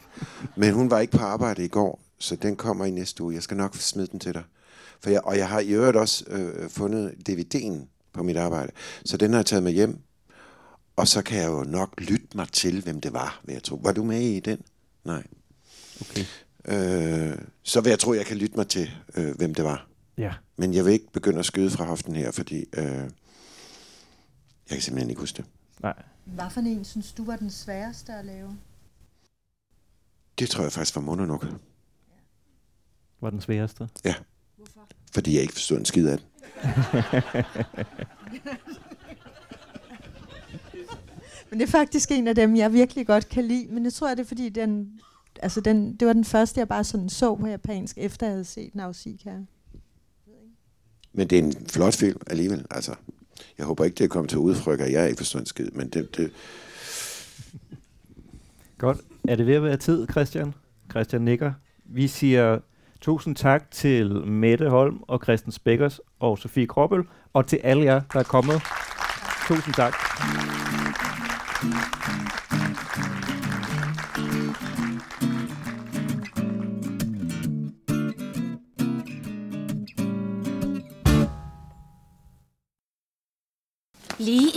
Men 0.56 0.74
hun 0.74 0.92
var 0.92 1.00
ikke 1.00 1.18
på 1.18 1.24
arbejde 1.24 1.66
i 1.66 1.68
går, 1.68 2.00
så 2.20 2.36
den 2.36 2.56
kommer 2.56 2.86
i 2.86 2.92
næste 2.92 3.24
uge. 3.24 3.34
Jeg 3.34 3.44
skal 3.44 3.58
nok 3.58 3.76
smide 3.76 4.08
den 4.08 4.20
til 4.20 4.34
dig. 4.34 4.44
For 5.00 5.10
jeg, 5.10 5.22
og 5.24 5.38
jeg 5.38 5.48
har 5.48 5.60
i 5.60 5.70
øvrigt 5.70 5.98
også 5.98 6.26
øh, 6.28 6.70
fundet 6.70 7.14
DVD'en 7.30 7.88
på 8.14 8.24
mit 8.24 8.38
arbejde, 8.38 8.72
så 9.06 9.18
den 9.18 9.32
har 9.32 9.40
jeg 9.40 9.46
taget 9.46 9.64
med 9.64 9.72
hjem. 9.72 10.00
Og 11.02 11.08
så 11.08 11.22
kan 11.22 11.38
jeg 11.38 11.48
jo 11.48 11.64
nok 11.64 12.02
lytte 12.02 12.38
mig 12.38 12.48
til, 12.52 12.84
hvem 12.84 13.02
det 13.02 13.14
var, 13.14 13.42
vil 13.44 13.54
jeg 13.54 13.64
tro. 13.64 13.80
Var 13.84 13.92
du 13.92 14.04
med 14.04 14.22
i 14.22 14.40
den? 14.40 14.62
Nej. 15.04 15.24
Okay. 16.02 16.26
Øh, 16.66 17.38
så 17.64 17.82
vil 17.82 17.90
jeg 17.90 18.00
tro, 18.00 18.14
jeg 18.14 18.26
kan 18.26 18.38
lytte 18.38 18.56
mig 18.56 18.68
til, 18.68 18.92
øh, 19.16 19.36
hvem 19.36 19.56
det 19.56 19.66
var. 19.66 19.88
Ja. 20.18 20.34
Men 20.58 20.74
jeg 20.74 20.86
vil 20.86 20.94
ikke 20.94 21.12
begynde 21.12 21.40
at 21.40 21.46
skyde 21.46 21.70
fra 21.70 21.86
hoften 21.86 22.16
her, 22.16 22.32
fordi 22.32 22.66
øh, 22.74 22.84
jeg 22.84 23.10
kan 24.70 24.82
simpelthen 24.82 25.10
ikke 25.10 25.20
huske 25.20 25.38
det. 25.38 25.46
Nej. 25.80 26.04
Hvad 26.26 26.50
for 26.50 26.62
en 26.62 26.86
synes 26.86 27.12
du 27.12 27.26
var 27.26 27.36
den 27.36 27.50
sværeste 27.50 28.14
at 28.14 28.26
lave? 28.26 28.58
Det 30.40 30.50
tror 30.50 30.64
jeg 30.64 30.72
faktisk 30.72 30.96
var 30.96 31.02
Mononoke. 31.02 31.48
Var 33.22 33.30
den 33.30 33.42
sværeste? 33.42 33.90
Ja. 34.04 34.16
Fordi 35.14 35.34
jeg 35.34 35.42
ikke 35.42 35.54
forstod 35.54 35.78
en 35.78 35.86
skid 35.86 36.08
af 36.08 36.18
det. 36.18 36.28
Men 41.52 41.60
det 41.60 41.68
er 41.68 41.72
faktisk 41.72 42.12
en 42.12 42.28
af 42.28 42.36
dem, 42.36 42.56
jeg 42.56 42.74
virkelig 42.74 43.08
godt 43.08 43.30
kan 43.30 43.46
lide. 43.46 43.68
Men 43.70 43.86
det 43.86 43.94
tror 43.94 44.08
jeg, 44.08 44.18
det 44.18 44.24
er 44.24 44.28
fordi, 44.28 44.50
den, 44.50 45.00
altså 45.42 45.62
den, 45.62 45.96
det 45.96 46.08
var 46.08 46.14
den 46.14 46.26
første, 46.26 46.60
jeg 46.60 46.68
bare 46.68 46.84
sådan 46.84 47.10
så 47.10 47.36
på 47.36 47.48
japansk, 47.48 47.98
efter 47.98 48.26
jeg 48.26 48.34
havde 48.34 48.46
set 48.46 48.76
Nausicaa. 48.76 49.40
Men 51.14 51.28
det 51.28 51.40
er 51.40 51.44
en 51.44 51.56
flot 51.70 51.96
film 51.96 52.22
alligevel. 52.28 52.66
Altså, 52.72 52.96
jeg 53.58 53.66
håber 53.66 53.84
ikke, 53.84 53.96
det 53.96 54.04
er 54.04 54.08
kommet 54.08 54.30
til 54.30 54.40
udtryk, 54.40 54.80
at 54.80 54.92
jeg 54.92 55.10
ikke 55.10 55.18
forstår 55.18 55.40
en 55.40 55.46
skid. 55.46 55.72
Men 55.72 55.90
det, 55.90 56.18
det, 56.18 56.32
Godt. 58.78 58.98
Er 59.28 59.36
det 59.36 59.48
ved 59.48 59.56
at 59.56 59.64
være 59.64 59.78
tid, 59.78 60.08
Christian? 60.12 60.54
Christian 60.92 61.22
nikker. 61.22 61.54
Vi 61.86 62.08
siger 62.08 62.60
tusind 63.02 63.36
tak 63.36 63.72
til 63.72 64.26
Mette 64.26 64.70
Holm 64.70 65.04
og 65.08 65.20
Christian 65.24 65.52
Spækkers 65.52 66.00
og 66.20 66.38
Sofie 66.38 66.68
Kroppel, 66.68 67.04
og 67.34 67.48
til 67.48 67.60
alle 67.64 67.84
jer, 67.84 68.02
der 68.14 68.20
er 68.20 68.24
kommet. 68.24 68.62
Tusind 69.48 69.74
tak. 69.74 69.94
Lige 71.62 71.68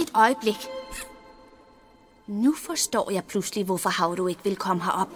et 0.02 0.12
øjeblik. 0.14 0.56
Nu 2.26 2.54
forstår 2.54 3.10
jeg 3.10 3.24
pludselig, 3.24 3.64
hvorfor 3.64 3.90
Havdo 3.90 4.26
ikke 4.26 4.44
vil 4.44 4.56
komme 4.56 4.82
herop. 4.82 5.08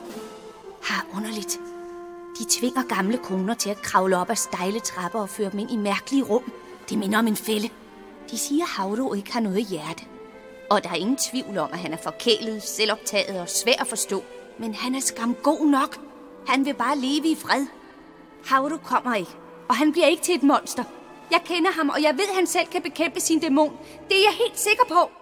Har 0.83 1.07
underligt. 1.15 1.61
De 2.39 2.45
tvinger 2.51 2.83
gamle 2.83 3.19
koner 3.19 3.55
til 3.55 3.71
at 3.71 3.83
kravle 3.83 4.17
op 4.17 4.31
ad 4.31 4.37
stejle 4.37 4.81
trapper 4.81 5.21
og 5.21 5.29
føre 5.29 5.51
dem 5.51 5.59
ind 5.59 5.71
i 5.71 5.77
mærkelige 5.77 6.25
rum. 6.25 6.53
Det 6.89 6.99
minder 6.99 7.19
om 7.19 7.27
en 7.27 7.37
fælde. 7.37 7.69
De 8.31 8.39
siger, 8.39 8.65
at 8.65 8.71
Havdu 8.71 9.15
ikke 9.15 9.33
har 9.33 9.41
noget 9.41 9.67
hjerte. 9.67 10.18
Og 10.71 10.85
der 10.85 10.91
er 10.91 10.95
ingen 10.95 11.17
tvivl 11.17 11.59
om, 11.59 11.69
at 11.73 11.79
han 11.79 11.93
er 11.93 11.97
forkælet, 11.97 12.63
selvoptaget 12.63 13.41
og 13.41 13.49
svær 13.49 13.81
at 13.81 13.87
forstå. 13.87 14.25
Men 14.59 14.75
han 14.75 14.95
er 14.95 15.01
skam 15.01 15.35
god 15.43 15.67
nok. 15.67 15.99
Han 16.47 16.65
vil 16.65 16.75
bare 16.75 16.99
leve 16.99 17.29
i 17.29 17.37
fred. 17.37 17.67
Havru 18.47 18.77
kommer 18.77 19.15
ikke, 19.15 19.31
og 19.69 19.77
han 19.77 19.93
bliver 19.93 20.07
ikke 20.07 20.23
til 20.23 20.35
et 20.35 20.43
monster. 20.43 20.85
Jeg 21.31 21.41
kender 21.45 21.71
ham, 21.71 21.89
og 21.89 22.03
jeg 22.03 22.15
ved, 22.15 22.25
at 22.29 22.35
han 22.35 22.47
selv 22.47 22.67
kan 22.67 22.83
bekæmpe 22.83 23.21
sin 23.21 23.39
dæmon. 23.39 23.77
Det 24.09 24.17
er 24.17 24.23
jeg 24.23 24.37
helt 24.39 24.59
sikker 24.59 24.85
på. 24.89 25.18